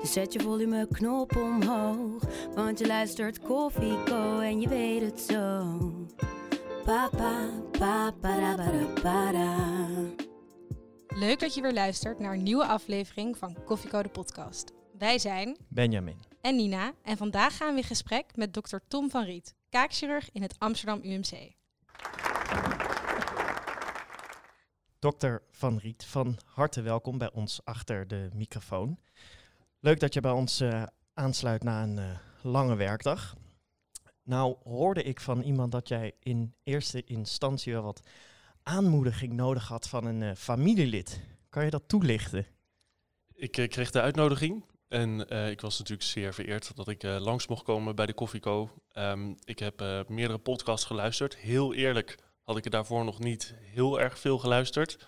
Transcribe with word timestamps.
Dus 0.00 0.12
zet 0.12 0.32
je 0.32 0.40
volumeknop 0.40 1.36
omhoog. 1.36 2.22
Want 2.54 2.78
je 2.78 2.86
luistert 2.86 3.40
Koffie 3.40 4.02
Co 4.04 4.38
en 4.40 4.60
je 4.60 4.68
weet 4.68 5.00
het 5.00 5.20
zo. 5.20 5.66
Papa, 6.84 7.50
papa, 7.70 8.10
para, 8.20 8.54
para, 8.54 8.86
para. 9.02 9.56
Leuk 11.08 11.40
dat 11.40 11.54
je 11.54 11.60
weer 11.60 11.72
luistert 11.72 12.18
naar 12.18 12.32
een 12.32 12.42
nieuwe 12.42 12.66
aflevering 12.66 13.36
van 13.36 13.56
Koffieko 13.64 14.02
de 14.02 14.08
podcast. 14.08 14.72
Wij 14.98 15.18
zijn 15.18 15.56
Benjamin. 15.68 16.22
en 16.40 16.56
Nina 16.56 16.92
en 17.02 17.16
vandaag 17.16 17.56
gaan 17.56 17.74
we 17.74 17.80
in 17.80 17.86
gesprek 17.86 18.36
met 18.36 18.54
dokter 18.54 18.80
Tom 18.88 19.10
van 19.10 19.24
Riet, 19.24 19.54
kaakchirurg 19.70 20.28
in 20.32 20.42
het 20.42 20.54
Amsterdam 20.58 21.00
UMC. 21.02 21.52
Dokter 24.98 25.42
Van 25.50 25.78
Riet, 25.78 26.04
van 26.04 26.38
harte 26.44 26.82
welkom 26.82 27.18
bij 27.18 27.32
ons 27.32 27.60
achter 27.64 28.08
de 28.08 28.28
microfoon. 28.34 28.98
Leuk 29.80 30.00
dat 30.00 30.14
je 30.14 30.20
bij 30.20 30.30
ons 30.30 30.60
eh, 30.60 30.82
aansluit 31.14 31.62
na 31.62 31.82
een 31.82 31.98
eh, 31.98 32.18
lange 32.42 32.76
werkdag. 32.76 33.36
Nou 34.22 34.56
hoorde 34.62 35.02
ik 35.02 35.20
van 35.20 35.42
iemand 35.42 35.72
dat 35.72 35.88
jij 35.88 36.12
in 36.20 36.54
eerste 36.62 37.04
instantie 37.04 37.72
wel 37.72 37.82
wat 37.82 38.00
aanmoediging 38.62 39.32
nodig 39.32 39.68
had 39.68 39.88
van 39.88 40.04
een 40.04 40.22
eh, 40.22 40.34
familielid. 40.34 41.20
Kan 41.48 41.64
je 41.64 41.70
dat 41.70 41.88
toelichten? 41.88 42.46
Ik 43.34 43.50
kreeg 43.50 43.90
de 43.90 44.00
uitnodiging 44.00 44.64
en 44.88 45.20
ik 45.50 45.60
was 45.60 45.78
natuurlijk 45.78 46.08
zeer 46.08 46.34
vereerd 46.34 46.76
dat 46.76 46.88
ik 46.88 47.02
langs 47.02 47.46
mocht 47.46 47.62
komen 47.62 47.94
bij 47.94 48.06
de 48.06 48.14
Koffieco. 48.14 48.70
Ehm, 48.92 49.34
ik 49.44 49.58
heb 49.58 50.04
meerdere 50.08 50.38
podcasts 50.38 50.86
geluisterd. 50.86 51.36
Heel 51.36 51.74
eerlijk 51.74 52.18
had 52.42 52.56
ik 52.56 52.64
er 52.64 52.70
daarvoor 52.70 53.04
nog 53.04 53.18
niet 53.18 53.54
heel 53.60 54.00
erg 54.00 54.18
veel 54.18 54.38
geluisterd. 54.38 55.06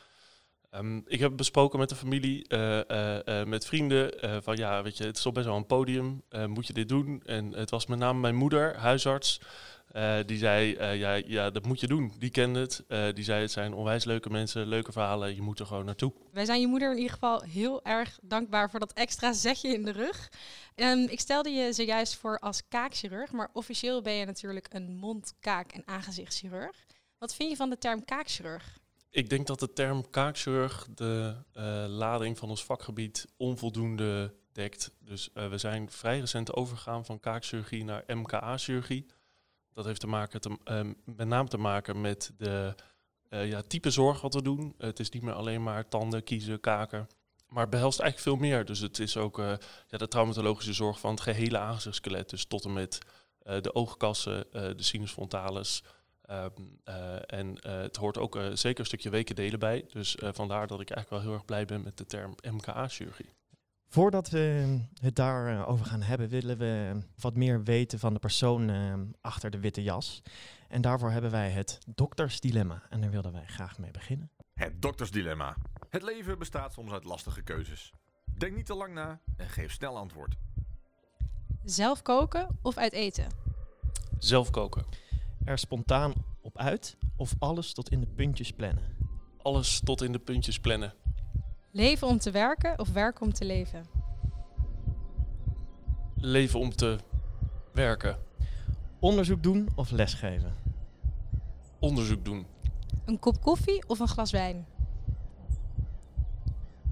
Ehm, 0.70 1.00
ik 1.06 1.20
heb 1.20 1.36
besproken 1.36 1.78
met 1.78 1.88
de 1.88 1.94
familie, 1.94 2.48
eh, 2.48 2.90
eh, 2.90 3.40
eh, 3.40 3.46
met 3.46 3.66
vrienden, 3.66 4.12
van 4.42 4.56
ja, 4.56 4.82
weet 4.82 4.96
je, 4.96 5.04
het 5.04 5.16
is 5.16 5.22
toch 5.22 5.32
best 5.32 5.46
wel 5.46 5.56
een 5.56 5.66
podium, 5.66 6.22
moet 6.46 6.66
je 6.66 6.72
dit 6.72 6.88
doen? 6.88 7.22
En 7.24 7.52
het 7.52 7.70
was 7.70 7.86
met 7.86 7.98
name 7.98 8.20
mijn 8.20 8.34
moeder, 8.34 8.76
huisarts, 8.76 9.41
die 10.26 10.38
zei, 10.38 10.84
ja, 10.94 11.14
ja, 11.14 11.50
dat 11.50 11.66
moet 11.66 11.80
je 11.80 11.86
doen. 11.86 12.12
Die 12.18 12.30
kende 12.30 12.60
het. 12.60 12.84
Die 13.14 13.24
zei, 13.24 13.41
het 13.41 13.50
zijn 13.50 13.74
onwijs 13.74 14.04
leuke 14.04 14.30
mensen, 14.30 14.66
leuke 14.66 14.92
verhalen, 14.92 15.34
je 15.34 15.42
moet 15.42 15.58
er 15.58 15.66
gewoon 15.66 15.84
naartoe. 15.84 16.12
Wij 16.32 16.44
zijn 16.44 16.60
je 16.60 16.66
moeder 16.66 16.91
in 16.91 16.96
ieder 16.96 17.12
geval 17.12 17.42
heel 17.42 17.84
erg 17.84 18.18
dankbaar 18.22 18.70
voor 18.70 18.80
dat 18.80 18.92
extra 18.92 19.32
zetje 19.32 19.68
in 19.68 19.84
de 19.84 19.92
rug. 19.92 20.32
Ehm, 20.74 20.98
ik 20.98 21.20
stelde 21.20 21.50
je 21.50 21.72
zojuist 21.72 22.16
voor 22.16 22.38
als 22.38 22.68
kaakchirurg, 22.68 23.32
maar 23.32 23.50
officieel 23.52 24.02
ben 24.02 24.12
je 24.12 24.24
natuurlijk 24.24 24.66
een 24.70 24.96
mond-, 24.96 25.34
kaak- 25.41 25.72
en 25.72 25.82
aangezichtschirurg. 25.86 26.86
Wat 27.18 27.34
vind 27.34 27.50
je 27.50 27.56
van 27.56 27.70
de 27.70 27.78
term 27.78 28.04
kaakchirurg? 28.04 28.79
Ik 29.11 29.30
denk 29.30 29.47
dat 29.47 29.61
de 29.61 29.72
term 29.72 30.11
kaakchirurg 30.11 30.86
de 30.94 31.34
eh, 31.53 31.84
lading 31.89 32.39
van 32.39 32.48
ons 32.48 32.64
vakgebied 32.64 33.27
onvoldoende 33.36 34.34
dekt. 34.53 34.91
Dus 34.98 35.33
eh, 35.33 35.48
we 35.48 35.58
zijn 35.58 35.91
vrij 35.91 36.20
recent 36.20 36.55
overgegaan 36.55 37.05
van 37.05 37.20
kaakchirurgie 37.20 37.84
naar 37.84 38.05
MKA-chirurgie. 38.06 39.06
Dat 39.72 39.84
heeft 39.84 40.00
te 40.00 40.06
maken 40.06 40.41
te, 40.41 40.58
eh, 40.64 40.81
met 41.05 41.28
name 41.28 41.48
te 41.48 41.58
maken 41.58 42.00
met 42.00 42.33
de 42.36 42.75
ja, 43.28 43.62
type 43.62 43.91
zorg 43.91 44.20
wat 44.20 44.34
we 44.34 44.43
doen. 44.43 44.75
het 44.78 45.00
is 45.00 45.10
niet 45.10 45.22
meer 45.22 45.34
alleen 45.34 45.62
maar 45.62 45.88
tanden, 45.88 46.25
kiezen, 46.25 46.60
kaken. 46.60 47.09
Maar 47.49 47.62
het 47.62 47.70
behelst 47.70 48.00
eigenlijk 48.00 48.38
veel 48.38 48.49
meer. 48.49 48.65
Dus 48.65 48.78
het 48.78 48.99
is 48.99 49.16
ook 49.16 49.37
ja, 49.88 49.99
de 49.99 50.09
traumatologische 50.09 50.72
zorg 50.72 51.00
van 51.00 51.10
het 51.10 51.20
gehele 51.20 51.59
aangezichtsskelet. 51.59 52.31
Dus 52.31 52.44
tot 52.44 52.65
en 52.65 52.72
met 52.72 52.99
de 53.38 53.75
oogkassen, 53.75 54.47
de 54.50 54.82
sinus 54.82 55.12
frontalis, 55.12 55.82
Ehm, 56.30 56.50
eh, 56.84 57.14
en 57.26 57.56
eh, 57.60 57.80
het 57.80 57.96
hoort 57.96 58.18
ook 58.18 58.36
eh, 58.36 58.50
zeker 58.52 58.80
een 58.80 58.86
stukje 58.86 59.10
wekendelen 59.10 59.58
bij. 59.58 59.84
Dus 59.92 60.16
eh, 60.16 60.28
vandaar 60.32 60.66
dat 60.66 60.80
ik 60.80 60.91
eigenlijk 60.91 61.10
wel 61.10 61.20
heel 61.20 61.38
erg 61.38 61.44
blij 61.44 61.64
ben 61.64 61.82
met 61.82 61.96
de 61.96 62.06
term 62.06 62.34
MKA-chirurgie. 62.50 63.34
Voordat 63.88 64.30
we 64.30 64.78
het 65.00 65.16
daarover 65.16 65.86
gaan 65.86 66.02
hebben, 66.02 66.28
willen 66.28 66.58
we 66.58 66.98
wat 67.20 67.36
meer 67.36 67.62
weten 67.62 67.98
van 67.98 68.12
de 68.12 68.19
persoon 68.19 68.70
eh, 68.70 68.94
achter 69.20 69.50
de 69.50 69.60
witte 69.60 69.82
jas. 69.82 70.22
En 70.69 70.80
daarvoor 70.80 71.10
hebben 71.10 71.30
wij 71.30 71.50
het 71.50 71.78
doktersdilemma. 71.94 72.82
En 72.88 73.00
daar 73.00 73.10
wilden 73.10 73.32
wij 73.32 73.46
graag 73.46 73.78
mee 73.78 73.90
beginnen. 73.90 74.30
Het 74.54 74.82
doktersdilemma. 74.82 75.56
Het 75.88 76.02
leven 76.02 76.38
bestaat 76.38 76.72
soms 76.72 76.92
uit 76.92 77.04
lastige 77.04 77.42
keuzes. 77.42 77.92
Denk 78.24 78.56
niet 78.56 78.66
te 78.66 78.74
lang 78.74 78.94
na 78.94 79.20
en 79.36 79.48
geef 79.48 79.72
snel 79.72 79.96
antwoord. 79.96 80.34
Zelf 81.64 82.02
koken 82.02 82.58
of 82.62 82.76
uit 82.76 82.92
eten? 82.92 83.26
Zelf 84.19 84.50
koken. 84.50 84.84
Er 85.44 85.58
spontaan 85.58 86.12
op 86.40 86.58
uit 86.58 86.96
of 87.16 87.34
alles 87.38 87.72
tot 87.72 87.90
in 87.90 88.00
de 88.00 88.06
puntjes 88.06 88.52
plannen. 88.52 88.96
Alles 89.42 89.80
tot 89.84 90.02
in 90.02 90.12
de 90.12 90.18
puntjes 90.18 90.60
plannen. 90.60 90.94
Leven 91.70 92.06
om 92.06 92.18
te 92.18 92.30
werken 92.30 92.78
of 92.78 92.92
werken 92.92 93.22
om 93.22 93.32
te 93.32 93.44
leven? 93.44 93.84
Leven 96.14 96.60
om 96.60 96.76
te 96.76 96.98
werken. 97.72 98.18
Onderzoek 98.98 99.42
doen 99.42 99.68
of 99.74 99.90
lesgeven. 99.90 100.54
Onderzoek 101.78 102.24
doen. 102.24 102.46
Een 103.04 103.18
kop 103.18 103.42
koffie 103.42 103.88
of 103.88 103.98
een 103.98 104.08
glas 104.08 104.30
wijn? 104.30 104.66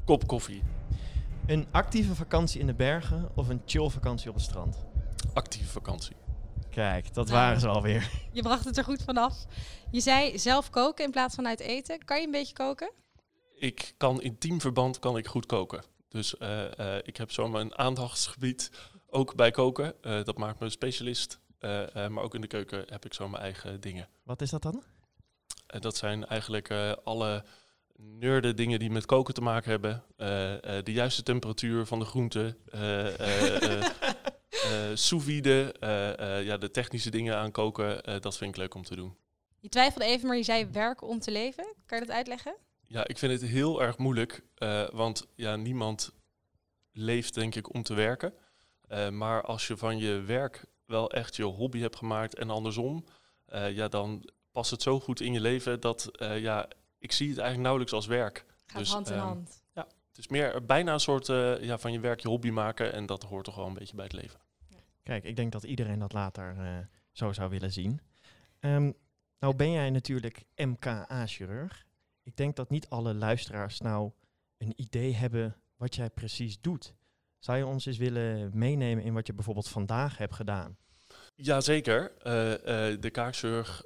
Kop 0.04 0.26
koffie. 0.26 0.62
Een 1.46 1.66
actieve 1.70 2.14
vakantie 2.14 2.60
in 2.60 2.66
de 2.66 2.74
bergen 2.74 3.28
of 3.34 3.48
een 3.48 3.62
chill 3.64 3.88
vakantie 3.88 4.28
op 4.28 4.34
het 4.34 4.44
strand. 4.44 4.84
Actieve 5.32 5.68
vakantie. 5.68 6.16
Kijk, 6.70 7.14
dat 7.14 7.26
Nou. 7.28 7.38
waren 7.38 7.60
ze 7.60 7.68
alweer. 7.68 8.10
Je 8.32 8.42
bracht 8.42 8.64
het 8.64 8.76
er 8.76 8.84
goed 8.84 9.02
vanaf. 9.02 9.44
Je 9.90 10.00
zei 10.00 10.38
zelf 10.38 10.70
koken 10.70 11.04
in 11.04 11.10
plaats 11.10 11.34
van 11.34 11.46
uit 11.46 11.60
eten. 11.60 12.04
Kan 12.04 12.18
je 12.20 12.24
een 12.26 12.30
beetje 12.30 12.54
koken? 12.54 12.90
Ik 13.54 13.94
kan 13.96 14.22
in 14.22 14.38
teamverband 14.38 14.98
kan 14.98 15.16
ik 15.16 15.26
goed 15.26 15.46
koken. 15.46 15.82
Dus 16.08 16.36
eh, 16.36 16.78
eh, 16.96 17.02
ik 17.04 17.16
heb 17.16 17.30
zomaar 17.32 17.60
een 17.60 17.78
aandachtsgebied 17.78 18.70
ook 19.10 19.34
bij 19.34 19.50
koken. 19.50 20.02
Eh, 20.02 20.24
dat 20.24 20.38
maakt 20.38 20.58
me 20.58 20.64
een 20.64 20.70
specialist. 20.70 21.38
Eh, 21.58 22.04
eh, 22.04 22.10
maar 22.10 22.24
ook 22.24 22.34
in 22.34 22.40
de 22.40 22.46
keuken 22.46 22.84
heb 22.88 23.04
ik 23.04 23.14
zo 23.14 23.28
mijn 23.28 23.42
eigen 23.42 23.80
dingen. 23.80 24.08
Wat 24.22 24.40
is 24.42 24.50
dat 24.50 24.62
dan? 24.62 24.82
Dat 25.66 25.96
zijn 25.96 26.26
eigenlijk 26.26 26.68
eh, 26.68 26.92
alle 27.04 27.44
nerde 27.96 28.54
dingen 28.54 28.78
die 28.78 28.90
met 28.90 29.06
koken 29.06 29.34
te 29.34 29.40
maken 29.40 29.70
hebben. 29.70 30.02
Eh, 30.16 30.76
eh, 30.78 30.84
de 30.84 30.92
juiste 30.92 31.22
temperatuur 31.22 31.86
van 31.86 31.98
de 31.98 32.04
groenten. 32.04 32.56
Eh 34.68 34.92
eh, 34.92 35.68
eh, 35.82 36.38
eh, 36.38 36.44
ja, 36.44 36.56
de 36.56 36.70
technische 36.70 37.10
dingen 37.10 37.36
aan 37.36 37.50
koken. 37.50 38.02
eh, 38.02 38.20
dat 38.20 38.36
vind 38.36 38.50
ik 38.50 38.56
leuk 38.56 38.74
om 38.74 38.82
te 38.82 38.96
doen. 38.96 39.16
Je 39.60 39.68
twijfelde 39.68 40.06
even, 40.06 40.28
maar 40.28 40.36
je 40.36 40.42
zei 40.42 40.66
werken 40.66 41.06
om 41.06 41.18
te 41.18 41.30
leven. 41.30 41.74
Kan 41.86 41.98
je 41.98 42.06
dat 42.06 42.14
uitleggen? 42.14 42.56
Ja, 42.82 43.06
ik 43.06 43.18
vind 43.18 43.32
het 43.40 43.50
heel 43.50 43.82
erg 43.82 43.98
moeilijk. 43.98 44.42
want 44.92 45.26
ja, 45.34 45.56
niemand 45.56 46.12
leeft 46.92 47.34
denk 47.34 47.54
ik 47.54 47.74
om 47.74 47.82
te 47.82 47.94
werken. 47.94 48.34
Maar 49.10 49.42
als 49.42 49.66
je 49.66 49.76
van 49.76 49.98
je 49.98 50.20
werk 50.20 50.64
wel 50.86 51.10
echt 51.10 51.36
je 51.36 51.42
hobby 51.42 51.80
hebt 51.80 51.96
gemaakt 51.96 52.34
en 52.34 52.50
andersom. 52.50 53.04
ja, 53.70 53.88
dan 53.88 54.30
past 54.52 54.70
het 54.70 54.82
zo 54.82 55.00
goed 55.00 55.20
in 55.20 55.32
je 55.32 55.40
leven 55.40 55.80
dat 55.80 56.10
ja, 56.18 56.68
ik 56.98 57.12
zie 57.12 57.28
het 57.28 57.38
eigenlijk 57.38 57.62
nauwelijks 57.62 57.92
als 57.92 58.06
werk. 58.06 58.44
Gaat 58.66 58.78
Dus, 58.78 58.92
hand 58.92 59.08
in 59.10 59.14
ehm, 59.14 59.24
hand. 59.24 59.62
Het 59.74 60.18
is 60.18 60.28
meer 60.28 60.64
bijna 60.64 60.92
een 60.92 61.00
soort 61.00 61.26
ja, 61.60 61.78
van 61.78 61.92
je 61.92 62.00
werk 62.00 62.20
je 62.20 62.28
hobby 62.28 62.50
maken. 62.50 62.92
En 62.92 63.06
dat 63.06 63.22
hoort 63.22 63.44
toch 63.44 63.54
wel 63.54 63.66
een 63.66 63.74
beetje 63.74 63.94
bij 63.96 64.04
het 64.04 64.14
leven. 64.14 64.40
Kijk, 65.08 65.24
ik 65.24 65.36
denk 65.36 65.52
dat 65.52 65.64
iedereen 65.64 65.98
dat 65.98 66.12
later 66.12 66.56
eh, 66.58 66.78
zo 67.12 67.32
zou 67.32 67.50
willen 67.50 67.72
zien. 67.72 68.00
Ehm, 68.60 68.92
nou 69.38 69.54
ben 69.56 69.70
jij 69.70 69.90
natuurlijk 69.90 70.44
MKA-chirurg. 70.56 71.86
Ik 72.22 72.36
denk 72.36 72.56
dat 72.56 72.70
niet 72.70 72.88
alle 72.88 73.14
luisteraars 73.14 73.80
nou 73.80 74.10
een 74.58 74.72
idee 74.76 75.14
hebben 75.14 75.56
wat 75.76 75.94
jij 75.94 76.10
precies 76.10 76.60
doet. 76.60 76.94
Zou 77.38 77.58
je 77.58 77.66
ons 77.66 77.86
eens 77.86 77.96
willen 77.96 78.50
meenemen 78.58 79.04
in 79.04 79.14
wat 79.14 79.26
je 79.26 79.32
bijvoorbeeld 79.32 79.68
vandaag 79.68 80.18
hebt 80.18 80.34
gedaan? 80.34 80.76
Jazeker. 81.34 82.12
Eh 82.16 82.32
de 83.00 83.10
kaakchirurg 83.12 83.82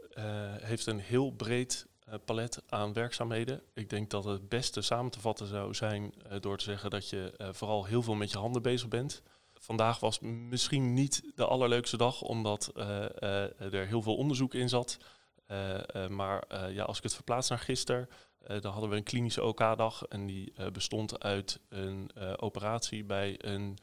heeft 0.61 0.87
een 0.87 1.01
heel 1.01 1.31
breed 1.31 1.87
palet 2.25 2.63
aan 2.69 2.93
werkzaamheden. 2.93 3.63
Ik 3.75 3.91
denk 3.91 4.11
dat 4.11 4.25
het 4.25 4.49
beste 4.49 4.81
samen 4.81 5.11
te 5.11 5.21
vatten 5.21 5.47
zou 5.47 5.75
zijn 5.75 6.15
door 6.41 6.59
te 6.59 6.65
zeggen 6.65 6.91
dat 6.91 7.09
je 7.09 7.51
vooral 7.53 7.85
heel 7.85 8.03
veel 8.03 8.15
met 8.15 8.31
je 8.31 8.39
handen 8.39 8.63
bezig 8.63 8.89
bent. 8.89 9.23
Vandaag 9.63 10.01
was 10.01 10.21
misschien 10.21 10.95
niet 10.95 11.23
de 11.35 11.47
allerleukste 11.47 11.97
dag, 11.97 12.21
omdat 12.21 12.71
eh, 12.75 13.05
eh, 13.05 13.73
er 13.73 13.87
heel 13.87 14.03
veel 14.03 14.17
onderzoek 14.17 14.55
in 14.55 14.69
zat. 14.69 14.99
Eh, 15.47 16.07
maar 16.09 16.45
ja, 16.73 16.85
als 16.85 16.97
ik 16.97 17.03
het 17.03 17.15
verplaats 17.15 17.49
naar 17.49 17.59
gisteren, 17.59 18.09
dan 18.47 18.73
hadden 18.73 18.91
we 18.91 18.97
een 18.97 19.03
klinische 19.03 19.45
OK-dag. 19.45 20.05
en 20.05 20.27
die 20.27 20.53
bestond 20.73 21.23
uit 21.23 21.61
een 21.69 22.11
operatie 22.37 23.05
bij 23.05 23.35
een 23.39 23.79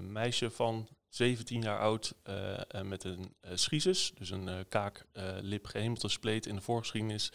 meisje 0.00 0.50
van 0.50 0.88
17 1.08 1.62
jaar 1.62 1.80
oud, 1.80 2.14
met 2.82 3.04
een 3.04 3.34
schizus, 3.54 4.12
dus 4.14 4.30
een 4.30 4.68
kaak, 4.68 5.06
lip, 5.40 5.66
gehemelte 5.66 6.30
in 6.30 6.54
de 6.54 6.60
voorgeschiedenis. 6.60 7.32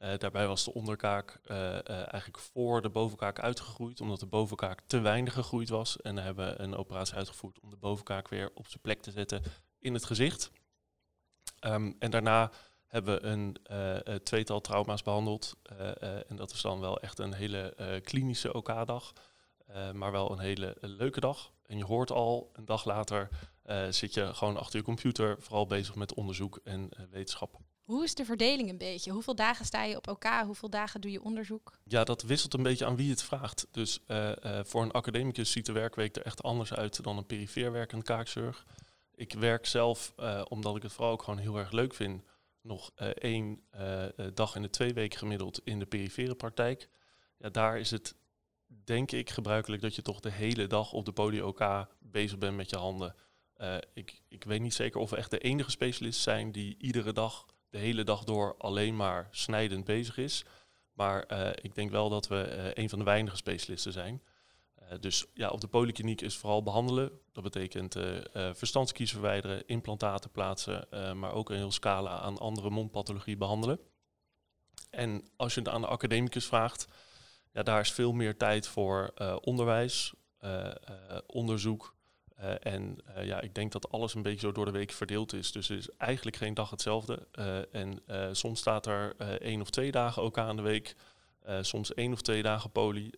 Daarbij 0.00 0.46
was 0.46 0.64
de 0.64 0.74
onderkaak 0.74 1.40
eigenlijk 1.46 2.38
voor 2.38 2.82
de 2.82 2.90
bovenkaak 2.90 3.38
uitgegroeid, 3.38 4.00
omdat 4.00 4.20
de 4.20 4.26
bovenkaak 4.26 4.80
te 4.86 5.00
weinig 5.00 5.34
gegroeid 5.34 5.68
was. 5.68 6.00
En 6.00 6.16
hebben 6.16 6.46
we 6.46 6.60
een 6.62 6.76
operatie 6.76 7.14
uitgevoerd 7.14 7.60
om 7.60 7.70
de 7.70 7.76
bovenkaak 7.76 8.28
weer 8.28 8.50
op 8.54 8.66
zijn 8.66 8.80
plek 8.80 9.02
te 9.02 9.10
zetten 9.10 9.42
in 9.78 9.94
het 9.94 10.04
gezicht. 10.04 10.50
Ehm, 11.58 11.92
en 11.98 12.10
daarna 12.10 12.50
hebben 12.86 13.22
we 13.22 13.26
een 13.26 14.22
tweetal 14.22 14.60
trauma's 14.60 15.02
behandeld. 15.02 15.56
en 16.28 16.36
dat 16.36 16.50
is 16.50 16.60
dan 16.60 16.80
wel 16.80 17.00
echt 17.00 17.18
een 17.18 17.32
hele 17.32 18.00
klinische 18.04 18.52
OK-dag, 18.52 19.12
maar 19.92 20.12
wel 20.12 20.32
een 20.32 20.38
hele 20.38 20.76
leuke 20.80 21.20
dag. 21.20 21.52
En 21.62 21.76
je 21.76 21.84
hoort 21.84 22.10
al, 22.10 22.50
een 22.52 22.64
dag 22.64 22.84
later 22.84 23.28
zit 23.90 24.14
je 24.14 24.34
gewoon 24.34 24.56
achter 24.56 24.78
je 24.78 24.84
computer, 24.84 25.36
vooral 25.40 25.66
bezig 25.66 25.94
met 25.94 26.14
onderzoek 26.14 26.60
en 26.64 26.90
wetenschap. 27.10 27.60
Hoe 27.90 28.04
is 28.04 28.14
de 28.14 28.24
verdeling 28.24 28.68
een 28.68 28.78
beetje? 28.78 29.10
Hoeveel 29.10 29.34
dagen 29.34 29.64
sta 29.64 29.84
je 29.84 29.96
op 29.96 30.06
elkaar? 30.06 30.44
Hoeveel 30.44 30.70
dagen 30.70 31.00
doe 31.00 31.10
je 31.10 31.22
onderzoek? 31.22 31.78
Ja, 31.84 32.04
dat 32.04 32.22
wisselt 32.22 32.54
een 32.54 32.62
beetje 32.62 32.86
aan 32.86 32.96
wie 32.96 33.10
het 33.10 33.22
vraagt. 33.22 33.66
Dus 33.70 34.00
voor 34.62 34.82
een 34.82 34.90
academicus 34.90 35.50
ziet 35.50 35.66
de 35.66 35.72
werkweek 35.72 36.16
er 36.16 36.22
echt 36.22 36.42
anders 36.42 36.72
uit 36.72 37.02
dan 37.02 37.16
een 37.16 37.26
perifeer 37.26 37.72
werkend. 37.72 38.10
Ik 39.14 39.32
werk 39.32 39.66
zelf, 39.66 40.14
omdat 40.48 40.76
ik 40.76 40.82
het 40.82 40.92
vooral 40.92 41.12
ook 41.12 41.22
gewoon 41.22 41.38
heel 41.38 41.58
erg 41.58 41.72
leuk 41.72 41.94
vind, 41.94 42.22
nog 42.62 42.90
één 43.14 43.62
dag 44.34 44.56
in 44.56 44.62
de 44.62 44.70
twee 44.70 44.94
weken 44.94 45.18
gemiddeld 45.18 45.60
in 45.64 45.78
de 45.78 45.86
perifere 45.86 46.34
praktijk. 46.34 46.88
Ja, 47.38 47.48
daar 47.48 47.78
is 47.78 47.90
het 47.90 48.14
denk 48.66 49.12
ik 49.12 49.30
gebruikelijk 49.30 49.82
dat 49.82 49.94
je 49.94 50.02
toch 50.02 50.20
de 50.20 50.30
hele 50.30 50.66
dag 50.66 50.92
op 50.92 51.04
de 51.04 51.12
poli 51.12 51.42
OK 51.42 51.88
bezig 51.98 52.38
bent 52.38 52.56
met 52.56 52.70
je 52.70 52.76
handen. 52.76 53.14
Ik, 53.94 54.22
ik 54.28 54.44
weet 54.44 54.60
niet 54.60 54.74
zeker 54.74 55.00
of 55.00 55.10
we 55.10 55.16
echt 55.16 55.30
de 55.30 55.38
enige 55.38 55.70
specialisten 55.70 56.22
zijn 56.22 56.52
die 56.52 56.76
iedere 56.78 57.12
dag, 57.12 57.46
de 57.70 57.78
hele 57.78 58.04
dag 58.04 58.24
door 58.24 58.54
alleen 58.58 58.96
maar 58.96 59.28
snijdend 59.30 59.84
bezig 59.84 60.16
is. 60.16 60.44
Maar 60.92 61.18
ik 61.62 61.74
denk 61.74 61.90
wel 61.90 62.08
dat 62.08 62.28
we 62.28 62.70
een 62.74 62.88
van 62.88 62.98
de 62.98 63.04
weinige 63.04 63.36
specialisten 63.36 63.92
zijn. 63.92 64.22
Eh, 64.74 64.98
dus 65.00 65.26
ja, 65.34 65.48
op 65.48 65.60
de 65.60 65.68
polykliniek 65.68 66.20
is 66.20 66.36
vooral 66.36 66.62
behandelen. 66.62 67.10
Dat 67.32 67.44
betekent 67.44 67.96
verstandskies 68.32 69.12
verwijderen, 69.12 69.66
implantaten 69.66 70.30
plaatsen, 70.30 70.86
maar 71.18 71.32
ook 71.32 71.50
een 71.50 71.56
heel 71.56 71.72
scala 71.72 72.18
aan 72.18 72.38
andere 72.38 72.70
mondpathologie 72.70 73.36
behandelen. 73.36 73.80
En 74.90 75.28
als 75.36 75.54
je 75.54 75.60
het 75.60 75.68
aan 75.68 75.80
de 75.80 75.86
academicus 75.86 76.46
vraagt, 76.46 76.86
ja, 77.52 77.62
daar 77.62 77.80
is 77.80 77.92
veel 77.92 78.12
meer 78.12 78.36
tijd 78.36 78.66
voor 78.66 79.12
onderwijs, 79.40 80.14
onderzoek. 81.26 81.94
En 82.60 82.96
ja, 83.22 83.40
ik 83.40 83.54
denk 83.54 83.72
dat 83.72 83.90
alles 83.90 84.14
een 84.14 84.22
beetje 84.22 84.46
zo 84.46 84.52
door 84.52 84.64
de 84.64 84.70
week 84.70 84.90
verdeeld 84.92 85.32
is. 85.32 85.52
Dus 85.52 85.68
er 85.68 85.76
is 85.76 85.88
eigenlijk 85.96 86.36
geen 86.36 86.54
dag 86.54 86.70
hetzelfde. 86.70 87.26
en 87.72 88.02
soms 88.36 88.58
staat 88.58 88.86
er 88.86 89.16
één 89.40 89.60
of 89.60 89.70
twee 89.70 89.90
dagen 89.90 90.22
ook 90.22 90.38
aan 90.38 90.56
de 90.56 90.62
week. 90.62 90.94
Soms 91.60 91.94
één 91.94 92.12
of 92.12 92.20
twee 92.20 92.42
dagen 92.42 92.70
poli. 92.70 93.10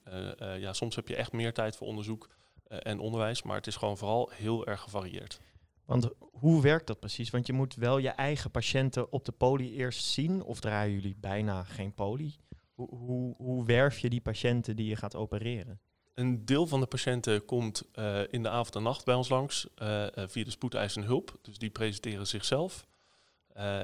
Ja, 0.58 0.72
soms 0.72 0.96
heb 0.96 1.08
je 1.08 1.16
echt 1.16 1.32
meer 1.32 1.52
tijd 1.52 1.76
voor 1.76 1.86
onderzoek 1.86 2.28
en 2.68 2.98
onderwijs, 2.98 3.42
maar 3.42 3.56
het 3.56 3.66
is 3.66 3.76
gewoon 3.76 3.98
vooral 3.98 4.30
heel 4.34 4.66
erg 4.66 4.80
gevarieerd. 4.80 5.40
Want 5.84 6.08
hoe 6.18 6.62
werkt 6.62 6.86
dat 6.86 7.00
precies? 7.00 7.30
Want 7.30 7.46
je 7.46 7.52
moet 7.52 7.74
wel 7.74 7.98
je 7.98 8.08
eigen 8.08 8.50
patiënten 8.50 9.12
op 9.12 9.24
de 9.24 9.32
poli 9.32 9.76
eerst 9.76 10.04
zien, 10.04 10.42
of 10.42 10.60
draaien 10.60 10.94
jullie 10.94 11.16
bijna 11.20 11.64
geen 11.64 11.94
poli? 11.94 12.34
Hoe, 12.74 12.88
hoe, 12.96 13.34
hoe 13.36 13.64
werf 13.64 13.98
je 13.98 14.10
die 14.10 14.20
patiënten 14.20 14.76
die 14.76 14.86
je 14.86 14.96
gaat 14.96 15.16
opereren? 15.16 15.80
Een 16.14 16.44
deel 16.44 16.66
van 16.66 16.80
de 16.80 16.86
patiënten 16.86 17.44
komt 17.44 17.82
uh, 17.94 18.20
in 18.30 18.42
de 18.42 18.48
avond 18.48 18.76
en 18.76 18.82
nacht 18.82 19.04
bij 19.04 19.14
ons 19.14 19.28
langs 19.28 19.66
uh, 19.82 20.06
via 20.14 20.44
de 20.44 20.50
spoedeisende 20.50 21.06
hulp. 21.06 21.38
Dus 21.42 21.58
die 21.58 21.70
presenteren 21.70 22.26
zichzelf. 22.26 22.86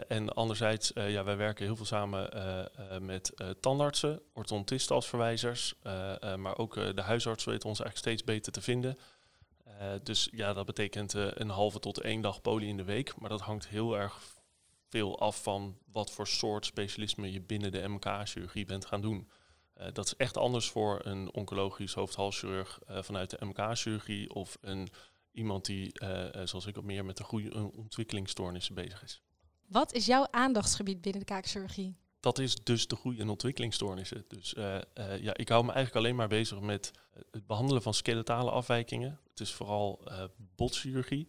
En 0.08 0.28
anderzijds, 0.28 0.90
ja, 0.94 1.24
wij 1.24 1.36
werken 1.36 1.64
heel 1.64 1.76
veel 1.76 1.84
samen 1.84 2.30
met 3.00 3.32
tandartsen, 3.60 4.20
orthodontisten 4.32 4.94
als 4.94 5.08
verwijzers, 5.08 5.74
maar 6.36 6.58
ook 6.58 6.74
de 6.74 7.02
huisarts 7.02 7.44
weten 7.44 7.68
ons 7.68 7.80
eigenlijk 7.80 7.96
steeds 7.96 8.24
beter 8.24 8.52
te 8.52 8.60
vinden. 8.60 8.96
dus 10.02 10.28
ja, 10.32 10.52
dat 10.52 10.66
betekent 10.66 11.12
een 11.12 11.48
halve 11.48 11.78
tot 11.78 12.00
één 12.00 12.20
dag 12.20 12.40
poli 12.40 12.68
in 12.68 12.76
de 12.76 12.84
week, 12.84 13.16
maar 13.18 13.28
dat 13.28 13.40
hangt 13.40 13.68
heel 13.68 13.96
erg 13.96 14.20
veel 14.88 15.18
af 15.18 15.42
van 15.42 15.78
wat 15.92 16.10
voor 16.10 16.26
soort 16.26 16.66
specialisme 16.66 17.32
je 17.32 17.40
binnen 17.40 17.72
de 17.72 17.88
MK-chirurgie 17.88 18.64
bent 18.64 18.86
gaan 18.86 19.00
doen. 19.00 19.28
Dat 19.92 20.06
is 20.06 20.16
echt 20.16 20.36
anders 20.36 20.68
voor 20.68 21.00
een 21.04 21.32
oncologisch 21.32 21.94
hoofd-halschirurg 21.94 22.78
vanuit 22.86 23.30
de 23.30 23.44
MK-chirurgie 23.46 24.34
of 24.34 24.58
een, 24.60 24.88
iemand 25.32 25.64
die, 25.64 25.92
zoals 26.44 26.66
ik, 26.66 26.76
op 26.76 26.84
meer 26.84 27.04
met 27.04 27.16
de 27.16 27.24
goede 27.24 27.72
ontwikkelingsstoornissen 27.76 28.74
bezig 28.74 29.02
is. 29.02 29.22
Wat 29.66 29.92
is 29.92 30.06
jouw 30.06 30.26
aandachtsgebied 30.30 31.00
binnen 31.00 31.20
de 31.20 31.26
kaakchirurgie? 31.26 31.96
Dat 32.20 32.38
is 32.38 32.54
dus 32.54 32.86
de 32.86 32.96
groei- 32.96 33.18
en 33.18 33.28
ontwikkelingsstoornissen. 33.28 34.24
Dus 34.28 34.54
ja, 35.20 35.36
ik 35.36 35.48
hou 35.48 35.64
me 35.64 35.72
eigenlijk 35.72 36.04
alleen 36.04 36.16
maar 36.16 36.28
bezig 36.28 36.60
met 36.60 36.90
het 37.30 37.46
behandelen 37.46 37.82
van 37.82 37.94
skeletale 37.94 38.50
afwijkingen. 38.50 39.20
Het 39.30 39.40
is 39.40 39.52
vooral 39.52 40.02
botchirurgie. 40.56 41.28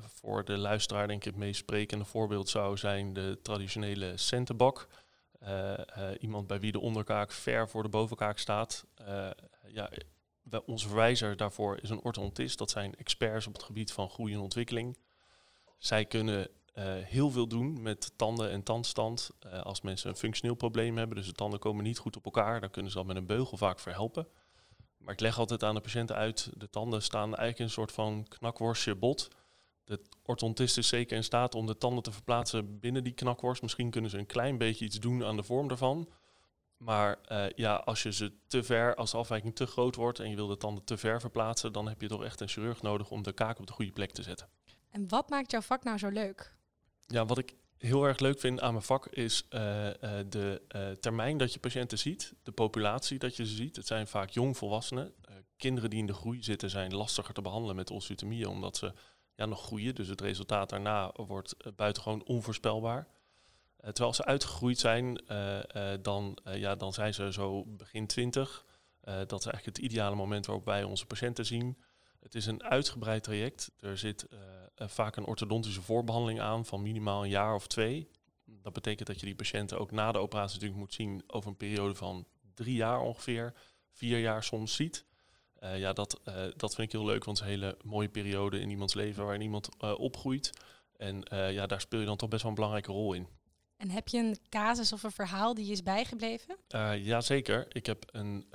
voor 0.00 0.44
de 0.44 0.56
luisteraar 0.56 1.06
denk 1.06 1.24
ik 1.24 1.30
het 1.30 1.40
meest 1.40 1.58
sprekende 1.58 2.04
voorbeeld 2.04 2.48
zou 2.48 2.76
zijn 2.76 3.12
de 3.12 3.38
traditionele 3.42 4.16
centenbak. 4.16 4.88
Iemand 6.20 6.46
bij 6.46 6.60
wie 6.60 6.72
de 6.72 6.80
onderkaak 6.80 7.32
ver 7.32 7.68
voor 7.68 7.82
de 7.82 7.88
bovenkaak 7.88 8.38
staat. 8.38 8.86
ja, 9.66 9.90
onze 10.66 10.86
verwijzer 10.86 11.36
daarvoor 11.36 11.78
is 11.82 11.90
een 11.90 12.02
orthodontist. 12.02 12.58
Dat 12.58 12.70
zijn 12.70 12.94
experts 12.94 13.46
op 13.46 13.52
het 13.52 13.62
gebied 13.62 13.92
van 13.92 14.10
groei 14.10 14.32
en 14.32 14.40
ontwikkeling. 14.40 14.98
Zij 15.78 16.04
kunnen 16.04 16.48
heel 17.04 17.30
veel 17.30 17.46
doen 17.46 17.82
met 17.82 18.12
tanden 18.16 18.50
en 18.50 18.62
tandstand. 18.62 19.30
Als 19.62 19.80
mensen 19.80 20.10
een 20.10 20.16
functioneel 20.16 20.56
probleem 20.56 20.96
hebben, 20.96 21.16
dus 21.16 21.26
de 21.26 21.32
tanden 21.32 21.58
komen 21.58 21.84
niet 21.84 21.98
goed 21.98 22.16
op 22.16 22.24
elkaar, 22.24 22.60
dan 22.60 22.70
kunnen 22.70 22.90
ze 22.90 22.96
dat 22.96 23.06
met 23.06 23.16
een 23.16 23.26
beugel 23.26 23.56
vaak 23.56 23.80
verhelpen. 23.80 24.28
Maar 24.96 25.14
ik 25.14 25.20
leg 25.20 25.38
altijd 25.38 25.62
aan 25.62 25.74
de 25.74 25.80
patiënten 25.80 26.16
uit, 26.16 26.50
de 26.54 26.70
tanden 26.70 27.02
staan 27.02 27.24
eigenlijk 27.24 27.58
in 27.58 27.64
een 27.64 27.70
soort 27.70 27.92
van 27.92 28.26
knakworstje 28.28 28.94
bot. 28.94 29.28
De 29.86 30.00
orthodontist 30.22 30.78
is 30.78 30.88
zeker 30.88 31.16
in 31.16 31.24
staat 31.24 31.54
om 31.54 31.66
de 31.66 31.78
tanden 31.78 32.02
te 32.02 32.12
verplaatsen 32.12 32.80
binnen 32.80 33.04
die 33.04 33.12
knakworst. 33.12 33.62
Misschien 33.62 33.90
kunnen 33.90 34.10
ze 34.10 34.18
een 34.18 34.26
klein 34.26 34.58
beetje 34.58 34.84
iets 34.84 35.00
doen 35.00 35.24
aan 35.24 35.36
de 35.36 35.42
vorm 35.42 35.68
daarvan. 35.68 36.08
Maar 36.76 37.18
uh, 37.32 37.44
ja, 37.54 37.74
als 37.74 38.02
je 38.02 38.12
ze 38.12 38.32
te 38.46 38.62
ver, 38.62 38.94
als 38.94 39.10
de 39.10 39.16
afwijking 39.16 39.54
te 39.54 39.66
groot 39.66 39.94
wordt 39.94 40.18
en 40.18 40.30
je 40.30 40.36
wil 40.36 40.46
de 40.46 40.56
tanden 40.56 40.84
te 40.84 40.96
ver 40.96 41.20
verplaatsen, 41.20 41.72
dan 41.72 41.88
heb 41.88 42.00
je 42.00 42.08
toch 42.08 42.24
echt 42.24 42.40
een 42.40 42.48
chirurg 42.48 42.82
nodig 42.82 43.10
om 43.10 43.22
de 43.22 43.32
kaak 43.32 43.58
op 43.58 43.66
de 43.66 43.72
goede 43.72 43.92
plek 43.92 44.10
te 44.10 44.22
zetten. 44.22 44.48
En 44.90 45.08
wat 45.08 45.30
maakt 45.30 45.50
jouw 45.50 45.60
vak 45.60 45.84
nou 45.84 45.98
zo 45.98 46.08
leuk? 46.08 46.56
Ja, 47.06 47.26
wat 47.26 47.38
ik 47.38 47.54
heel 47.78 48.04
erg 48.04 48.18
leuk 48.18 48.40
vind 48.40 48.60
aan 48.60 48.72
mijn 48.72 48.84
vak 48.84 49.06
is 49.06 49.46
uh, 49.50 49.86
uh, 49.86 49.92
de 50.28 50.62
termijn 51.00 51.38
dat 51.38 51.52
je 51.52 51.58
patiënten 51.58 51.98
ziet, 51.98 52.34
de 52.42 52.52
populatie 52.52 53.18
dat 53.18 53.36
je 53.36 53.46
ze 53.46 53.54
ziet. 53.54 53.76
Het 53.76 53.86
zijn 53.86 54.06
vaak 54.06 54.30
jongvolwassenen. 54.30 55.14
kinderen 55.56 55.90
die 55.90 55.98
in 55.98 56.06
de 56.06 56.14
groei 56.14 56.42
zitten 56.42 56.70
zijn 56.70 56.94
lastiger 56.94 57.34
te 57.34 57.42
behandelen 57.42 57.76
met 57.76 57.90
osteotomieën 57.90 58.48
omdat 58.48 58.76
ze 58.76 58.92
ja, 59.36 59.46
nog 59.46 59.62
groeien. 59.62 59.94
Dus 59.94 60.08
het 60.08 60.20
resultaat 60.20 60.68
daarna 60.68 61.12
wordt 61.14 61.56
buitengewoon 61.76 62.24
onvoorspelbaar. 62.24 63.06
terwijl 63.80 64.14
ze 64.14 64.24
uitgegroeid 64.24 64.78
zijn, 64.78 65.22
dan, 66.02 66.38
ja, 66.44 66.74
dan 66.74 66.92
zijn 66.92 67.14
ze 67.14 67.32
zo 67.32 67.64
begin 67.64 68.06
twintig. 68.06 68.64
dat 69.00 69.38
is 69.38 69.46
eigenlijk 69.46 69.76
het 69.76 69.78
ideale 69.78 70.16
moment 70.16 70.46
waarop 70.46 70.64
wij 70.64 70.84
onze 70.84 71.06
patiënten 71.06 71.46
zien. 71.46 71.78
Het 72.20 72.34
is 72.34 72.46
een 72.46 72.62
uitgebreid 72.62 73.22
traject. 73.22 73.70
Er 73.80 73.98
zit 73.98 74.26
vaak 74.76 75.16
een 75.16 75.26
orthodontische 75.26 75.82
voorbehandeling 75.82 76.40
aan 76.40 76.64
van 76.66 76.82
minimaal 76.82 77.22
een 77.22 77.30
jaar 77.30 77.54
of 77.54 77.66
twee. 77.66 78.08
Dat 78.44 78.72
betekent 78.72 79.06
dat 79.06 79.20
je 79.20 79.26
die 79.26 79.34
patiënten 79.34 79.78
ook 79.78 79.90
na 79.90 80.12
de 80.12 80.18
operatie 80.18 80.54
natuurlijk 80.54 80.80
moet 80.80 80.94
zien 80.94 81.22
over 81.26 81.50
een 81.50 81.56
periode 81.56 81.94
van 81.94 82.26
drie 82.54 82.74
jaar 82.74 83.00
ongeveer, 83.00 83.54
vier 83.90 84.18
jaar 84.18 84.42
soms 84.44 84.74
ziet. 84.74 85.04
Uh, 85.62 85.78
ja, 85.78 85.92
dat, 85.92 86.20
uh, 86.28 86.34
dat 86.56 86.74
vind 86.74 86.86
ik 86.86 86.92
heel 86.92 87.06
leuk, 87.06 87.24
want 87.24 87.38
het 87.38 87.48
is 87.48 87.54
een 87.54 87.60
hele 87.60 87.76
mooie 87.84 88.08
periode 88.08 88.60
in 88.60 88.70
iemands 88.70 88.94
leven 88.94 89.24
waarin 89.24 89.42
iemand 89.42 89.68
opgroeit. 89.78 90.50
En 90.96 91.22
ja, 91.30 91.66
daar 91.66 91.80
speel 91.80 92.00
je 92.00 92.06
dan 92.06 92.16
toch 92.16 92.28
best 92.28 92.42
wel 92.42 92.50
een 92.50 92.56
belangrijke 92.56 92.92
rol 92.92 93.12
in. 93.12 93.28
En 93.76 93.90
heb 93.90 94.08
je 94.08 94.18
een 94.18 94.38
casus 94.48 94.92
of 94.92 95.02
een 95.02 95.10
verhaal 95.10 95.54
die 95.54 95.66
je 95.66 95.72
is 95.72 95.82
bijgebleven? 95.82 96.56
Uh, 96.74 97.04
Jazeker. 97.04 97.66
Ik 97.68 97.86
heb 97.86 98.04
een 98.12 98.46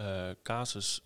casus 0.43 1.01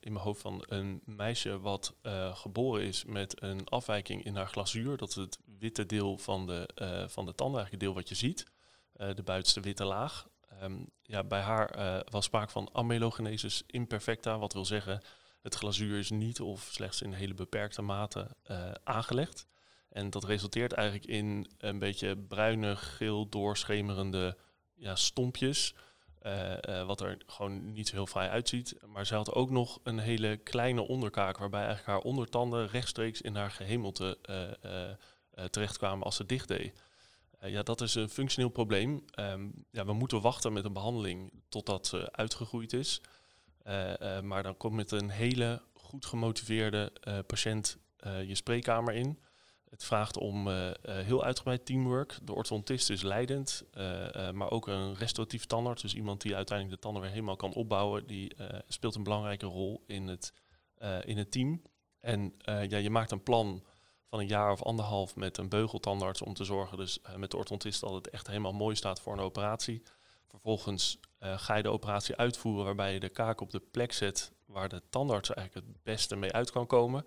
in 0.00 0.12
mijn 0.12 0.24
hoofd 0.24 0.40
van 0.40 0.64
een 0.68 1.02
meisje 1.04 1.60
wat 1.60 1.94
geboren 2.32 2.82
is 2.82 3.04
met 3.04 3.42
een 3.42 3.68
afwijking 3.68 4.24
in 4.24 4.36
haar 4.36 4.48
glazuur. 4.48 4.96
Dat 4.96 5.08
is 5.08 5.14
het 5.14 5.38
witte 5.58 5.86
deel 5.86 6.18
van 6.18 6.46
de, 6.46 6.68
van 7.10 7.26
de 7.26 7.34
tanden, 7.34 7.60
eigenlijk 7.60 7.70
het 7.70 7.80
deel 7.80 7.94
wat 7.94 8.08
je 8.08 8.14
ziet. 8.14 8.46
de 8.92 9.22
buitenste 9.22 9.60
witte 9.60 9.84
laag. 9.84 10.28
Um, 10.62 10.90
ja, 11.02 11.24
bij 11.24 11.40
haar 11.40 12.02
was 12.10 12.24
sprake 12.24 12.52
van 12.52 12.68
amelogenesis 12.72 13.62
imperfecta, 13.66 14.38
wat 14.38 14.52
wil 14.52 14.64
zeggen 14.64 15.02
het 15.48 15.58
glazuur 15.58 15.98
is 15.98 16.10
niet 16.10 16.40
of 16.40 16.68
slechts 16.72 17.02
in 17.02 17.12
hele 17.12 17.34
beperkte 17.34 17.82
mate 17.82 18.36
aangelegd. 18.84 19.46
En 19.88 20.10
dat 20.10 20.24
resulteert 20.24 20.72
eigenlijk 20.72 21.08
in 21.08 21.50
een 21.58 21.78
beetje 21.78 22.16
bruine, 22.16 22.76
geel, 22.76 23.28
doorschemerende 23.28 24.36
ja, 24.74 24.96
stompjes. 24.96 25.74
eh, 26.18 26.80
eh, 26.80 26.86
wat 26.86 27.00
er 27.00 27.18
gewoon 27.26 27.72
niet 27.72 27.90
heel 27.90 28.06
fraai 28.06 28.28
uitziet. 28.28 28.76
Maar 28.86 29.06
ze 29.06 29.14
had 29.14 29.32
ook 29.32 29.50
nog 29.50 29.80
een 29.82 29.98
hele 29.98 30.36
kleine 30.36 30.80
onderkaak, 30.80 31.38
waarbij 31.38 31.64
eigenlijk 31.64 31.88
haar 31.88 32.12
ondertanden 32.12 32.68
rechtstreeks 32.68 33.20
in 33.20 33.34
haar 33.34 33.50
gehemelte 33.50 34.18
uh, 34.64 35.44
terechtkwamen 35.44 36.04
als 36.04 36.16
ze 36.16 36.26
dicht 36.26 36.48
deed. 36.48 36.82
ja, 37.40 37.62
dat 37.62 37.80
is 37.80 37.94
een 37.94 38.08
functioneel 38.08 38.50
probleem. 38.50 39.04
Ehm, 39.10 39.48
ja, 39.70 39.84
we 39.84 39.92
moeten 39.92 40.20
wachten 40.20 40.52
met 40.52 40.64
een 40.64 40.72
behandeling 40.72 41.32
totdat 41.48 41.86
ze 41.86 42.12
uitgegroeid 42.12 42.72
is. 42.72 43.00
Maar 44.22 44.42
dan 44.42 44.56
komt 44.56 44.74
met 44.74 44.90
een 44.90 45.10
hele 45.10 45.62
goed 45.74 46.06
gemotiveerde 46.06 46.92
patiënt 47.26 47.78
je 48.26 48.34
spreekkamer 48.34 48.94
in. 48.94 49.18
Het 49.70 49.84
vraagt 49.84 50.16
om 50.16 50.48
heel 50.82 51.24
uitgebreid 51.24 51.66
teamwork. 51.66 52.18
De 52.22 52.34
orthodontist 52.34 52.90
is 52.90 53.02
leidend, 53.02 53.64
maar 54.32 54.50
ook 54.50 54.66
een 54.66 54.94
restauratief 54.94 55.44
tandarts, 55.46 55.82
dus 55.82 55.94
iemand 55.94 56.20
die 56.20 56.36
uiteindelijk 56.36 56.76
de 56.76 56.82
tanden 56.82 57.02
weer 57.02 57.10
helemaal 57.10 57.36
kan 57.36 57.54
opbouwen, 57.54 58.06
die 58.06 58.36
speelt 58.68 58.94
een 58.94 59.02
belangrijke 59.02 59.46
rol 59.46 59.84
in 59.86 60.08
het, 60.08 60.32
in 61.04 61.18
het 61.18 61.30
team. 61.30 61.62
En 62.00 62.34
ja, 62.44 62.76
je 62.76 62.90
maakt 62.90 63.10
een 63.10 63.22
plan 63.22 63.64
van 64.04 64.18
een 64.18 64.26
jaar 64.26 64.52
of 64.52 64.62
anderhalf 64.62 65.16
met 65.16 65.38
een 65.38 65.48
beugeltandarts 65.48 66.22
om 66.22 66.34
te 66.34 66.44
zorgen, 66.44 66.76
dus 66.76 67.00
met 67.16 67.30
de 67.30 67.36
orthodontist 67.36 67.80
dat 67.80 67.92
het 67.92 68.10
echt 68.10 68.26
helemaal 68.26 68.52
mooi 68.52 68.76
staat 68.76 69.00
voor 69.00 69.12
een 69.12 69.20
operatie. 69.20 69.82
Vervolgens 70.28 71.00
ga 71.20 71.54
je 71.54 71.62
de 71.62 71.70
operatie 71.70 72.16
uitvoeren 72.16 72.64
waarbij 72.64 72.92
je 72.92 73.00
de 73.00 73.08
kaak 73.08 73.40
op 73.40 73.50
de 73.50 73.60
plek 73.60 73.92
zet 73.92 74.32
waar 74.48 74.68
de 74.68 74.82
tandarts 74.90 75.34
eigenlijk 75.34 75.66
het 75.66 75.82
beste 75.82 76.16
mee 76.16 76.32
uit 76.32 76.50
kan 76.50 76.66
komen. 76.66 77.04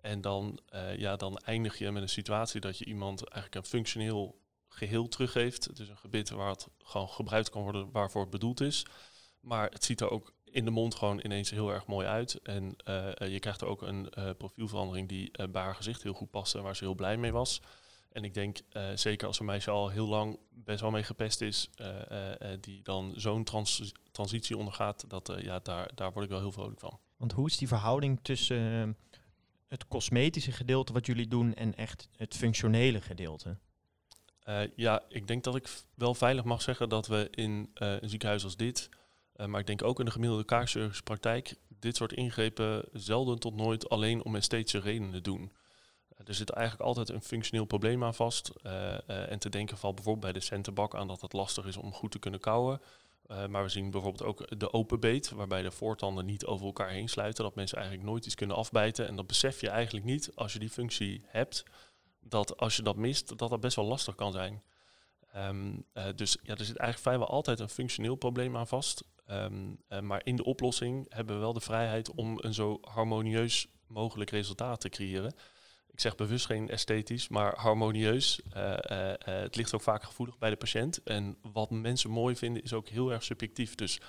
En 0.00 0.20
dan, 0.20 0.58
uh, 0.74 0.96
ja, 0.96 1.16
dan 1.16 1.38
eindig 1.38 1.78
je 1.78 1.90
met 1.90 2.02
een 2.02 2.08
situatie 2.08 2.60
dat 2.60 2.78
je 2.78 2.84
iemand 2.84 3.28
eigenlijk 3.28 3.54
een 3.54 3.70
functioneel 3.70 4.38
geheel 4.68 5.08
teruggeeft. 5.08 5.76
Dus 5.76 5.88
een 5.88 5.96
gebit 5.96 6.30
waar 6.30 6.48
het 6.48 6.68
gewoon 6.78 7.08
gebruikt 7.08 7.50
kan 7.50 7.62
worden 7.62 7.90
waarvoor 7.90 8.20
het 8.20 8.30
bedoeld 8.30 8.60
is. 8.60 8.86
Maar 9.40 9.70
het 9.70 9.84
ziet 9.84 10.00
er 10.00 10.10
ook 10.10 10.32
in 10.44 10.64
de 10.64 10.70
mond 10.70 10.94
gewoon 10.94 11.20
ineens 11.24 11.50
heel 11.50 11.70
erg 11.70 11.86
mooi 11.86 12.06
uit. 12.06 12.34
En 12.42 12.76
uh, 12.88 13.12
je 13.32 13.38
krijgt 13.38 13.60
er 13.60 13.66
ook 13.66 13.82
een 13.82 14.12
profielverandering 14.38 15.08
die 15.08 15.48
bij 15.48 15.62
haar 15.62 15.74
gezicht 15.74 16.02
heel 16.02 16.12
goed 16.12 16.30
paste 16.30 16.58
en 16.58 16.64
waar 16.64 16.76
ze 16.76 16.84
heel 16.84 16.94
blij 16.94 17.16
mee 17.16 17.32
was. 17.32 17.60
En 18.14 18.24
ik 18.24 18.34
denk, 18.34 18.58
zeker 18.94 19.26
als 19.26 19.38
een 19.38 19.46
meisje 19.46 19.70
al 19.70 19.88
heel 19.88 20.06
lang 20.06 20.38
best 20.50 20.80
wel 20.80 20.90
mee 20.90 21.02
gepest 21.02 21.40
is, 21.40 21.70
die 22.60 22.82
dan 22.82 23.12
zo'n 23.16 23.44
trans 23.44 23.92
transitie 24.12 24.56
ondergaat, 24.56 25.04
dat, 25.10 25.32
ja, 25.40 25.58
daar, 25.58 25.90
daar 25.94 26.12
word 26.12 26.24
ik 26.24 26.30
wel 26.30 26.40
heel 26.40 26.52
vrolijk 26.52 26.80
van. 26.80 26.98
Want 27.16 27.32
hoe 27.32 27.46
is 27.46 27.56
die 27.56 27.68
verhouding 27.68 28.18
tussen 28.22 28.96
het 29.68 29.88
cosmetische 29.88 30.52
gedeelte 30.52 30.92
wat 30.92 31.06
jullie 31.06 31.28
doen 31.28 31.54
en 31.54 31.74
echt 31.74 32.08
het 32.16 32.36
functionele 32.36 33.00
gedeelte? 33.00 33.56
Ja, 34.76 35.02
ik 35.08 35.26
denk 35.26 35.44
dat 35.44 35.56
ik 35.56 35.68
wel 35.94 36.14
veilig 36.14 36.44
mag 36.44 36.62
zeggen 36.62 36.88
dat 36.88 37.06
we 37.06 37.28
in 37.30 37.70
een 37.74 38.08
ziekenhuis 38.08 38.44
als 38.44 38.56
dit, 38.56 38.88
maar 39.46 39.60
ik 39.60 39.66
denk 39.66 39.82
ook 39.82 39.98
in 39.98 40.04
de 40.04 40.10
gemiddelde 40.10 40.44
kaakchirurgische 40.44 41.02
praktijk, 41.02 41.54
dit 41.68 41.96
soort 41.96 42.12
ingrepen 42.12 42.88
zelden 42.92 43.38
tot 43.38 43.54
nooit 43.54 43.88
alleen 43.88 44.24
om 44.24 44.36
esthetische 44.36 44.78
redenen 44.78 45.22
doen. 45.22 45.52
Er 46.24 46.34
zit 46.34 46.50
eigenlijk 46.50 46.86
altijd 46.86 47.08
een 47.08 47.22
functioneel 47.22 47.64
probleem 47.64 48.04
aan 48.04 48.14
vast. 48.14 48.52
en 49.06 49.38
te 49.38 49.48
denken 49.48 49.78
valt 49.78 49.94
bijvoorbeeld 49.94 50.32
bij 50.32 50.40
de 50.40 50.46
centerbak 50.46 50.94
aan 50.94 51.08
dat 51.08 51.20
het 51.20 51.32
lastig 51.32 51.66
is 51.66 51.76
om 51.76 51.92
goed 51.92 52.10
te 52.10 52.18
kunnen 52.18 52.40
kouwen. 52.40 52.80
Maar 53.48 53.62
we 53.62 53.68
zien 53.68 53.90
bijvoorbeeld 53.90 54.28
ook 54.28 54.58
de 54.58 54.72
open 54.72 55.00
beet, 55.00 55.30
waarbij 55.30 55.62
de 55.62 55.70
voortanden 55.70 56.26
niet 56.26 56.46
over 56.46 56.66
elkaar 56.66 56.88
heen 56.88 57.08
sluiten. 57.08 57.44
Dat 57.44 57.54
mensen 57.54 57.78
eigenlijk 57.78 58.08
nooit 58.08 58.26
iets 58.26 58.34
kunnen 58.34 58.56
afbijten. 58.56 59.06
En 59.06 59.16
dat 59.16 59.26
besef 59.26 59.60
je 59.60 59.68
eigenlijk 59.68 60.06
niet 60.06 60.30
als 60.34 60.52
je 60.52 60.58
die 60.58 60.70
functie 60.70 61.22
hebt. 61.26 61.62
Dat 62.20 62.56
als 62.56 62.76
je 62.76 62.82
dat 62.82 62.96
mist, 62.96 63.38
dat 63.38 63.50
dat 63.50 63.60
best 63.60 63.76
wel 63.76 63.84
lastig 63.84 64.14
kan 64.14 64.32
zijn. 64.32 64.62
Uh, 65.34 66.04
dus 66.14 66.36
ja, 66.42 66.54
er 66.56 66.64
zit 66.64 66.76
eigenlijk 66.76 66.98
vrijwel 66.98 67.28
altijd 67.28 67.60
een 67.60 67.68
functioneel 67.68 68.14
probleem 68.14 68.56
aan 68.56 68.66
vast. 68.66 69.04
Uh, 69.30 69.46
maar 70.00 70.20
in 70.24 70.36
de 70.36 70.44
oplossing 70.44 71.06
hebben 71.08 71.34
we 71.34 71.40
wel 71.40 71.52
de 71.52 71.60
vrijheid 71.60 72.10
om 72.10 72.38
een 72.40 72.54
zo 72.54 72.78
harmonieus 72.80 73.68
mogelijk 73.86 74.30
resultaat 74.30 74.80
te 74.80 74.88
creëren 74.88 75.34
ik 75.94 76.00
zeg 76.00 76.14
bewust 76.14 76.46
geen 76.46 76.68
esthetisch, 76.68 77.28
maar 77.28 77.54
harmonieus. 77.56 78.40
Uh, 78.56 78.62
uh, 78.62 79.12
het 79.24 79.56
ligt 79.56 79.74
ook 79.74 79.82
vaak 79.82 80.02
gevoelig 80.02 80.38
bij 80.38 80.50
de 80.50 80.56
patiënt. 80.56 81.02
En 81.02 81.36
wat 81.52 81.70
mensen 81.70 82.10
mooi 82.10 82.36
vinden 82.36 82.62
is 82.62 82.72
ook 82.72 82.88
heel 82.88 83.12
erg 83.12 83.22
subjectief. 83.22 83.74
Dus 83.74 84.00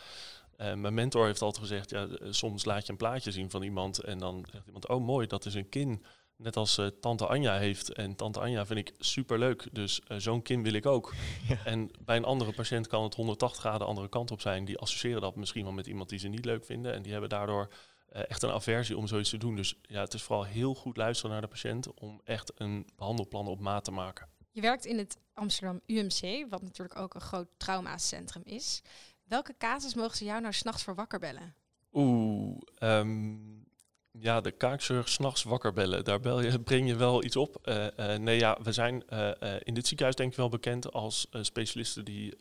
mijn 0.57 0.93
mentor 0.93 1.25
heeft 1.25 1.41
altijd 1.41 1.63
gezegd, 1.63 1.89
ja, 1.89 2.07
soms 2.29 2.65
laat 2.65 2.85
je 2.85 2.91
een 2.91 2.97
plaatje 2.97 3.31
zien 3.31 3.49
van 3.49 3.61
iemand 3.63 3.99
en 3.99 4.17
dan 4.17 4.45
zegt 4.51 4.65
iemand, 4.65 4.87
oh 4.87 5.05
mooi, 5.05 5.27
dat 5.27 5.45
is 5.45 5.53
een 5.53 5.69
kin. 5.69 6.03
Net 6.37 6.57
als 6.57 6.81
tante 7.01 7.27
Anja 7.27 7.57
heeft. 7.57 7.93
En 7.93 8.15
tante 8.15 8.39
Anja 8.39 8.65
vind 8.65 8.79
ik 8.79 8.93
super 8.99 9.39
leuk. 9.39 9.67
Dus 9.71 10.01
zo'n 10.17 10.41
kin 10.41 10.63
wil 10.63 10.73
ik 10.73 10.85
ook. 10.85 11.13
En 11.65 11.91
bij 12.05 12.17
een 12.17 12.25
andere 12.25 12.53
patiënt 12.53 12.87
kan 12.87 13.03
het 13.03 13.15
180 13.15 13.59
graden 13.59 13.79
de 13.79 13.85
andere 13.85 14.09
kant 14.09 14.31
op 14.31 14.41
zijn. 14.41 14.65
Die 14.65 14.77
associëren 14.77 15.21
dat 15.21 15.35
misschien 15.35 15.63
wel 15.63 15.73
met 15.73 15.87
iemand 15.87 16.09
die 16.09 16.19
ze 16.19 16.27
niet 16.27 16.45
leuk 16.45 16.65
vinden. 16.65 16.93
En 16.93 17.01
die 17.01 17.11
hebben 17.11 17.29
daardoor 17.29 17.69
echt 18.15 18.43
een 18.43 18.51
aversie 18.51 18.97
om 18.97 19.07
zoiets 19.07 19.29
te 19.29 19.37
doen. 19.37 19.55
Dus 19.55 19.79
ja, 19.81 20.01
het 20.01 20.13
is 20.13 20.23
vooral 20.23 20.45
heel 20.45 20.75
goed 20.75 20.97
luisteren 20.97 21.31
naar 21.31 21.41
de 21.41 21.47
patiënt 21.47 21.93
om 21.93 22.21
echt 22.23 22.51
een 22.55 22.87
behandelplan 22.95 23.47
op 23.47 23.59
maat 23.59 23.83
te 23.83 23.91
maken. 23.91 24.27
Je 24.51 24.61
werkt 24.61 24.85
in 24.85 24.97
het 24.97 25.17
Amsterdam 25.33 25.81
UMC, 25.85 26.45
wat 26.49 26.61
natuurlijk 26.61 26.99
ook 26.99 27.13
een 27.13 27.21
groot 27.21 27.47
traumacentrum 27.57 28.43
is. 28.45 28.81
Welke 29.23 29.55
casus 29.57 29.95
mogen 29.95 30.17
ze 30.17 30.25
jou 30.25 30.41
nou 30.41 30.53
s'nachts 30.53 30.83
voor 30.83 30.95
wakker 30.95 31.19
bellen? 31.19 31.55
Oeh, 31.93 32.57
um, 32.79 33.65
ja, 34.11 34.41
de 34.41 34.51
kaakzorg 34.51 35.09
s'nachts 35.09 35.43
wakker 35.43 35.73
bellen. 35.73 36.03
Daar 36.03 36.19
bel 36.19 36.41
je, 36.41 36.59
breng 36.59 36.87
je 36.87 36.95
wel 36.95 37.23
iets 37.23 37.35
op. 37.35 37.57
Uh, 37.63 37.87
uh, 37.99 38.15
nee, 38.15 38.39
ja, 38.39 38.57
we 38.63 38.71
zijn 38.71 39.03
uh, 39.09 39.31
in 39.59 39.73
dit 39.73 39.87
ziekenhuis 39.87 40.15
denk 40.15 40.31
ik 40.31 40.37
wel 40.37 40.49
bekend 40.49 40.93
als 40.93 41.27
specialisten 41.41 42.05
die 42.05 42.37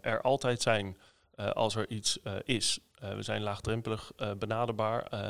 er 0.00 0.20
altijd 0.20 0.62
zijn 0.62 0.96
als 1.52 1.74
er 1.76 1.90
iets 1.90 2.18
is. 2.44 2.78
Uh, 3.02 3.14
we 3.14 3.22
zijn 3.22 3.42
laagdrempelig 3.42 4.12
uh, 4.16 4.32
benaderbaar. 4.32 5.14
Uh, 5.14 5.20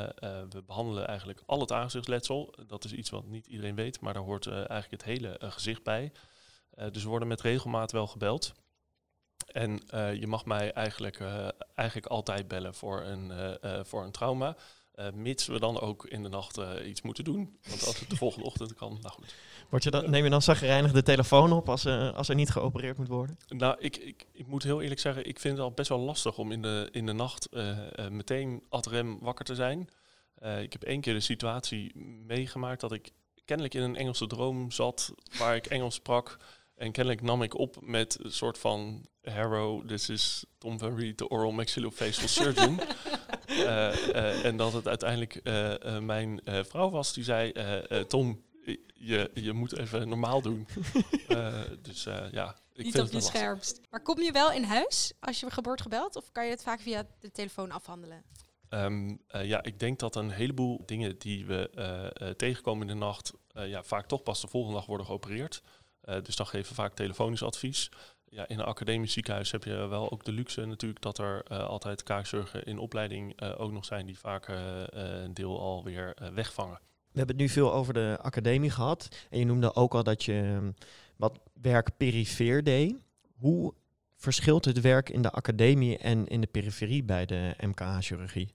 we 0.49 0.63
behandelen 0.67 1.07
eigenlijk 1.07 1.43
al 1.47 1.61
het 1.61 1.73
aangezichtsletsel. 1.73 2.55
Dat 2.67 2.85
is 2.85 2.93
iets 2.93 3.11
wat 3.11 3.27
niet 3.27 3.47
iedereen 3.47 3.75
weet, 3.75 4.01
maar 4.01 4.15
daar 4.15 4.23
hoort 4.23 4.47
eigenlijk 4.47 4.91
het 4.91 5.05
hele 5.05 5.37
gezicht 5.41 5.83
bij. 5.83 6.13
dus 6.93 7.03
we 7.03 7.09
worden 7.09 7.29
met 7.29 7.41
regelmaat 7.41 7.93
wel 7.93 8.07
gebeld. 8.07 8.55
En 9.53 9.81
je 10.19 10.27
mag 10.27 10.45
mij 10.45 10.73
eigenlijk, 10.73 11.21
eigenlijk 11.75 12.07
altijd 12.09 12.49
bellen 12.49 12.75
voor 12.75 13.03
een, 13.03 13.33
voor 13.87 14.05
een 14.05 14.11
trauma. 14.11 14.57
Uh, 14.97 15.07
mits 15.15 15.47
we 15.47 15.61
dan 15.61 15.81
ook 15.81 16.07
in 16.07 16.23
de 16.23 16.29
nacht 16.29 16.59
uh, 16.59 16.71
iets 16.89 17.03
moeten 17.03 17.25
doen. 17.25 17.59
Want 17.69 17.87
als 17.87 18.01
het 18.01 18.11
de 18.11 18.17
volgende 18.17 18.47
ochtend 18.47 18.75
kan, 18.75 18.99
nou 19.03 19.15
goed. 19.15 19.35
Word 19.69 19.85
je 19.85 19.91
dan, 19.91 20.11
neem 20.11 20.25
je 20.25 20.31
dan 20.31 20.43
zagrijnig 20.43 20.93
de 20.93 21.03
telefoon 21.03 21.53
op 21.53 21.69
als, 21.69 21.85
uh, 21.85 22.15
als 22.15 22.29
er 22.29 22.35
niet 22.35 22.51
geopereerd 22.51 22.99
moet 22.99 23.09
worden? 23.09 23.39
Nou, 23.49 23.77
ik, 23.79 23.97
ik, 23.97 24.27
ik 24.33 24.47
moet 24.47 24.63
heel 24.63 24.83
eerlijk 24.83 25.01
zeggen, 25.01 25.27
ik 25.27 25.41
vind 25.41 25.57
het 25.57 25.65
al 25.65 25.73
best 25.73 25.89
wel 25.89 25.99
lastig 25.99 26.39
om 26.39 26.53
in 26.53 26.63
de, 26.63 26.89
in 26.93 27.07
de 27.07 27.13
nacht 27.13 27.49
meteen 28.11 28.63
ad 28.69 28.87
rem 28.87 29.19
wakker 29.21 29.45
te 29.45 29.55
zijn. 29.55 29.89
ik 30.61 30.73
heb 30.73 30.83
één 30.83 31.01
keer 31.01 31.15
de 31.15 31.21
situatie 31.21 31.97
meegemaakt 32.27 32.81
dat 32.81 32.93
ik 32.93 33.13
kennelijk 33.45 33.75
in 33.75 33.83
een 33.83 33.97
Engelse 33.97 34.27
droom 34.27 34.71
zat 34.71 35.13
waar 35.39 35.57
ik 35.57 35.67
Engels 35.67 35.95
sprak. 35.95 36.37
En 36.75 36.93
kennelijk 36.93 37.23
nam 37.23 37.43
ik 37.43 37.59
op 37.59 37.77
met 37.81 38.19
een 38.23 38.33
soort 38.33 38.59
van 38.59 39.07
Harrow, 39.23 39.87
this 39.87 40.09
is 40.09 40.45
Tom 40.59 40.79
Van 40.79 40.97
Reed, 40.99 41.19
de 41.19 41.29
oral 41.29 41.53
maxillofacial 41.53 42.29
surgeon. 42.29 42.81
uh, 43.57 43.65
uh, 43.65 44.45
en 44.45 44.57
dat 44.57 44.73
het 44.73 44.89
uiteindelijk 44.89 45.41
uh, 45.43 45.99
mijn 45.99 46.41
vrouw 46.45 46.91
was 46.91 47.13
die 47.13 47.25
zei, 47.25 47.53
Tom, 48.09 48.45
je, 48.95 49.31
je 49.35 49.53
moet 49.53 49.79
even 49.79 50.09
normaal 50.09 50.43
doen. 50.43 50.67
dus 51.83 52.05
ja, 52.31 52.57
ik 52.73 52.85
Niet 52.85 52.95
vind 52.95 53.07
op 53.07 53.13
je 53.13 53.21
scherpst. 53.21 53.81
Maar 53.91 54.03
kom 54.03 54.23
je 54.23 54.33
wel 54.33 54.53
in 54.53 54.63
huis 54.63 55.13
als 55.21 55.41
je 55.41 55.51
geboord 55.51 55.83
gebeld? 55.83 56.17
Of 56.17 56.33
kan 56.33 56.45
je 56.45 56.51
het 56.51 56.63
vaak 56.63 56.81
via 56.81 57.07
de 57.19 57.31
telefoon 57.31 57.71
afhandelen? 57.71 58.25
Um, 58.71 59.21
ja, 59.29 59.63
ik 59.63 59.81
denk 59.81 59.99
dat 59.99 60.17
een 60.17 60.31
heleboel 60.31 60.83
dingen 60.87 61.19
die 61.19 61.47
we 61.47 62.35
tegenkomen 62.37 62.89
in 62.89 62.99
de 62.99 63.05
nacht... 63.05 63.33
ja, 63.53 63.83
vaak 63.83 64.07
toch 64.07 64.23
pas 64.23 64.41
de 64.41 64.49
volgende 64.49 64.77
dag 64.77 64.87
worden 64.87 65.07
geopereerd. 65.07 65.63
dus 66.23 66.37
dan 66.37 66.47
geven 66.47 66.69
we 66.69 66.75
vaak 66.75 66.95
telefonisch 66.95 67.43
advies 67.43 67.91
ja, 68.37 68.49
in 68.49 68.59
een 68.59 68.65
academisch 68.65 69.13
ziekenhuis 69.13 69.53
heb 69.53 69.65
je 69.65 69.87
wel 69.87 70.11
ook 70.11 70.25
de 70.25 70.33
luxe 70.33 70.65
natuurlijk 70.65 71.03
dat 71.03 71.19
er 71.19 71.45
uh, 71.53 71.67
altijd 71.67 72.03
kaakzorgen 72.03 72.65
in 72.65 72.79
opleiding 72.79 73.43
uh, 73.43 73.61
ook 73.61 73.73
nog 73.73 73.85
zijn 73.85 74.07
die 74.07 74.19
vaak 74.19 74.49
uh, 74.49 74.83
een 74.91 75.35
deel 75.35 75.61
alweer 75.61 76.17
wegvangen. 76.35 76.79
We 77.13 77.19
hebben 77.19 77.37
het 77.37 77.45
nu 77.45 77.49
veel 77.49 77.73
over 77.73 77.95
de 77.95 78.19
academie 78.21 78.71
gehad. 78.71 79.27
En 79.31 79.39
je 79.39 79.45
noemde 79.45 79.75
ook 79.75 79.95
al 79.95 80.03
dat 80.03 80.25
je 80.25 80.33
um, 80.33 80.75
wat 81.17 81.41
werk 81.63 81.97
perifeer 81.97 82.65
deed. 82.65 82.95
Hoe 83.37 83.75
verschilt 84.17 84.65
het 84.65 84.81
werk 84.81 85.09
in 85.09 85.23
de 85.23 85.31
academie 85.31 85.99
en 85.99 86.27
in 86.27 86.41
de 86.41 86.47
periferie 86.47 87.05
bij 87.05 87.27
de 87.27 87.55
MKH-chirurgie? 87.61 88.55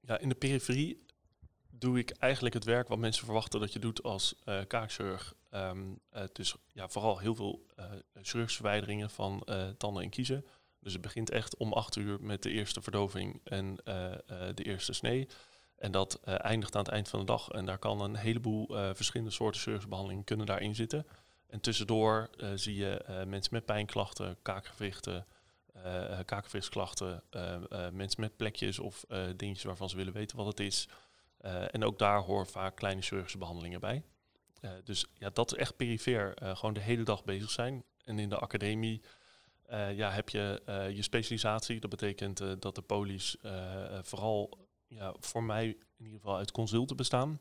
Ja, 0.00 0.18
in 0.18 0.28
de 0.28 0.34
periferie 0.34 1.04
doe 1.78 1.98
ik 1.98 2.10
eigenlijk 2.10 2.54
het 2.54 2.64
werk 2.64 2.88
wat 2.88 2.98
mensen 2.98 3.24
verwachten 3.24 3.60
dat 3.60 3.72
je 3.72 3.78
doet 3.78 4.02
als 4.02 4.34
uh, 4.44 4.60
kaakchirurg. 4.66 5.34
Um, 5.50 6.00
uh, 6.16 6.22
dus 6.32 6.54
ja, 6.72 6.88
vooral 6.88 7.18
heel 7.18 7.34
veel 7.34 7.66
uh, 7.78 7.84
chirurgische 8.14 8.62
verwijderingen 8.62 9.10
van 9.10 9.46
tanden 9.76 10.02
en 10.02 10.10
kiezen. 10.10 10.46
Dus 10.80 10.92
het 10.92 11.02
begint 11.02 11.30
echt 11.30 11.56
om 11.56 11.72
acht 11.72 11.96
uur 11.96 12.20
met 12.20 12.42
de 12.42 12.50
eerste 12.50 12.82
verdoving 12.82 13.40
en 13.44 13.76
de 14.54 14.62
eerste 14.64 14.92
snee. 14.92 15.28
En 15.76 15.90
dat 15.92 16.20
eindigt 16.22 16.76
aan 16.76 16.82
het 16.82 16.92
eind 16.92 17.08
van 17.08 17.20
de 17.20 17.26
dag. 17.26 17.48
En 17.48 17.64
daar 17.64 17.78
kan 17.78 18.00
een 18.00 18.16
heleboel 18.16 18.66
verschillende 18.94 19.32
soorten 19.32 19.60
chirurgische 19.60 19.88
behandelingen 19.88 20.24
kunnen 20.24 20.46
daarin 20.46 20.74
zitten. 20.74 21.06
En 21.46 21.60
tussendoor 21.60 22.30
zie 22.54 22.74
je 22.74 23.22
mensen 23.26 23.54
met 23.54 23.64
pijnklachten, 23.64 24.36
kaakgewrichten, 24.42 25.26
kakenvisklachten, 26.24 27.22
mensen 27.92 28.20
met 28.20 28.36
plekjes 28.36 28.78
of 28.78 29.04
dingetjes 29.36 29.64
waarvan 29.64 29.88
ze 29.88 29.96
willen 29.96 30.12
weten 30.12 30.36
wat 30.36 30.46
het 30.46 30.60
is. 30.60 30.88
En 31.70 31.84
ook 31.84 31.98
daar 31.98 32.20
horen 32.20 32.46
vaak 32.46 32.76
kleine 32.76 33.02
chirurgische 33.02 33.38
behandelingen 33.38 33.80
bij. 33.80 34.04
dus 34.84 35.06
ja, 35.14 35.30
dat 35.30 35.52
is 35.52 35.58
echt 35.58 35.76
perifeer, 35.76 36.34
gewoon 36.42 36.74
de 36.74 36.80
hele 36.80 37.02
dag 37.02 37.24
bezig 37.24 37.50
zijn. 37.50 37.84
En 38.04 38.18
in 38.18 38.28
de 38.28 38.38
academie 38.38 39.02
ja, 39.94 40.10
heb 40.10 40.28
je 40.28 40.62
je 40.94 41.02
specialisatie. 41.02 41.80
Dat 41.80 41.90
betekent 41.90 42.62
dat 42.62 42.74
de 42.74 42.82
polies 42.82 43.36
vooral 44.02 44.68
ja, 44.86 45.14
voor 45.18 45.42
mij 45.42 45.66
in 45.96 46.04
ieder 46.04 46.20
geval 46.20 46.36
uit 46.36 46.50
consulten 46.50 46.96
bestaan. 46.96 47.40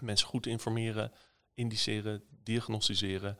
Mensen 0.00 0.28
goed 0.28 0.46
informeren, 0.46 1.12
indiceren, 1.54 2.24
diagnosticeren, 2.42 3.38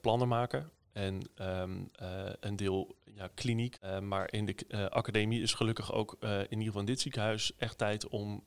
plannen 0.00 0.28
maken. 0.28 0.70
En 0.96 1.22
ehm, 1.34 1.84
eh, 1.92 2.32
een 2.40 2.56
deel 2.56 2.96
ja, 3.04 3.28
kliniek. 3.34 3.78
Uh, 3.84 3.98
maar 3.98 4.32
in 4.32 4.46
de 4.46 4.56
uh, 4.68 4.86
academie 4.86 5.42
is 5.42 5.54
gelukkig 5.54 5.92
ook 5.92 6.16
in 6.20 6.50
ieder 6.50 6.64
geval 6.64 6.80
in 6.80 6.86
dit 6.86 7.00
ziekenhuis 7.00 7.56
echt 7.56 7.78
tijd 7.78 8.08
om 8.08 8.42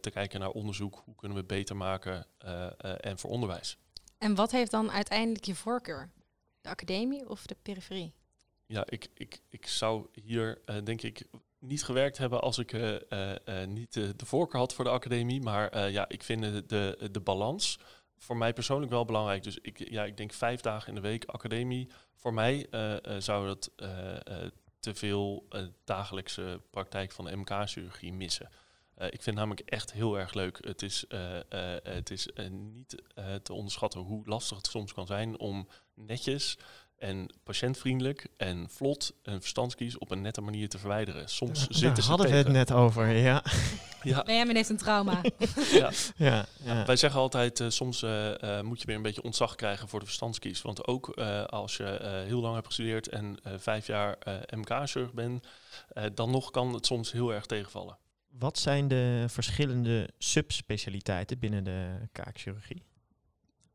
te 0.00 0.10
kijken 0.12 0.40
naar 0.40 0.50
onderzoek. 0.50 1.02
Hoe 1.04 1.14
kunnen 1.14 1.36
we 1.36 1.42
het 1.42 1.52
beter 1.52 1.76
maken 1.76 2.26
en 3.00 3.18
voor 3.18 3.30
onderwijs. 3.30 3.78
En 4.18 4.34
wat 4.34 4.50
heeft 4.50 4.70
dan 4.70 4.90
uiteindelijk 4.90 5.44
je 5.44 5.54
voorkeur? 5.54 6.10
De 6.60 6.68
academie 6.68 7.28
of 7.28 7.46
de 7.46 7.56
periferie? 7.62 8.14
Ja, 8.66 8.86
ik, 8.88 9.08
ik, 9.14 9.40
ik 9.48 9.66
zou 9.66 10.06
hier 10.12 10.60
denk 10.84 11.02
ik 11.02 11.26
niet 11.58 11.84
gewerkt 11.84 12.18
hebben 12.18 12.40
als 12.40 12.58
ik 12.58 12.72
niet 13.66 13.92
de 13.92 14.26
voorkeur 14.26 14.60
had 14.60 14.74
voor 14.74 14.84
de 14.84 14.90
academie. 14.90 15.40
Maar 15.40 15.90
ja, 15.90 16.08
ik 16.08 16.22
vind 16.22 16.42
de, 16.42 16.66
de, 16.66 17.08
de 17.10 17.20
balans 17.20 17.78
voor 18.18 18.36
mij 18.36 18.52
persoonlijk 18.52 18.92
wel 18.92 19.04
belangrijk. 19.04 19.42
Dus 19.42 19.58
ik, 19.62 19.90
ja, 19.90 20.04
ik 20.04 20.16
denk 20.16 20.32
vijf 20.32 20.60
dagen 20.60 20.88
in 20.88 20.94
de 20.94 21.00
week 21.00 21.24
academie. 21.24 21.88
Voor 22.14 22.34
mij 22.34 22.66
uh, 22.70 22.96
zou 23.18 23.46
dat 23.46 23.70
uh, 23.76 23.88
te 24.80 24.94
veel 24.94 25.48
dagelijkse 25.84 26.60
praktijk 26.70 27.12
van 27.12 27.24
de 27.24 27.36
MK-chirurgie 27.36 28.12
missen. 28.12 28.50
ik 29.10 29.22
vind 29.22 29.36
namelijk 29.36 29.70
echt 29.70 29.92
heel 29.92 30.18
erg 30.18 30.34
leuk. 30.34 30.58
Het 30.60 30.82
is, 30.82 31.04
het 31.82 32.10
is 32.10 32.28
niet 32.50 33.02
te 33.42 33.52
onderschatten 33.52 34.00
hoe 34.00 34.26
lastig 34.26 34.56
het 34.56 34.66
soms 34.66 34.94
kan 34.94 35.06
zijn 35.06 35.38
om 35.38 35.68
netjes 35.94 36.58
en 36.98 37.30
patiëntvriendelijk 37.44 38.26
en 38.36 38.68
vlot 38.70 39.12
een 39.22 39.40
verstandskies 39.40 39.98
op 39.98 40.10
een 40.10 40.20
nette 40.20 40.40
manier 40.40 40.68
te 40.68 40.78
verwijderen. 40.78 41.28
Soms 41.28 41.58
Daar 41.58 41.78
zitten 41.78 42.02
ze 42.02 42.08
hadden 42.08 42.30
we 42.30 42.36
het 42.36 42.48
net 42.48 42.72
over, 42.72 43.08
ja. 43.08 43.44
ja. 44.02 44.22
Benjamin 44.22 44.56
heeft 44.56 44.68
een 44.68 44.76
trauma. 44.76 45.20
ja. 45.72 45.90
Ja, 46.16 46.46
ja. 46.62 46.84
Wij 46.84 46.96
zeggen 46.96 47.20
altijd, 47.20 47.60
uh, 47.60 47.68
soms 47.68 48.02
uh, 48.02 48.60
moet 48.60 48.80
je 48.80 48.86
weer 48.86 48.96
een 48.96 49.02
beetje 49.02 49.22
ontzag 49.22 49.54
krijgen 49.54 49.88
voor 49.88 49.98
de 49.98 50.06
verstandskies. 50.06 50.62
Want 50.62 50.86
ook 50.86 51.12
uh, 51.14 51.44
als 51.44 51.76
je 51.76 52.22
heel 52.26 52.40
lang 52.40 52.54
hebt 52.54 52.66
gestudeerd 52.66 53.08
en 53.08 53.38
vijf 53.56 53.86
jaar 53.86 54.18
MK-chirurg 54.56 55.12
bent, 55.12 55.46
dan 56.14 56.30
nog 56.30 56.50
kan 56.50 56.74
het 56.74 56.86
soms 56.86 57.12
heel 57.12 57.32
erg 57.32 57.46
tegenvallen. 57.46 57.98
Wat 58.28 58.58
zijn 58.58 58.88
de 58.88 59.24
verschillende 59.28 60.08
subspecialiteiten 60.18 61.38
binnen 61.38 61.64
de 61.64 62.08
kaakchirurgie? 62.12 62.82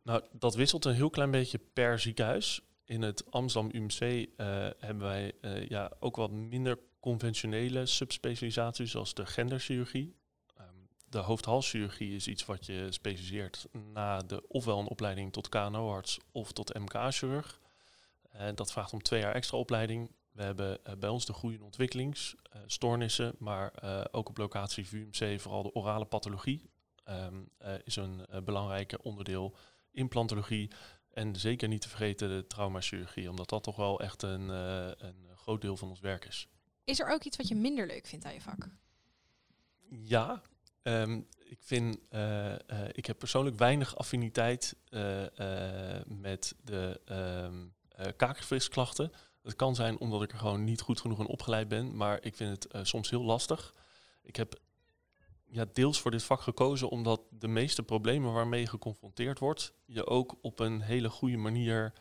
Nou, 0.04 0.22
dat 0.32 0.56
wisselt 0.56 0.86
een 0.86 0.94
heel 0.94 1.10
klein 1.10 1.32
beetje 1.32 1.60
per 1.74 2.00
ziekenhuis 2.00 2.62
in 2.94 3.02
het 3.02 3.32
Amsterdam 3.32 3.72
UMC 3.74 4.02
uh, 4.02 4.26
hebben 4.78 5.00
wij 5.00 5.32
uh, 5.42 5.68
ja, 5.68 5.92
ook 6.00 6.16
wat 6.16 6.32
minder 6.32 6.80
conventionele 7.00 7.86
subspecialisaties, 7.86 8.92
zoals 8.92 9.14
de 9.14 9.26
genderchirurgie. 9.26 10.16
Um, 10.60 10.88
de 11.10 11.18
hoofd-halschirurgie 11.18 12.16
is 12.16 12.28
iets 12.28 12.46
wat 12.46 12.66
je 12.66 12.88
specialiseert 12.90 13.68
na 13.94 14.20
de 14.20 14.48
ofwel 14.48 14.80
een 14.80 14.88
opleiding 14.88 15.34
tot 15.34 15.50
KNO-arts 15.50 16.20
of 16.32 16.52
tot 16.52 16.74
MK-chirurg. 16.74 17.60
Uh, 18.36 18.48
dat 18.56 18.72
vraagt 18.72 18.94
om 18.94 19.02
twee 19.02 19.20
jaar 19.22 19.36
extra 19.36 19.58
opleiding. 19.58 20.12
We 20.32 20.44
hebben 20.44 20.80
bij 21.00 21.10
ons 21.10 21.26
de 21.26 21.34
groeiende 21.34 21.66
ontwikkelingsstoornissen, 21.66 23.36
maar 23.38 23.74
ook 24.12 24.30
op 24.30 24.38
locatie 24.38 24.88
VUMC 24.88 25.42
vooral 25.42 25.64
de 25.64 25.74
orale 25.74 26.06
pathologie 26.06 26.70
um, 27.10 27.50
is 27.84 27.96
een 27.96 28.26
belangrijk 28.44 28.98
onderdeel. 29.02 29.56
Implantologie, 29.92 30.70
en 31.14 31.36
zeker 31.36 31.68
niet 31.68 31.82
te 31.82 31.90
vergeten 31.90 32.30
de 32.30 32.48
traumachirurgie, 32.48 33.30
omdat 33.30 33.50
dat 33.50 33.64
toch 33.64 33.76
wel 33.76 34.00
echt 34.00 34.22
een, 34.22 34.50
uh, 34.50 34.92
een 34.98 35.28
groot 35.36 35.62
deel 35.62 35.78
van 35.78 35.90
ons 35.90 36.00
werk 36.00 36.26
is. 36.26 36.48
Is 36.84 37.00
er 37.00 37.10
ook 37.10 37.24
iets 37.24 37.38
wat 37.38 37.48
je 37.48 37.56
minder 37.56 37.88
leuk 37.88 38.08
vindt 38.08 38.26
aan 38.26 38.34
je 38.34 38.42
vak? 38.42 38.70
Ja, 39.90 40.42
um, 40.84 41.28
ik 41.44 41.58
vind, 41.62 41.98
uh, 42.12 42.50
uh, 42.50 42.58
ik 42.92 43.06
heb 43.06 43.20
persoonlijk 43.20 43.58
weinig 43.58 43.96
affiniteit 43.96 44.76
met 46.06 46.56
de 46.64 47.02
um. 47.50 47.74
Het 49.42 49.56
kan 49.56 49.76
zijn 49.76 50.00
omdat 50.00 50.24
ik 50.24 50.32
er 50.32 50.38
gewoon 50.38 50.64
niet 50.64 50.82
goed 50.82 51.02
genoeg 51.02 51.20
in 51.20 51.26
opgeleid 51.26 51.68
ben, 51.68 51.96
maar 51.96 52.24
ik 52.24 52.36
vind 52.36 52.64
het 52.72 52.88
soms 52.88 53.10
heel 53.10 53.24
lastig. 53.24 53.74
Ik 54.22 54.36
heb 54.36 54.60
ja, 55.54 55.66
deels 55.74 56.02
voor 56.02 56.12
dit 56.12 56.24
vak 56.24 56.42
gekozen 56.42 56.90
omdat 56.90 57.22
de 57.30 57.48
meeste 57.48 57.84
problemen 57.84 58.34
waarmee 58.34 58.60
je 58.60 58.68
geconfronteerd 58.68 59.40
wordt, 59.40 59.74
je 59.86 60.06
ook 60.06 60.36
op 60.42 60.60
een 60.60 60.82
hele 60.82 61.10
goede 61.10 61.38
manier 61.38 61.94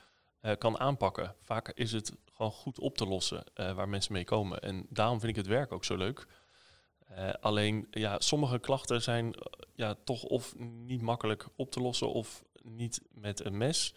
uh, 0.42 0.52
kan 0.58 0.78
aanpakken. 0.78 1.34
Vaak 1.40 1.68
is 1.68 1.92
het 1.92 2.12
gewoon 2.32 2.52
goed 2.52 2.78
op 2.78 2.96
te 2.96 3.06
lossen 3.06 3.44
uh, 3.56 3.72
waar 3.72 3.88
mensen 3.88 4.12
mee 4.12 4.24
komen. 4.24 4.60
En 4.60 4.86
daarom 4.88 5.20
vind 5.20 5.30
ik 5.30 5.36
het 5.36 5.46
werk 5.46 5.72
ook 5.72 5.84
zo 5.84 5.96
leuk. 5.96 6.26
Uh, 7.10 7.30
alleen, 7.40 7.86
ja, 7.90 8.20
sommige 8.20 8.58
klachten 8.58 9.02
zijn 9.02 9.34
ja, 9.74 9.94
toch 10.04 10.22
of 10.22 10.54
niet 10.58 11.02
makkelijk 11.02 11.46
op 11.56 11.70
te 11.70 11.80
lossen 11.80 12.12
of 12.12 12.44
niet 12.62 13.00
met 13.10 13.44
een 13.44 13.56
mes. 13.56 13.94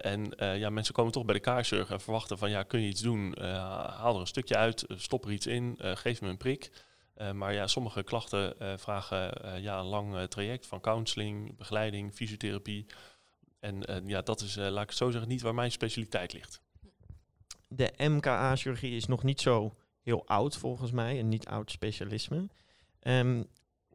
en 0.00 0.32
ja, 0.38 0.70
mensen 0.70 0.94
komen 0.94 1.12
toch 1.12 1.24
bij 1.24 1.34
de 1.34 1.40
kaarzorg 1.40 1.90
en 1.90 2.00
verwachten 2.00 2.38
van, 2.38 2.50
ja, 2.50 2.62
kun 2.62 2.80
je 2.80 2.88
iets 2.88 3.00
doen? 3.00 3.38
haal 3.40 4.14
er 4.14 4.20
een 4.20 4.26
stukje 4.26 4.56
uit, 4.56 4.84
stop 4.88 5.24
er 5.24 5.32
iets 5.32 5.46
in, 5.46 5.78
geef 5.80 6.20
me 6.20 6.28
een 6.28 6.36
prik. 6.36 6.70
Uh, 7.20 7.32
maar 7.32 7.52
ja, 7.52 7.66
sommige 7.66 8.02
klachten 8.02 8.54
uh, 8.62 8.76
vragen 8.76 9.44
uh, 9.44 9.62
ja, 9.62 9.78
een 9.78 9.84
lang 9.84 10.28
traject 10.28 10.66
van 10.66 10.80
counseling, 10.80 11.56
begeleiding, 11.56 12.14
fysiotherapie. 12.14 12.86
En 13.60 13.82
ja, 14.06 14.22
dat 14.22 14.40
is, 14.40 14.56
laat 14.56 14.82
ik 14.82 14.88
het 14.88 14.96
zo 14.96 15.10
zeggen, 15.10 15.28
niet 15.28 15.42
waar 15.42 15.54
mijn 15.54 15.70
specialiteit 15.70 16.32
ligt. 16.32 16.60
De 17.68 17.92
MKA-chirurgie 17.96 18.96
is 18.96 19.06
nog 19.06 19.22
niet 19.22 19.40
zo 19.40 19.76
heel 20.02 20.26
oud 20.26 20.56
volgens 20.56 20.90
mij, 20.90 21.18
een 21.18 21.28
niet 21.28 21.46
oud 21.46 21.70
specialisme. 21.70 22.48
Um, 23.02 23.46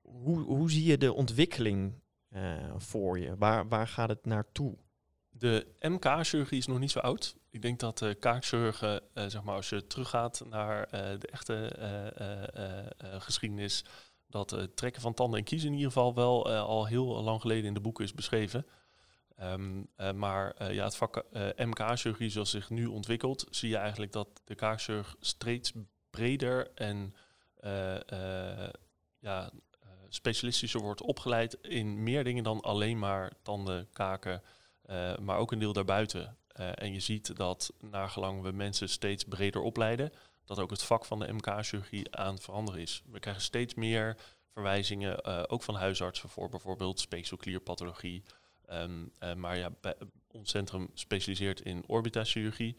hoe, 0.01 0.39
hoe 0.39 0.71
zie 0.71 0.83
je 0.83 0.97
de 0.97 1.13
ontwikkeling 1.13 1.93
voor 2.77 3.19
je? 3.19 3.35
Waar, 3.37 3.67
waar 3.67 3.87
gaat 3.87 4.09
het 4.09 4.25
naartoe? 4.25 4.77
De 5.41 5.67
MK-chirurgie 5.79 6.57
is 6.57 6.67
nog 6.67 6.79
niet 6.79 6.91
zo 6.91 6.99
oud. 6.99 7.35
Ik 7.49 7.61
denk 7.61 7.79
dat 7.79 7.97
de 7.97 8.15
kaakchirurgen, 8.15 9.01
uh, 9.13 9.25
zeg 9.27 9.43
maar, 9.43 9.55
als 9.55 9.69
je 9.69 9.87
teruggaat 9.87 10.43
naar 10.49 10.79
uh, 10.79 11.19
de 11.19 11.27
echte 11.27 11.75
geschiedenis, 13.19 13.85
dat 14.27 14.49
het 14.49 14.75
trekken 14.75 15.01
van 15.01 15.13
tanden 15.13 15.39
en 15.39 15.45
kiezen 15.45 15.67
in 15.69 15.75
ieder 15.75 15.91
geval 15.91 16.13
wel 16.13 16.51
al 16.51 16.85
heel 16.85 17.23
lang 17.23 17.41
geleden 17.41 17.65
in 17.65 17.73
de 17.73 17.79
boeken 17.79 18.03
is 18.03 18.13
beschreven. 18.13 18.65
Um, 19.41 19.87
maar 20.15 20.73
ja, 20.73 20.83
het 20.83 20.95
vak 20.95 21.25
MK-chirurgie 21.55 22.29
zoals 22.29 22.49
zich 22.49 22.69
nu 22.69 22.85
ontwikkelt, 22.85 23.47
zie 23.49 23.69
je 23.69 23.77
eigenlijk 23.77 24.11
dat 24.11 24.41
de 24.43 24.55
kaakchirurg 24.55 25.15
steeds 25.19 25.71
breder 26.09 26.71
en 26.75 27.15
ja, 29.19 29.51
specialistischer 30.09 30.81
wordt 30.81 31.01
opgeleid 31.01 31.53
in 31.61 32.03
meer 32.03 32.23
dingen 32.23 32.43
dan 32.43 32.61
alleen 32.61 32.99
maar 32.99 33.31
tanden, 33.41 33.89
kaken, 33.93 34.41
maar 35.21 35.37
ook 35.37 35.51
een 35.51 35.59
deel 35.59 35.73
daarbuiten. 35.73 36.37
Uh, 36.59 36.69
en 36.73 36.93
je 36.93 36.99
ziet 36.99 37.35
dat 37.35 37.73
naargelang 37.79 38.41
we 38.41 38.51
mensen 38.51 38.89
steeds 38.89 39.23
breder 39.23 39.61
opleiden, 39.61 40.11
dat 40.45 40.59
ook 40.59 40.69
het 40.69 40.83
vak 40.83 41.05
van 41.05 41.19
de 41.19 41.33
MK-chirurgie 41.33 42.15
aan 42.15 42.33
het 42.33 42.43
veranderen 42.43 42.81
is. 42.81 43.03
We 43.05 43.19
krijgen 43.19 43.43
steeds 43.43 43.73
meer 43.73 44.17
verwijzingen, 44.53 45.19
uh, 45.27 45.43
ook 45.47 45.63
van 45.63 45.75
huisartsen, 45.75 46.29
voor 46.29 46.49
bijvoorbeeld 46.49 46.99
speekselklierpathologie. 46.99 48.23
Um, 48.71 49.11
uh, 49.19 49.33
maar 49.33 49.57
ja, 49.57 49.71
ons 50.27 50.49
centrum 50.49 50.89
specialiseert 50.93 51.61
in 51.61 51.83
orbitachirurgie. 51.87 52.77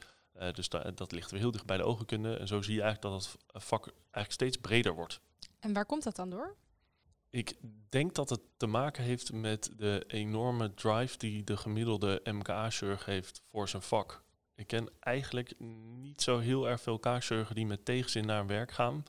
dus 0.52 0.68
da 0.68 0.90
dat 0.90 1.12
ligt 1.12 1.30
weer 1.30 1.40
heel 1.40 1.50
dicht 1.50 1.66
bij 1.66 1.76
de 1.76 1.84
ogenkunde. 1.84 2.36
En 2.36 2.46
zo 2.46 2.62
zie 2.62 2.74
je 2.74 2.82
eigenlijk 2.82 3.14
dat 3.14 3.36
het 3.52 3.64
vak 3.64 3.84
eigenlijk 3.86 4.32
steeds 4.32 4.56
breder 4.56 4.94
wordt. 4.94 5.20
En 5.60 5.72
waar 5.72 5.86
komt 5.86 6.02
dat 6.02 6.16
dan 6.16 6.30
door? 6.30 6.56
Ik 7.32 7.54
denk 7.88 8.14
dat 8.14 8.30
het 8.30 8.40
te 8.56 8.66
maken 8.66 9.04
heeft 9.04 9.32
met 9.32 9.70
de 9.76 10.04
enorme 10.06 10.74
drive 10.74 11.18
die 11.18 11.44
de 11.44 11.56
gemiddelde 11.56 12.20
MKA-chirurg 12.24 13.04
heeft 13.04 13.42
voor 13.50 13.68
zijn 13.68 13.82
vak. 13.82 14.24
Ik 14.54 14.66
ken 14.66 14.88
eigenlijk 15.00 15.54
niet 16.00 16.22
zo 16.22 16.38
heel 16.38 16.68
erg 16.68 16.80
veel 16.80 16.98
kaakchirurgen 16.98 17.54
die 17.54 17.66
met 17.66 17.84
tegenzin 17.84 18.26
naar 18.26 18.38
hun 18.38 18.46
werk 18.46 18.72
gaan. 18.72 19.02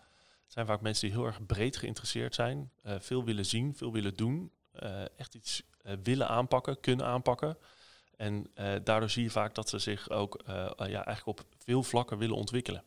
Het 0.43 0.53
zijn 0.53 0.65
vaak 0.65 0.81
mensen 0.81 1.07
die 1.07 1.17
heel 1.17 1.25
erg 1.25 1.45
breed 1.45 1.77
geïnteresseerd 1.77 2.35
zijn, 2.35 2.71
uh, 2.85 2.95
veel 2.99 3.23
willen 3.23 3.45
zien, 3.45 3.75
veel 3.75 3.91
willen 3.91 4.15
doen, 4.15 4.51
uh, 4.83 5.19
echt 5.19 5.35
iets 5.35 5.63
uh, 5.81 5.93
willen 6.03 6.27
aanpakken, 6.27 6.79
kunnen 6.79 7.05
aanpakken. 7.05 7.57
En 8.17 8.51
daardoor 8.83 9.09
zie 9.09 9.23
je 9.23 9.29
vaak 9.29 9.55
dat 9.55 9.69
ze 9.69 9.79
zich 9.79 10.09
ook 10.09 10.41
ja, 10.77 11.05
eigenlijk 11.05 11.27
op 11.27 11.43
veel 11.57 11.83
vlakken 11.83 12.17
willen 12.17 12.35
ontwikkelen. 12.35 12.83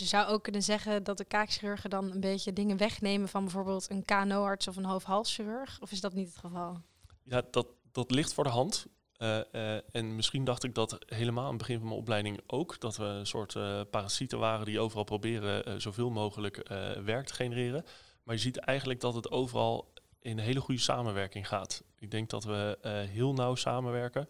Je 0.00 0.06
zou 0.06 0.28
ook 0.28 0.42
kunnen 0.42 0.62
zeggen 0.62 1.02
dat 1.02 1.18
de 1.18 1.24
kaakchirurgen 1.24 1.90
dan 1.90 2.10
een 2.10 2.20
beetje 2.20 2.52
dingen 2.52 2.76
wegnemen 2.76 3.28
van 3.28 3.42
bijvoorbeeld 3.42 3.90
een 3.90 4.04
KNO-arts 4.04 4.68
of 4.68 4.76
een 4.76 4.84
hoofd-halschirurg. 4.84 5.78
Of 5.80 5.90
is 5.90 6.00
dat 6.00 6.14
niet 6.14 6.28
het 6.28 6.38
geval? 6.38 6.80
Ja, 7.22 7.42
dat, 7.50 7.66
dat 7.92 8.10
ligt 8.10 8.34
voor 8.34 8.44
de 8.44 8.50
hand. 8.50 8.86
Eh, 9.16 9.54
eh, 9.54 9.82
en 9.92 10.14
misschien 10.16 10.44
dacht 10.44 10.64
ik 10.64 10.74
dat 10.74 10.98
helemaal 11.06 11.44
aan 11.44 11.48
het 11.48 11.58
begin 11.58 11.78
van 11.78 11.86
mijn 11.86 12.00
opleiding 12.00 12.40
ook. 12.46 12.80
Dat 12.80 12.96
we 12.96 13.04
een 13.04 13.26
soort 13.26 13.56
eh, 13.56 13.80
parasieten 13.90 14.38
waren 14.38 14.66
die 14.66 14.80
overal 14.80 15.04
proberen 15.04 15.80
zoveel 15.80 16.10
mogelijk 16.10 16.68
werk 17.04 17.26
te 17.26 17.34
genereren. 17.34 17.84
Maar 18.22 18.34
je 18.34 18.40
ziet 18.40 18.56
eigenlijk 18.56 19.00
dat 19.00 19.14
het 19.14 19.30
overal 19.30 19.92
in 20.20 20.38
hele 20.38 20.60
goede 20.60 20.80
samenwerking 20.80 21.48
gaat. 21.48 21.82
Ik 21.98 22.10
denk 22.10 22.30
dat 22.30 22.44
we 22.44 22.78
heel 23.10 23.32
nauw 23.32 23.54
samenwerken. 23.54 24.28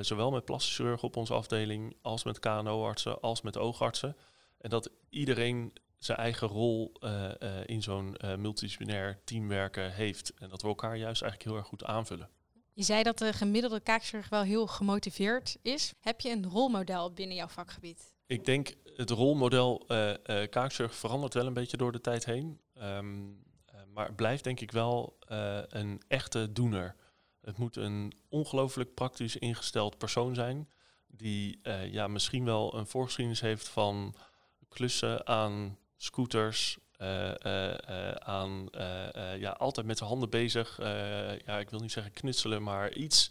zowel 0.00 0.30
met 0.30 0.44
plastische 0.44 0.82
chirurgen 0.82 1.08
op 1.08 1.16
onze 1.16 1.34
afdeling, 1.34 1.96
als 2.02 2.24
met 2.24 2.38
KNO-artsen, 2.38 3.20
als 3.20 3.42
met 3.42 3.56
oogartsen. 3.56 4.16
En 4.58 4.70
dat 4.70 4.90
iedereen 5.10 5.72
zijn 5.98 6.18
eigen 6.18 6.48
rol 6.48 6.92
eh, 7.00 7.42
eh, 7.42 7.62
in 7.66 7.82
zo'n 7.82 8.16
eh, 8.16 8.36
multidisciplinair 8.36 9.20
teamwerken 9.24 9.92
heeft. 9.92 10.32
En 10.34 10.48
dat 10.48 10.62
we 10.62 10.68
elkaar 10.68 10.96
juist 10.96 11.22
eigenlijk 11.22 11.50
heel 11.50 11.60
erg 11.60 11.66
goed 11.68 11.84
aanvullen. 11.84 12.28
Je 12.72 12.82
zei 12.84 13.02
dat 13.02 13.18
de 13.18 13.32
gemiddelde 13.32 13.80
kaakchirurg 13.80 14.28
wel 14.28 14.42
heel 14.42 14.66
gemotiveerd 14.66 15.56
is. 15.62 15.92
Heb 16.00 16.20
je 16.20 16.30
een 16.30 16.46
rolmodel 16.46 17.12
binnen 17.12 17.36
jouw 17.36 17.48
vakgebied? 17.48 18.12
Ik 18.26 18.44
denk 18.44 18.74
het 18.96 19.10
rolmodel 19.10 19.86
kaakzorg 20.50 20.94
verandert 20.94 21.34
wel 21.34 21.46
een 21.46 21.52
beetje 21.52 21.76
door 21.76 21.92
de 21.92 22.00
tijd 22.00 22.24
heen. 22.24 22.60
Eh, 22.72 22.98
maar 23.94 24.14
blijft 24.14 24.44
denk 24.44 24.60
ik 24.60 24.70
wel 24.70 25.16
een 25.68 26.02
echte 26.08 26.52
doener. 26.52 26.96
Het 27.40 27.58
moet 27.58 27.76
een 27.76 28.12
ongelooflijk 28.28 28.94
praktisch 28.94 29.36
ingesteld 29.36 29.98
persoon 29.98 30.34
zijn. 30.34 30.68
Die 31.06 31.60
ja, 31.90 32.08
misschien 32.08 32.44
wel 32.44 32.74
een 32.74 32.86
voorgeschiedenis 32.86 33.40
heeft 33.40 33.68
van 33.68 34.14
klussen 34.68 35.26
aan 35.26 35.78
scooters. 35.96 36.78
eh, 36.96 37.44
eh, 37.44 38.10
eh, 38.10 38.14
aan 38.14 38.68
ja, 39.38 39.50
altijd 39.50 39.86
met 39.86 39.98
zijn 39.98 40.10
handen 40.10 40.30
bezig. 40.30 40.76
ja, 41.46 41.58
ik 41.58 41.70
wil 41.70 41.80
niet 41.80 41.92
zeggen 41.92 42.12
knutselen, 42.12 42.62
maar 42.62 42.92
iets 42.92 43.30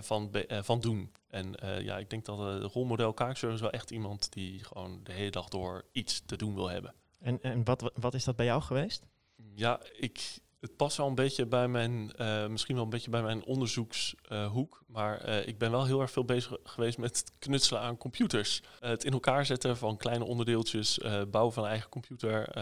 van, 0.00 0.30
van 0.48 0.80
doen. 0.80 1.12
En 1.28 1.54
ja, 1.82 1.98
ik 1.98 2.10
denk 2.10 2.24
dat 2.24 2.38
de 2.38 2.68
rolmodel 2.68 3.12
kaakzorg 3.12 3.54
is 3.54 3.60
wel 3.60 3.70
echt 3.70 3.90
iemand 3.90 4.32
die 4.32 4.64
gewoon 4.64 5.00
de 5.02 5.12
hele 5.12 5.30
dag 5.30 5.48
door 5.48 5.84
iets 5.92 6.22
te 6.26 6.36
doen 6.36 6.54
wil 6.54 6.70
hebben. 6.70 6.94
En, 7.18 7.42
en 7.42 7.64
wat, 7.64 7.92
wat 7.94 8.14
is 8.14 8.24
dat 8.24 8.36
bij 8.36 8.46
jou 8.46 8.62
geweest? 8.62 9.06
Ja, 9.54 9.80
ik, 9.92 10.38
het 10.62 10.76
past 10.76 10.96
wel 10.96 11.06
een 11.06 11.14
beetje 11.14 11.46
bij 11.46 11.68
mijn, 11.68 12.12
eh, 12.12 12.46
misschien 12.46 12.74
wel 12.74 12.84
een 12.84 12.90
beetje 12.90 13.10
bij 13.10 13.22
mijn 13.22 13.44
onderzoekshoek. 13.44 14.82
maar 14.86 15.20
eh, 15.20 15.46
ik 15.46 15.58
ben 15.58 15.70
wel 15.70 15.86
heel 15.86 16.00
erg 16.00 16.10
veel 16.10 16.24
bezig 16.24 16.56
geweest 16.64 16.98
met 16.98 17.18
het 17.18 17.32
knutselen 17.38 17.82
aan 17.82 17.96
computers. 17.96 18.62
Eh, 18.80 18.90
het 18.90 19.04
in 19.04 19.12
elkaar 19.12 19.46
zetten 19.46 19.76
van 19.76 19.96
kleine 19.96 20.24
onderdeeltjes, 20.24 20.98
bouwen 21.30 21.52
van 21.52 21.62
een 21.62 21.70
eigen 21.70 21.88
computer, 21.88 22.58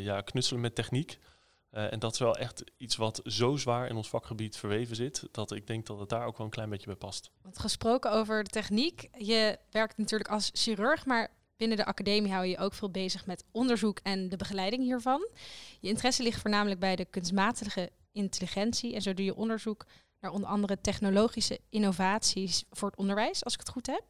ja, 0.00 0.20
knutselen 0.20 0.60
met 0.60 0.74
techniek. 0.74 1.18
En 1.70 1.98
dat 1.98 2.12
is 2.12 2.18
wel 2.18 2.36
echt 2.36 2.64
iets 2.76 2.96
wat 2.96 3.20
zo 3.24 3.56
zwaar 3.56 3.88
in 3.88 3.96
ons 3.96 4.08
vakgebied 4.08 4.56
verweven 4.56 4.96
zit, 4.96 5.28
dat 5.30 5.52
ik 5.52 5.66
denk 5.66 5.86
dat 5.86 5.98
het 5.98 6.08
daar 6.08 6.26
ook 6.26 6.36
wel 6.36 6.46
een 6.46 6.52
klein 6.52 6.70
beetje 6.70 6.86
bij 6.86 6.96
past. 6.96 7.30
Want 7.42 7.58
gesproken 7.58 8.12
over 8.12 8.44
de 8.44 8.50
techniek, 8.50 9.08
je 9.18 9.58
werkt 9.70 9.98
natuurlijk 9.98 10.30
als 10.30 10.50
chirurg, 10.52 11.06
maar 11.06 11.30
binnen 11.56 11.76
de 11.76 11.84
academie 11.84 12.32
hou 12.32 12.44
je 12.44 12.50
je 12.50 12.58
ook 12.58 12.74
veel 12.74 12.90
bezig 12.90 13.26
met 13.26 13.44
onderzoek 13.50 13.98
en 14.02 14.28
de 14.28 14.36
begeleiding 14.36 14.82
hiervan. 14.82 15.28
Je 15.80 15.88
interesse 15.88 16.22
ligt 16.22 16.40
voornamelijk 16.40 16.80
bij 16.80 16.96
de 16.96 17.04
kunstmatige 17.04 17.90
intelligentie 18.12 18.94
en 18.94 19.02
zo 19.02 19.14
doe 19.14 19.24
je 19.24 19.36
onderzoek 19.36 19.86
naar 20.20 20.30
onder 20.30 20.48
andere 20.48 20.80
technologische 20.80 21.60
innovaties 21.68 22.64
voor 22.70 22.88
het 22.88 22.98
onderwijs, 22.98 23.44
als 23.44 23.52
ik 23.52 23.60
het 23.60 23.68
goed 23.68 23.86
heb. 23.86 24.04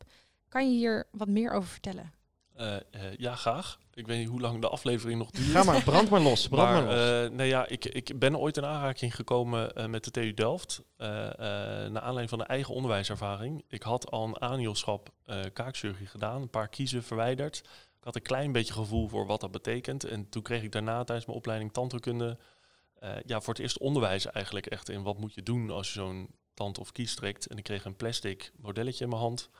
Kan 0.49 0.71
je 0.71 0.77
hier 0.77 1.07
wat 1.11 1.29
meer 1.29 1.51
over 1.53 1.69
vertellen? 1.69 2.13
Eh, 2.55 2.75
eh, 2.77 2.83
ja, 3.17 3.35
graag. 3.35 3.79
Ik 3.95 4.07
weet 4.07 4.19
niet 4.19 4.29
hoe 4.29 4.40
lang 4.40 4.61
de 4.61 4.69
aflevering 4.69 5.19
nog 5.19 5.31
duurt. 5.31 5.49
Ga 5.49 5.62
maar, 5.62 5.83
brand 5.83 6.11
maar 6.11 6.21
los. 6.21 6.49
Brand 6.49 6.71
maar, 6.71 6.85
maar 6.85 6.97
los. 6.97 7.25
eh, 7.25 7.37
nee, 7.37 7.49
ja, 7.49 7.67
ik, 7.69 7.85
ik 7.85 8.19
ben 8.19 8.38
ooit 8.38 8.57
in 8.57 8.64
aanraking 8.64 9.14
gekomen 9.14 9.90
met 9.90 10.05
de 10.05 10.11
TU 10.11 10.35
Delft. 10.35 10.83
naar 10.97 12.01
aanleiding 12.01 12.29
van 12.29 12.38
de 12.38 12.45
eigen 12.45 12.75
onderwijservaring. 12.75 13.64
Ik 13.69 13.83
had 13.83 14.11
al 14.11 14.25
een 14.25 14.40
aanhielschap 14.40 15.11
kaakchirurgie 15.53 16.07
gedaan, 16.07 16.43
een 16.43 16.51
paar 16.51 16.69
kiezen 16.69 17.03
verwijderd. 17.03 17.57
Ik 17.99 18.05
had 18.05 18.14
een 18.14 18.23
klein 18.23 18.53
beetje 18.53 18.73
gevoel 18.73 19.09
voor 19.09 19.27
wat 19.27 19.40
dat 19.40 19.51
betekent. 19.51 20.05
En 20.05 20.29
toen 20.29 20.43
kreeg 20.43 20.62
ik 20.62 20.73
daarna 20.73 21.05
tijdens 21.05 21.27
mijn 21.27 21.38
opleiding 21.38 21.73
tandheelkunde... 21.73 22.38
ja, 23.27 23.40
voor 23.40 23.55
het 23.55 23.62
eerst 23.62 23.79
onderwijs 23.79 24.27
eigenlijk 24.27 24.67
echt 24.67 24.88
in 24.88 25.03
wat 25.03 25.19
moet 25.19 25.35
je 25.35 25.43
doen 25.43 25.71
als 25.71 25.87
je 25.87 26.01
zo'n 26.01 26.29
tand 26.55 26.79
of 26.79 26.93
kies 26.93 27.14
trekt. 27.14 27.47
En 27.47 27.59
ik 27.59 27.64
kreeg 27.64 27.85
een 27.85 27.97
plastic 27.97 28.53
modelletje 28.61 29.05
in 29.05 29.11
mijn 29.11 29.23
hand. 29.23 29.51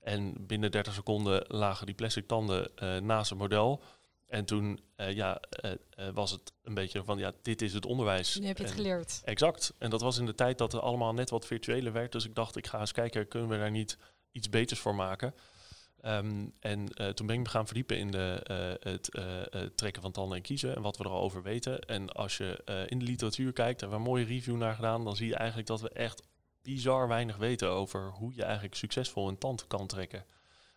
En 0.00 0.46
binnen 0.46 0.70
30 0.70 0.94
seconden 0.94 1.44
lagen 1.48 1.86
die 1.86 1.94
plastic 1.94 2.26
tanden 2.26 2.76
eh, 2.76 2.96
naast 2.96 3.30
het 3.30 3.38
model. 3.38 3.82
En 4.26 4.44
toen 4.44 4.80
eh, 4.96 5.12
ja, 5.12 5.40
eh, 5.40 5.72
was 6.14 6.30
het 6.30 6.52
een 6.62 6.74
beetje 6.74 7.04
van, 7.04 7.18
ja, 7.18 7.32
dit 7.42 7.62
is 7.62 7.72
het 7.72 7.86
onderwijs. 7.86 8.36
Nu 8.38 8.46
heb 8.46 8.56
je 8.56 8.62
het 8.62 8.72
En- 8.72 8.78
geleerd. 8.78 9.20
Exact. 9.24 9.74
En 9.78 9.90
dat 9.90 10.00
was 10.00 10.18
in 10.18 10.26
de 10.26 10.34
tijd 10.34 10.58
dat 10.58 10.72
het 10.72 10.82
allemaal 10.82 11.14
net 11.14 11.30
wat 11.30 11.46
virtueler 11.46 11.92
werd. 11.92 12.12
Dus 12.12 12.24
ik 12.24 12.34
dacht, 12.34 12.56
ik 12.56 12.66
ga 12.66 12.80
eens 12.80 12.92
kijken, 12.92 13.28
kunnen 13.28 13.48
we 13.48 13.56
daar 13.56 13.70
niet 13.70 13.98
iets 14.32 14.48
beters 14.48 14.80
voor 14.80 14.94
maken? 14.94 15.34
Ehm, 16.00 16.46
en 16.60 16.86
toen 17.14 17.26
ben 17.26 17.36
ik 17.36 17.42
me 17.42 17.48
gaan 17.48 17.66
verdiepen 17.66 17.98
in 17.98 18.10
de, 18.10 18.40
het 18.80 19.76
trekken 19.76 20.02
van 20.02 20.12
tanden 20.12 20.36
en 20.36 20.42
kiezen 20.42 20.76
en 20.76 20.82
wat 20.82 20.96
we 20.96 21.04
er 21.04 21.10
al 21.10 21.20
over 21.20 21.42
weten. 21.42 21.80
En 21.80 22.08
als 22.08 22.36
je 22.36 22.86
in 22.88 22.98
de 22.98 23.04
literatuur 23.04 23.52
kijkt, 23.52 23.80
hebben 23.80 23.98
we 23.98 24.04
een 24.04 24.10
mooie 24.10 24.24
review 24.24 24.56
naar 24.56 24.74
gedaan, 24.74 25.04
dan 25.04 25.16
zie 25.16 25.28
je 25.28 25.34
eigenlijk 25.34 25.68
dat 25.68 25.80
we 25.80 25.88
echt 25.88 26.22
bizar 26.62 27.08
weinig 27.08 27.36
weten 27.36 27.70
over 27.70 28.10
hoe 28.10 28.34
je 28.34 28.42
eigenlijk 28.42 28.74
succesvol 28.74 29.28
een 29.28 29.38
tand 29.38 29.66
kan 29.66 29.86
trekken. 29.86 30.24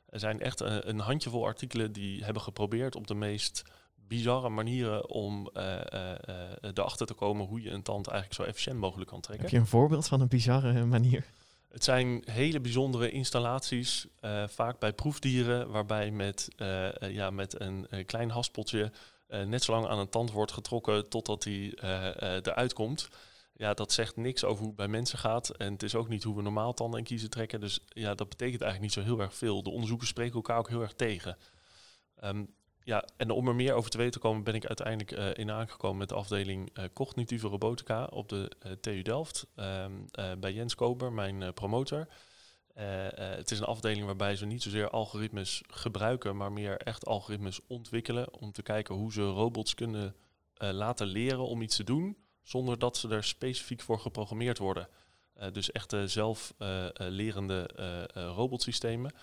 Er 0.10 0.20
zijn 0.20 0.40
echt 0.40 0.62
eh, 0.62 0.78
een 0.80 1.00
handjevol 1.00 1.46
artikelen 1.46 1.92
die 1.92 2.24
hebben 2.24 2.42
geprobeerd 2.42 2.96
op 2.96 3.08
de 3.08 3.14
meest 3.14 3.64
bizarre 4.08 4.50
manieren 4.50 5.10
om 5.10 5.50
eh, 5.54 5.82
eh, 5.82 6.18
erachter 6.62 7.08
te 7.08 7.14
komen 7.14 7.46
hoe 7.46 7.62
je 7.62 7.70
een 7.70 7.84
tand 7.84 8.08
eigenlijk 8.08 8.42
zo 8.42 8.48
efficiënt 8.48 8.80
mogelijk 8.80 9.10
kan 9.10 9.22
trekken. 9.22 9.46
Heb 9.46 9.54
je 9.54 9.60
een 9.62 9.68
voorbeeld 9.68 10.08
van 10.08 10.22
een 10.22 10.28
bizarre 10.28 10.86
manier? 10.86 11.26
Het 11.70 11.84
zijn 11.84 12.24
hele 12.26 12.60
bijzondere 12.60 13.12
installaties, 13.12 14.08
vaak 14.48 14.80
bij 14.80 14.94
proefdieren, 14.94 15.70
waarbij 15.72 16.12
met, 16.12 16.48
ja, 17.00 17.30
met 17.30 17.62
een, 17.62 17.88
klein 18.06 18.30
haspeltje 18.30 18.92
net 19.28 19.64
zo 19.64 19.72
lang 19.72 19.88
aan 19.88 20.00
een 20.00 20.10
tand 20.10 20.32
wordt 20.32 20.52
getrokken 20.52 21.10
totdat 21.10 21.44
die 21.44 21.76
eh, 21.76 22.36
eruit 22.36 22.74
komt. 22.74 23.10
Ja, 23.56 23.74
dat 23.74 23.92
zegt 23.92 24.16
niks 24.16 24.44
over 24.44 24.58
hoe 24.58 24.68
het 24.68 24.76
bij 24.76 24.88
mensen 24.88 25.18
gaat. 25.18 25.50
En 25.50 25.74
het 25.74 25.84
is 25.84 25.96
ook 25.96 26.08
niet 26.10 26.24
hoe 26.24 26.36
we 26.36 26.42
normaal 26.42 26.74
tanden 26.74 27.00
en 27.00 27.06
kiezen 27.06 27.30
trekken. 27.30 27.60
Dus 27.60 27.80
ja, 27.88 28.16
dat 28.16 28.30
betekent 28.30 28.62
eigenlijk 28.62 28.82
niet 28.96 29.06
zo 29.06 29.12
heel 29.12 29.22
erg 29.22 29.36
veel. 29.36 29.64
De 29.64 29.70
onderzoekers 29.70 30.10
spreken 30.10 30.36
elkaar 30.36 30.58
ook 30.58 30.70
heel 30.70 30.82
erg 30.82 30.94
tegen. 30.94 31.38
Ehm, 32.16 32.46
ja, 32.84 33.06
en 33.18 33.30
om 33.32 33.48
er 33.48 33.56
meer 33.56 33.74
over 33.74 33.90
te 33.90 33.98
weten 33.98 34.14
te 34.14 34.20
komen, 34.28 34.44
ben 34.44 34.54
ik 34.54 34.66
uiteindelijk 34.66 35.12
eh, 35.12 35.30
in 35.34 35.52
aangekomen 35.52 35.98
met 35.98 36.10
de 36.10 36.16
afdeling 36.16 36.70
eh, 36.74 36.84
cognitieve 36.94 37.48
robotica 37.48 38.06
op 38.06 38.30
de 38.30 38.52
eh, 38.60 38.72
TU 38.72 39.02
Delft. 39.02 39.48
ehm, 39.56 39.92
eh, 40.12 40.32
bij 40.40 40.54
Jens 40.54 40.76
Kober, 40.76 41.12
mijn 41.12 41.54
promotor. 41.54 42.08
Het 42.74 43.52
is 43.52 43.60
een 43.60 43.66
afdeling 43.66 44.06
waarbij 44.06 44.36
ze 44.36 44.46
niet 44.46 44.64
zozeer 44.64 44.90
algoritmes 44.90 45.62
gebruiken, 45.68 46.38
maar 46.38 46.52
meer 46.52 46.78
echt 46.78 47.06
algoritmes 47.06 47.60
ontwikkelen. 47.68 48.34
Om 48.34 48.52
te 48.52 48.62
kijken 48.62 48.96
hoe 48.96 49.12
ze 49.12 49.22
robots 49.22 49.76
kunnen 49.76 50.16
laten 50.58 51.08
leren 51.08 51.46
om 51.46 51.62
iets 51.62 51.76
te 51.76 51.84
doen, 51.84 52.18
zonder 52.44 52.80
dat 52.80 52.98
ze 52.98 53.10
er 53.10 53.24
specifiek 53.24 53.82
voor 53.82 54.00
geprogrammeerd 54.00 54.58
worden. 54.58 54.88
Eh, 55.34 55.52
dus 55.52 55.72
echte 55.72 56.08
zelflerende 56.08 57.70
robotsystemen. 58.14 59.14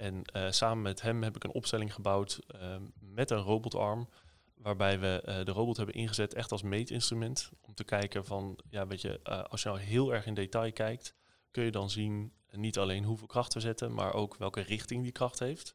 En 0.00 0.24
eh, 0.24 0.50
samen 0.50 0.82
met 0.82 1.02
hem 1.02 1.22
heb 1.22 1.36
ik 1.36 1.44
een 1.44 1.52
opstelling 1.52 1.94
gebouwd 1.94 2.40
eh, 2.46 2.76
met 3.00 3.30
een 3.30 3.38
robotarm. 3.38 4.08
Waarbij 4.54 4.98
we 4.98 5.22
eh, 5.24 5.44
de 5.44 5.52
robot 5.52 5.76
hebben 5.76 5.94
ingezet 5.94 6.34
echt 6.34 6.52
als 6.52 6.62
meetinstrument. 6.62 7.50
Om 7.60 7.74
te 7.74 7.84
kijken 7.84 8.24
van, 8.24 8.58
ja, 8.68 8.86
weet 8.86 9.00
je, 9.00 9.20
eh, 9.22 9.42
als 9.44 9.62
je 9.62 9.68
nou 9.68 9.80
heel 9.80 10.14
erg 10.14 10.26
in 10.26 10.34
detail 10.34 10.72
kijkt, 10.72 11.14
kun 11.50 11.64
je 11.64 11.70
dan 11.70 11.90
zien 11.90 12.32
eh, 12.46 12.58
niet 12.58 12.78
alleen 12.78 13.04
hoeveel 13.04 13.26
kracht 13.26 13.54
we 13.54 13.60
zetten, 13.60 13.94
maar 13.94 14.14
ook 14.14 14.36
welke 14.36 14.60
richting 14.60 15.02
die 15.02 15.12
kracht 15.12 15.38
heeft. 15.38 15.74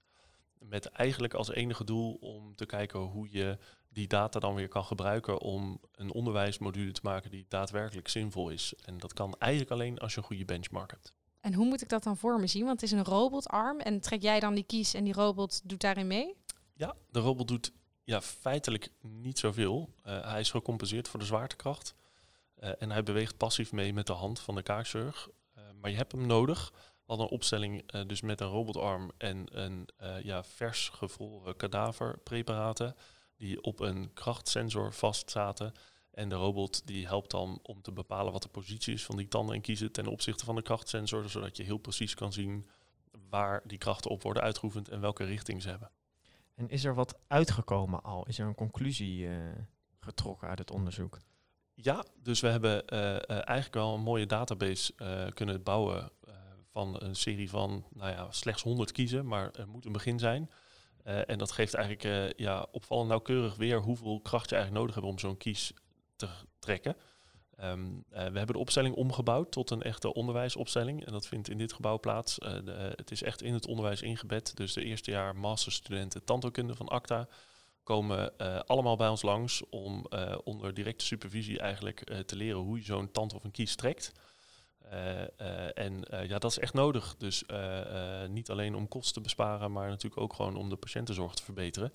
Met 0.59 0.85
eigenlijk 0.85 1.33
als 1.33 1.49
enige 1.49 1.83
doel 1.83 2.13
om 2.13 2.55
te 2.55 2.65
kijken 2.65 2.99
hoe 2.99 3.27
je 3.31 3.57
die 3.95 4.08
data 4.08 4.39
dan 4.39 4.55
weer 4.55 4.67
kan 4.67 4.86
gebruiken 4.86 5.39
om 5.39 5.79
een 5.91 6.12
onderwijsmodule 6.12 6.91
te 6.91 6.99
maken 7.03 7.31
die 7.31 7.45
daadwerkelijk 7.47 8.08
zinvol 8.08 8.49
is. 8.49 8.73
En 8.86 8.97
dat 8.97 9.13
kan 9.13 9.36
eigenlijk 9.38 9.71
alleen 9.71 9.99
als 9.99 10.13
je 10.13 10.19
een 10.19 10.25
goede 10.25 10.45
benchmark 10.45 10.91
hebt. 10.91 11.13
En 11.41 11.53
hoe 11.53 11.65
moet 11.65 11.81
ik 11.81 11.89
dat 11.89 12.03
dan 12.03 12.17
voor 12.17 12.39
me 12.39 12.47
zien? 12.47 12.65
Want 12.65 12.81
het 12.81 12.91
is 12.91 12.97
een 12.97 13.05
robotarm 13.05 13.79
en 13.79 14.01
trek 14.01 14.21
jij 14.21 14.39
dan 14.39 14.53
die 14.53 14.63
kies 14.63 14.93
en 14.93 15.03
die 15.03 15.13
robot 15.13 15.62
doet 15.69 15.81
daarin 15.81 16.08
mee? 16.08 16.36
Ja, 16.73 16.95
de 17.12 17.19
robot 17.19 17.47
doet 17.47 17.71
ja, 18.03 18.21
feitelijk 18.21 18.91
niet 19.01 19.39
zoveel. 19.39 19.89
Eh, 20.03 20.31
hij 20.31 20.39
is 20.39 20.51
gecompenseerd 20.51 21.08
voor 21.08 21.19
de 21.19 21.25
zwaartekracht. 21.25 21.95
Eh, 22.55 22.69
en 22.79 22.91
hij 22.91 23.03
beweegt 23.03 23.38
passief 23.38 23.71
mee 23.71 23.93
met 23.93 24.08
de 24.08 24.13
hand 24.13 24.39
van 24.39 24.55
de 24.55 24.63
kaakchirurg. 24.63 25.29
Eh, 25.53 25.63
maar 25.81 25.91
je 25.91 25.97
hebt 25.97 26.12
hem 26.12 26.25
nodig. 26.25 26.73
Hadden 27.05 27.25
een 27.25 27.31
opstelling 27.31 27.91
dus 27.91 28.21
met 28.21 28.41
een 28.41 28.47
robotarm 28.47 29.12
en 29.17 29.60
een 29.62 29.89
ja, 30.23 30.43
vers 30.43 30.89
gevroren 30.89 31.55
kadaverpreparaten. 31.55 32.95
Die 33.37 33.61
op 33.61 33.79
een 33.79 34.13
krachtsensor 34.13 34.93
vast 34.93 35.31
zaten. 35.31 35.73
En 36.11 36.29
de 36.29 36.35
robot 36.35 36.87
die 36.87 37.07
helpt 37.07 37.31
dan 37.31 37.59
om 37.63 37.81
te 37.81 37.91
bepalen 37.91 38.31
wat 38.31 38.41
de 38.41 38.49
positie 38.49 38.93
is 38.93 39.05
van 39.05 39.17
die 39.17 39.27
tanden 39.27 39.55
en 39.55 39.61
kiezen 39.61 39.91
ten 39.91 40.07
opzichte 40.07 40.45
van 40.45 40.55
de 40.55 40.61
krachtsensor. 40.61 41.29
Zodat 41.29 41.57
je 41.57 41.63
heel 41.63 41.77
precies 41.77 42.13
kan 42.13 42.33
zien 42.33 42.69
waar 43.29 43.61
die 43.65 43.77
krachten 43.77 44.11
op 44.11 44.21
worden 44.21 44.43
uitgeoefend 44.43 44.89
en 44.89 45.01
welke 45.01 45.23
richting 45.23 45.61
ze 45.61 45.69
hebben. 45.69 45.91
En 46.55 46.69
is 46.69 46.83
er 46.83 46.95
wat 46.95 47.19
uitgekomen 47.27 48.03
al? 48.03 48.27
Is 48.27 48.39
er 48.39 48.47
een 48.47 48.55
conclusie 48.55 49.27
eh, 49.27 49.35
getrokken 49.99 50.47
uit 50.47 50.59
het 50.59 50.71
onderzoek? 50.71 51.19
Ja, 51.73 52.05
dus 52.23 52.39
we 52.39 52.47
hebben 52.47 52.87
eh, 52.87 53.15
eh, 53.15 53.21
eigenlijk 53.29 53.73
wel 53.73 53.93
een 53.93 54.01
mooie 54.01 54.25
database 54.25 54.93
kunnen 55.33 55.63
bouwen 55.63 56.11
van 56.71 57.01
een 57.01 57.15
serie 57.15 57.49
van 57.49 57.85
nou 57.89 58.11
ja, 58.11 58.31
slechts 58.31 58.61
100 58.61 58.91
kiezen, 58.91 59.27
maar 59.27 59.51
er 59.51 59.67
moet 59.67 59.85
een 59.85 59.91
begin 59.91 60.19
zijn. 60.19 60.51
Eh, 61.05 61.29
en 61.29 61.37
dat 61.37 61.51
geeft 61.51 61.73
eigenlijk 61.73 62.05
uh, 62.05 62.45
ja, 62.45 62.67
opvallend 62.71 63.09
nauwkeurig 63.09 63.55
weer 63.55 63.81
hoeveel 63.81 64.19
kracht 64.19 64.49
je 64.49 64.55
eigenlijk 64.55 64.85
nodig 64.85 65.01
hebt 65.01 65.13
om 65.13 65.19
zo'n 65.19 65.37
kies 65.37 65.73
te 66.15 66.27
trekken. 66.59 66.95
Um, 67.63 67.95
uh, 67.95 68.17
we 68.17 68.37
hebben 68.37 68.47
de 68.47 68.57
opstelling 68.57 68.95
omgebouwd 68.95 69.51
tot 69.51 69.69
een 69.69 69.81
echte 69.81 70.13
onderwijsopstelling. 70.13 71.05
En 71.05 71.11
dat 71.11 71.27
vindt 71.27 71.49
in 71.49 71.57
dit 71.57 71.73
gebouw 71.73 71.99
plaats. 71.99 72.37
Het 72.95 73.11
is 73.11 73.23
echt 73.23 73.41
in 73.41 73.53
het 73.53 73.67
onderwijs 73.67 74.01
ingebed. 74.01 74.55
Dus 74.55 74.73
de 74.73 74.83
eerste 74.83 75.11
jaar 75.11 75.35
masterstudenten 75.35 76.23
tandheelkunde 76.23 76.75
van 76.75 76.87
ACTA 76.87 77.27
komen 77.83 78.37
allemaal 78.67 78.95
bij 78.95 79.07
ons 79.07 79.21
langs 79.21 79.69
om 79.69 80.05
onder 80.43 80.73
directe 80.73 81.05
supervisie 81.05 81.59
eigenlijk 81.59 82.23
te 82.25 82.35
leren 82.35 82.59
hoe 82.59 82.77
je 82.77 82.83
zo'n 82.83 83.11
tand 83.11 83.33
of 83.33 83.43
een 83.43 83.51
kies 83.51 83.75
trekt. 83.75 84.11
Uh, 84.93 85.21
uh, 85.41 85.77
en 85.77 86.13
uh, 86.13 86.27
ja, 86.27 86.37
dat 86.39 86.51
is 86.51 86.59
echt 86.59 86.73
nodig. 86.73 87.15
Dus 87.17 87.43
niet 88.29 88.49
alleen 88.49 88.75
om 88.75 88.87
kosten 88.87 89.13
te 89.13 89.21
besparen, 89.21 89.71
maar 89.71 89.89
natuurlijk 89.89 90.21
ook 90.21 90.33
gewoon 90.33 90.55
om 90.55 90.69
de 90.69 90.75
patiëntenzorg 90.75 91.33
te 91.33 91.43
verbeteren. 91.43 91.93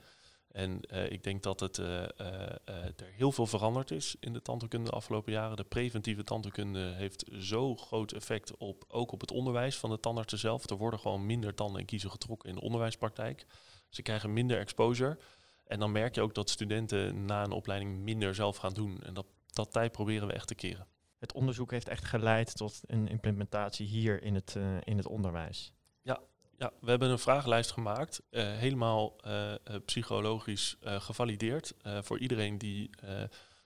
En 0.48 0.81
ik 1.11 1.22
denk 1.22 1.42
dat 1.42 1.61
het 1.61 1.76
er 1.76 3.12
heel 3.16 3.33
veel 3.33 3.46
veranderd 3.46 3.90
is 3.90 4.16
in 4.20 4.33
de 4.33 4.42
tandheelkunde 4.42 4.90
de 4.90 4.96
afgelopen 4.96 5.33
jaren. 5.33 5.57
De 5.57 5.64
preventieve 5.64 6.24
tandheelkunde 6.24 6.81
heeft 6.81 7.24
zo 7.38 7.76
groot 7.76 8.12
effect 8.12 8.57
op, 8.57 8.85
ook 8.88 9.12
op 9.12 9.20
het 9.20 9.31
onderwijs 9.31 9.76
van 9.76 9.90
de 9.90 10.00
tandartsen 10.00 10.38
zelf. 10.38 10.70
Er 10.70 10.76
worden 10.76 11.00
gewoon 11.00 11.26
minder 11.26 11.55
tanden 11.55 11.81
en 11.81 11.87
kiezen 11.87 12.11
getrokken 12.11 12.48
in 12.48 12.55
de 12.55 12.61
onderwijspraktijk. 12.61 13.46
Ze 13.88 14.03
krijgen 14.03 14.33
minder 14.33 14.59
exposure. 14.59 15.18
En 15.66 15.79
dan 15.79 15.92
merk 15.92 16.14
je 16.14 16.20
ook 16.20 16.35
dat 16.35 16.50
studenten 16.50 17.24
na 17.24 17.44
een 17.44 17.53
opleiding 17.53 17.98
minder 17.98 18.35
zelf 18.35 18.57
gaan 18.57 18.74
doen. 18.74 19.03
En 19.03 19.14
dat, 19.14 19.26
dat 19.46 19.72
tijd 19.72 19.92
proberen 19.92 20.29
we 20.29 20.35
echt 20.35 20.46
te 20.46 20.55
keren 20.55 20.87
het 21.21 21.33
onderzoek 21.33 21.71
heeft 21.71 21.89
echt 21.89 22.05
geleid 22.05 22.57
tot 22.57 22.81
een 22.87 23.09
implementatie 23.09 23.87
hier 23.87 24.23
in 24.23 24.35
het, 24.35 24.55
uh, 24.57 24.77
in 24.85 24.97
het 24.97 25.07
onderwijs. 25.07 25.73
Ja, 26.03 26.21
ja, 26.57 26.73
we 26.81 26.91
hebben 26.91 27.11
een 27.11 27.19
vragenlijst 27.19 27.71
gemaakt, 27.71 28.23
uh, 28.31 28.43
helemaal 28.43 29.17
uh, 29.27 29.55
psychologisch 29.85 30.77
gevalideerd. 30.81 31.75
voor 31.83 32.19
iedereen 32.19 32.59
die 32.59 32.91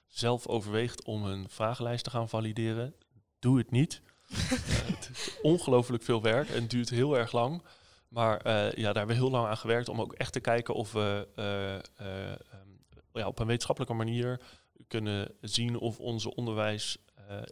zelf 0.07 0.47
overweegt 0.47 1.05
om 1.05 1.25
een 1.25 1.49
vragenlijst 1.49 2.05
te 2.05 2.11
gaan 2.11 2.29
valideren, 2.29 2.95
doe 3.39 3.59
het 3.59 3.71
niet. 3.71 4.03
het 4.93 5.11
is 5.13 5.39
ongelooflijk 5.43 6.03
veel 6.03 6.23
werk 6.23 6.49
en 6.49 6.67
duurt 6.67 6.91
heel 6.91 7.19
erg 7.19 7.33
lang. 7.33 7.63
Maar 8.09 8.49
ja, 8.49 8.73
daar 8.73 8.95
hebben 8.95 9.07
we 9.07 9.23
heel 9.23 9.31
lang 9.31 9.47
aan 9.47 9.57
gewerkt 9.57 9.89
om 9.89 10.01
ook 10.01 10.13
echt 10.13 10.33
te 10.33 10.41
kijken 10.41 10.75
of 10.75 10.93
we 10.93 11.29
um, 12.03 12.79
ja, 13.13 13.27
op 13.27 13.39
een 13.39 13.47
wetenschappelijke 13.47 13.95
manier 13.95 14.41
kunnen 14.89 15.35
zien 15.41 15.79
of 15.79 16.01
onze 16.01 16.35
onderwijs 16.35 16.99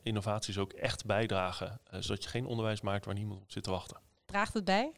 innovaties 0.02 0.58
ook 0.58 0.72
echt 0.72 1.06
bijdragen. 1.06 1.80
Uh, 1.94 2.00
zodat 2.00 2.22
je 2.22 2.28
geen 2.28 2.46
onderwijs 2.46 2.80
maakt 2.80 3.04
waar 3.04 3.14
niemand 3.14 3.40
op 3.40 3.50
zit 3.50 3.62
te 3.62 3.70
wachten. 3.70 4.00
Draagt 4.24 4.54
het 4.54 4.64
bij? 4.64 4.92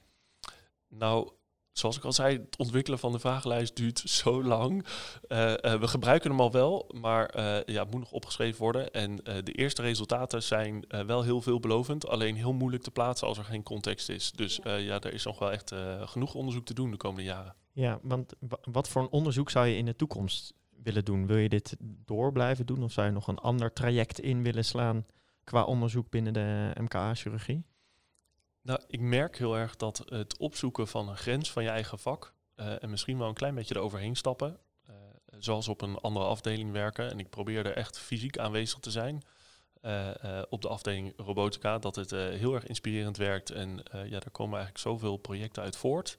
Nou, 0.89 1.31
zoals 1.73 1.97
ik 1.97 2.05
al 2.05 2.13
zei, 2.13 2.39
het 2.39 2.57
ontwikkelen 2.57 2.99
van 2.99 3.13
de 3.13 3.19
vragenlijst 3.19 3.77
duurt 3.77 3.99
zo 4.21 4.45
lang. 4.45 4.83
Uh, 4.83 5.55
we 5.63 5.89
gebruiken 5.89 6.31
hem 6.31 6.41
al 6.41 6.51
wel, 6.51 6.91
maar 6.95 7.41
ja, 7.71 7.83
het 7.83 7.91
moet 7.91 8.01
nog 8.01 8.13
opgeschreven 8.13 8.61
worden. 8.61 8.91
En 8.91 9.17
de 9.17 9.53
eerste 9.53 9.83
resultaten 9.83 10.43
zijn 10.43 10.85
wel 11.07 11.23
heel 11.23 11.41
veelbelovend, 11.41 12.07
alleen 12.07 12.37
heel 12.37 12.53
moeilijk 12.53 12.83
te 12.83 12.91
plaatsen 12.91 13.29
als 13.29 13.39
er 13.39 13.45
geen 13.45 13.63
context 13.63 14.09
is. 14.09 14.33
Dus 14.33 14.61
ja, 14.63 14.75
ja 14.75 15.01
er 15.01 15.13
is 15.13 15.25
nog 15.25 15.39
wel 15.39 15.53
echt 15.53 15.73
genoeg 16.01 16.35
onderzoek 16.35 16.65
te 16.65 16.75
doen 16.75 16.91
de 16.91 16.97
komende 16.97 17.25
jaren. 17.25 17.55
Ja, 17.73 17.99
want 18.03 18.33
wat 18.63 18.89
voor 18.89 19.03
een 19.03 19.11
onderzoek 19.11 19.51
zou 19.51 19.67
je 19.67 19.77
in 19.77 19.85
de 19.85 19.97
toekomst 19.97 20.55
willen 20.85 21.05
doen? 21.05 21.27
Wil 21.27 21.37
je 21.37 21.49
dit 21.49 21.77
door 21.81 22.33
blijven 22.33 22.67
doen 22.67 22.83
of 22.83 22.93
zou 22.93 23.07
je 23.07 23.13
nog 23.13 23.29
een 23.29 23.39
ander 23.39 23.73
traject 23.73 24.21
in 24.21 24.43
willen 24.43 24.65
slaan 24.65 25.07
qua 25.45 25.65
onderzoek 25.65 26.11
binnen 26.11 26.33
de 26.33 26.71
MKA-chirurgie? 26.81 27.65
Nou, 28.63 28.81
ik 28.87 29.01
merk 29.01 29.39
heel 29.39 29.57
erg 29.57 29.77
dat 29.77 30.03
het 30.07 30.39
opzoeken 30.39 30.89
van 30.89 31.09
een 31.09 31.17
grens 31.17 31.53
van 31.53 31.63
je 31.63 31.69
eigen 31.69 31.99
vak 31.99 32.35
uh, 32.57 32.83
en 32.83 32.91
misschien 32.91 33.19
wel 33.19 33.29
een 33.29 33.35
klein 33.35 33.55
beetje 33.55 33.77
eroverheen 33.77 34.17
stappen, 34.17 34.59
uh, 34.91 34.97
zoals 35.39 35.69
op 35.69 35.81
een 35.81 35.97
andere 35.97 36.25
afdeling 36.25 36.73
werken. 36.73 37.11
En 37.11 37.19
ik 37.19 37.31
probeer 37.31 37.67
er 37.67 37.77
echt 37.77 37.99
fysiek 37.99 38.39
aanwezig 38.39 38.79
te 38.79 38.91
zijn. 38.91 39.23
Uh, 39.83 40.11
op 40.49 40.63
de 40.63 40.69
afdeling 40.69 41.13
robotica, 41.17 41.79
dat 41.79 41.97
het 41.97 42.11
heel 42.11 42.55
erg 42.55 42.67
inspirerend 42.67 43.17
werkt. 43.17 43.51
En 43.51 43.83
ja, 43.93 44.19
daar 44.19 44.31
komen 44.33 44.55
eigenlijk 44.59 44.79
zoveel 44.79 45.17
projecten 45.17 45.63
uit 45.63 45.77
voort. 45.77 46.17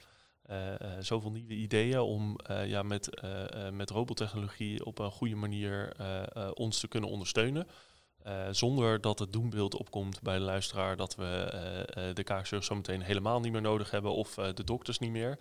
Uh, 0.49 0.71
uh, 0.71 0.91
zoveel 0.99 1.31
nieuwe 1.31 1.53
ideeën 1.53 1.99
om 1.99 2.38
uh, 2.51 2.67
ja, 2.67 2.84
met, 2.84 3.10
met 3.71 3.89
robottechnologie 3.89 4.86
op 4.86 4.99
een 4.99 5.12
goede 5.12 5.36
manier 5.36 5.95
ons 6.53 6.79
te 6.79 6.88
kunnen 6.88 7.10
ondersteunen. 7.10 7.67
zonder 8.51 9.01
dat 9.01 9.19
het 9.19 9.34
doembeeld 9.34 9.75
opkomt 9.75 10.21
bij 10.21 10.38
de 10.38 10.43
luisteraar 10.43 10.97
dat 10.97 11.15
we 11.15 12.12
de 12.13 12.23
kaakzorg 12.23 12.63
zometeen 12.63 13.01
helemaal 13.01 13.39
niet 13.39 13.51
meer 13.51 13.62
nodig 13.62 13.91
hebben 13.91 14.13
of 14.13 14.34
de 14.34 14.63
dokters 14.63 14.99
niet 14.99 15.12
meer. 15.12 15.39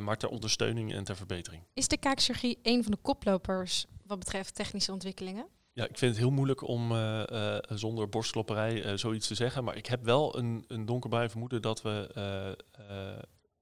maar 0.00 0.16
ter 0.16 0.28
ondersteuning 0.28 0.92
en 0.92 1.04
ter 1.04 1.16
verbetering. 1.16 1.62
Is 1.74 1.88
de 1.88 1.98
kaakchirurgie 1.98 2.58
een 2.62 2.82
van 2.82 2.92
de 2.92 2.98
koplopers 3.02 3.86
wat 4.06 4.18
betreft 4.18 4.54
technische 4.54 4.92
ontwikkelingen? 4.92 5.46
Ja, 5.72 5.84
ik 5.84 5.98
vind 5.98 6.10
het 6.10 6.20
heel 6.20 6.30
moeilijk 6.30 6.68
om 6.68 6.92
zonder 7.68 8.08
borstklopperij 8.08 8.96
zoiets 8.96 9.26
te 9.26 9.34
zeggen. 9.34 9.64
Maar 9.64 9.76
ik 9.76 9.86
heb 9.86 10.04
wel 10.04 10.38
een, 10.38 10.64
een 10.68 10.86
donkerbruin 10.86 11.30
vermoeden 11.30 11.62
dat 11.62 11.82
we 11.82 12.08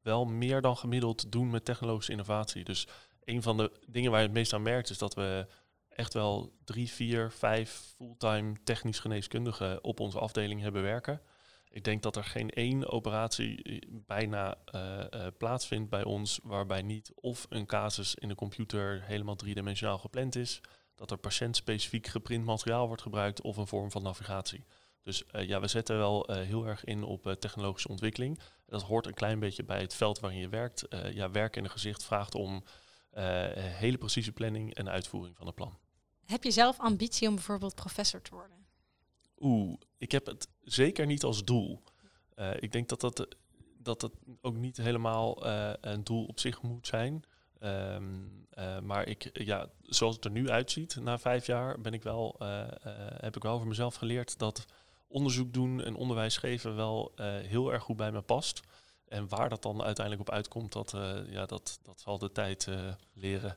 wel 0.04 0.24
meer 0.24 0.60
dan 0.60 0.76
gemiddeld 0.76 1.32
doen 1.32 1.50
met 1.50 1.64
technologische 1.64 2.12
innovatie. 2.12 2.64
Dus 2.64 2.86
een 3.24 3.42
van 3.42 3.56
de 3.56 3.72
dingen 3.88 4.10
waar 4.10 4.20
je 4.20 4.26
het 4.26 4.36
meest 4.36 4.52
aan 4.52 4.62
merkt 4.62 4.90
is 4.90 4.98
dat 4.98 5.14
we 5.14 5.46
echt 5.88 6.14
wel 6.14 6.52
drie, 6.64 6.90
vier, 6.90 7.30
vijf 7.30 7.94
fulltime 7.96 8.54
technisch 8.64 8.98
geneeskundigen 8.98 9.84
op 9.84 10.00
onze 10.00 10.18
afdeling 10.18 10.60
hebben 10.60 10.82
werken. 10.82 11.20
Ik 11.68 11.84
denk 11.84 12.02
dat 12.02 12.16
er 12.16 12.24
geen 12.24 12.50
één 12.50 12.88
operatie 12.88 13.62
eh, 13.62 13.78
bijna 13.90 14.56
uh, 14.74 15.04
uh, 15.10 15.26
plaatsvindt 15.38 15.90
bij 15.90 16.04
ons 16.04 16.40
waarbij 16.42 16.82
niet 16.82 17.12
of 17.14 17.46
een 17.48 17.66
casus 17.66 18.14
in 18.14 18.28
de 18.28 18.34
computer 18.34 19.02
helemaal 19.02 19.36
driedimensionaal 19.36 19.98
gepland 19.98 20.36
is, 20.36 20.60
dat 20.94 21.10
er 21.10 21.16
patiëntspecifiek 21.16 22.06
geprint 22.06 22.44
materiaal 22.44 22.86
wordt 22.86 23.02
gebruikt 23.02 23.40
of 23.40 23.56
een 23.56 23.66
vorm 23.66 23.90
van 23.90 24.02
navigatie. 24.02 24.64
Dus 25.04 25.24
uh, 25.32 25.46
ja, 25.48 25.60
we 25.60 25.66
zetten 25.66 25.96
wel 25.96 26.30
uh, 26.30 26.36
heel 26.36 26.66
erg 26.66 26.84
in 26.84 27.02
op 27.02 27.26
uh, 27.26 27.32
technologische 27.32 27.88
ontwikkeling. 27.88 28.38
Dat 28.66 28.82
hoort 28.82 29.06
een 29.06 29.14
klein 29.14 29.38
beetje 29.38 29.64
bij 29.64 29.80
het 29.80 29.94
veld 29.94 30.20
waarin 30.20 30.40
je 30.40 30.48
werkt. 30.48 30.86
ja, 31.12 31.30
werk 31.30 31.56
in 31.56 31.64
een 31.64 31.70
gezicht 31.70 32.04
vraagt 32.04 32.34
om 32.34 32.64
hele 33.10 33.98
precieze 33.98 34.32
planning 34.32 34.74
en 34.74 34.88
uitvoering 34.88 35.36
van 35.36 35.46
het 35.46 35.54
plan. 35.54 35.78
Heb 36.24 36.44
je 36.44 36.50
zelf 36.50 36.78
ambitie 36.78 37.28
om 37.28 37.34
bijvoorbeeld 37.34 37.74
professor 37.74 38.22
te 38.22 38.30
worden? 38.30 38.56
Oeh, 39.38 39.80
ik 39.98 40.12
heb 40.12 40.26
het 40.26 40.48
zeker 40.62 41.06
niet 41.06 41.22
als 41.22 41.44
doel. 41.44 41.82
ik 42.58 42.72
denk 42.72 42.88
dat 42.88 43.00
dat, 43.00 43.36
dat 43.78 44.00
dat 44.00 44.12
ook 44.40 44.56
niet 44.56 44.76
helemaal 44.76 45.46
een 45.80 46.04
doel 46.04 46.24
op 46.24 46.40
zich 46.40 46.62
moet 46.62 46.86
zijn. 46.86 47.24
Um, 47.60 48.46
maar 48.82 49.08
ik, 49.08 49.30
ja, 49.32 49.70
zoals 49.82 50.14
het 50.14 50.24
er 50.24 50.30
nu 50.30 50.50
uitziet, 50.50 50.96
na 50.96 51.18
vijf 51.18 51.46
jaar, 51.46 51.80
ben 51.80 51.92
ik 51.92 52.02
wel, 52.02 52.36
heb 53.20 53.36
ik 53.36 53.42
wel 53.42 53.58
voor 53.58 53.68
mezelf 53.68 53.94
geleerd 53.94 54.38
dat 54.38 54.66
onderzoek 55.14 55.52
doen 55.52 55.82
en 55.82 55.94
onderwijs 55.94 56.36
geven 56.36 56.76
wel 56.76 57.12
uh, 57.16 57.26
heel 57.26 57.72
erg 57.72 57.82
goed 57.82 57.96
bij 57.96 58.12
me 58.12 58.20
past. 58.20 58.60
En 59.08 59.28
waar 59.28 59.48
dat 59.48 59.62
dan 59.62 59.82
uiteindelijk 59.82 60.28
op 60.28 60.34
uitkomt, 60.34 60.72
dat, 60.72 60.92
uh, 60.94 61.18
ja, 61.26 61.46
dat, 61.46 61.78
dat 61.82 62.00
zal 62.00 62.18
de 62.18 62.32
tijd 62.32 62.66
uh, 62.66 62.92
leren. 63.12 63.56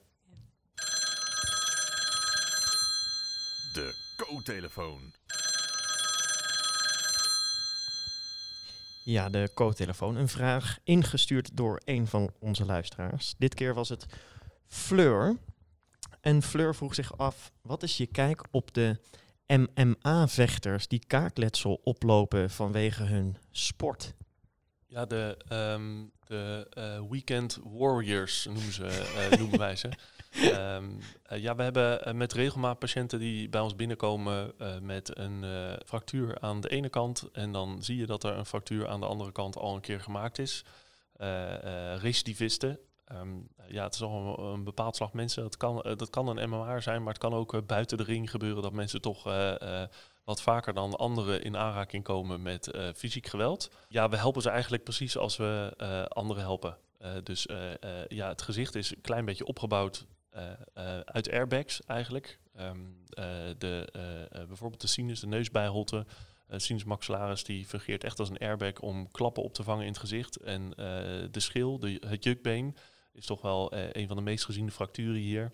De 3.74 4.14
co-telefoon. 4.18 5.14
Ja, 9.04 9.30
de 9.30 9.52
co-telefoon. 9.54 10.16
Een 10.16 10.28
vraag 10.28 10.78
ingestuurd 10.84 11.58
door 11.58 11.82
een 11.86 12.08
van 12.08 12.32
onze 12.40 12.66
luisteraars. 12.66 13.36
Dit 13.38 13.54
keer 13.54 13.74
was 13.74 13.90
het 13.90 14.06
Fleur. 14.68 15.38
En 16.22 16.42
Fleur 16.42 16.76
vroeg 16.76 16.96
zich 16.96 17.18
af, 17.18 17.52
wat 17.62 17.84
is 17.84 17.98
je 17.98 18.06
kijk 18.06 18.44
op 18.52 18.74
de 18.74 19.00
MMA-vechters 19.48 20.88
die 20.88 21.04
kaakletsel 21.08 21.82
oplopen 21.84 22.50
vanwege 22.50 23.04
hun 23.04 23.38
sport? 23.52 24.14
Ja, 24.88 25.06
de, 25.06 25.38
um, 25.52 26.12
de 26.28 26.68
uh, 26.78 27.10
Weekend 27.10 27.60
Warriors 27.64 28.46
noemen, 28.46 28.74
ze, 28.74 28.84
uh, 29.32 29.38
noemen 29.40 29.60
wij 29.60 29.76
ze. 29.76 29.90
Um, 30.42 31.00
uh, 31.32 31.40
ja, 31.40 31.56
we 31.56 31.64
hebben 31.64 32.18
met 32.18 32.34
regelmaat 32.34 32.80
patiënten 32.80 33.20
die 33.20 33.50
bij 33.50 33.62
ons 33.62 33.76
binnenkomen 33.76 34.54
met 34.82 35.18
een 35.18 35.44
fractuur 35.86 36.40
aan 36.40 36.62
de 36.62 36.70
ene 36.70 36.90
kant. 36.90 37.30
En 37.32 37.52
dan 37.52 37.84
zie 37.84 37.98
je 37.98 38.06
dat 38.06 38.24
er 38.24 38.38
een 38.38 38.46
fractuur 38.46 38.88
aan 38.88 39.00
de 39.00 39.06
andere 39.06 39.32
kant 39.32 39.58
al 39.58 39.76
een 39.76 39.82
keer 39.82 40.00
gemaakt 40.00 40.40
is. 40.40 40.64
recidivisten, 41.98 42.80
Um, 43.14 43.48
ja, 43.68 43.84
het 43.84 43.94
is 43.94 44.02
al 44.02 44.40
een, 44.40 44.64
bepaald 44.64 44.96
slag 44.96 45.14
mensen. 45.14 45.44
Dat 45.44 45.58
kan, 45.58 45.84
uh, 45.88 45.96
dat 45.96 46.10
kan 46.10 46.28
een 46.28 46.50
MMA 46.50 46.80
zijn, 46.80 47.04
maar 47.04 47.14
het 47.14 47.22
kan 47.22 47.34
ook 47.34 47.54
uh, 47.54 47.62
buiten 47.66 47.98
de 47.98 48.04
ring 48.04 48.30
gebeuren 48.30 48.62
dat 48.64 48.74
mensen 48.74 49.02
toch 49.02 49.28
uh, 49.28 49.84
wat 50.24 50.42
vaker 50.42 50.74
dan 50.74 50.96
anderen 50.96 51.44
in 51.44 51.58
aanraking 51.58 52.04
komen 52.04 52.42
met 52.42 52.78
fysiek 52.96 53.28
geweld. 53.28 53.72
Ja, 53.88 54.10
we 54.10 54.18
helpen 54.18 54.42
ze 54.42 54.50
eigenlijk 54.50 54.84
precies 54.84 55.18
als 55.18 55.38
we 55.38 55.74
anderen 56.10 56.44
helpen. 56.44 56.78
dus 57.24 57.48
ja, 58.08 58.28
het 58.28 58.42
gezicht 58.42 58.76
is 58.76 58.96
een 58.96 59.02
klein 59.02 59.26
beetje 59.26 59.46
opgebouwd 59.46 60.06
uit 61.06 61.32
airbags 61.32 61.82
eigenlijk. 61.86 62.40
Um, 62.60 63.04
de, 63.58 63.88
bijvoorbeeld 64.48 64.82
de 64.82 64.88
sinus, 64.88 65.20
de 65.20 65.28
neusbijholte, 65.28 66.06
Uh, 66.52 66.60
sinus 66.60 66.84
maxillaris 66.84 67.44
die 67.44 67.66
fungeert 67.66 68.04
echt 68.04 68.20
als 68.20 68.30
een 68.30 68.38
airbag 68.38 68.80
om 68.80 69.12
klappen 69.12 69.44
op 69.44 69.54
te 69.54 69.64
vangen 69.64 69.82
in 69.82 69.92
het 69.92 70.00
gezicht. 70.00 70.36
En 70.36 70.70
de 71.32 71.40
schil, 71.40 71.80
de, 71.80 72.02
het 72.08 72.24
jukbeen, 72.24 72.76
is 73.18 73.26
toch 73.26 73.42
wel 73.42 73.74
een 73.74 74.08
van 74.08 74.16
de 74.16 74.22
meest 74.22 74.46
geziene 74.46 74.72
fracturen 74.72 75.22
hier. 75.22 75.52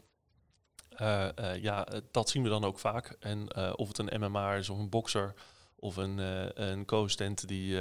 ja, 1.61 1.87
dat 2.11 2.29
zien 2.29 2.43
we 2.43 2.49
dan 2.49 2.63
ook 2.63 2.79
vaak. 2.79 3.15
En 3.19 3.55
of 3.77 3.87
het 3.87 3.97
een 3.97 4.21
MMA 4.21 4.53
is 4.53 4.69
of 4.69 4.77
een 4.77 4.89
bokser 4.89 5.33
of 5.75 5.95
een, 5.95 6.17
een 6.63 6.85
co-assistent 6.85 7.47
die 7.47 7.75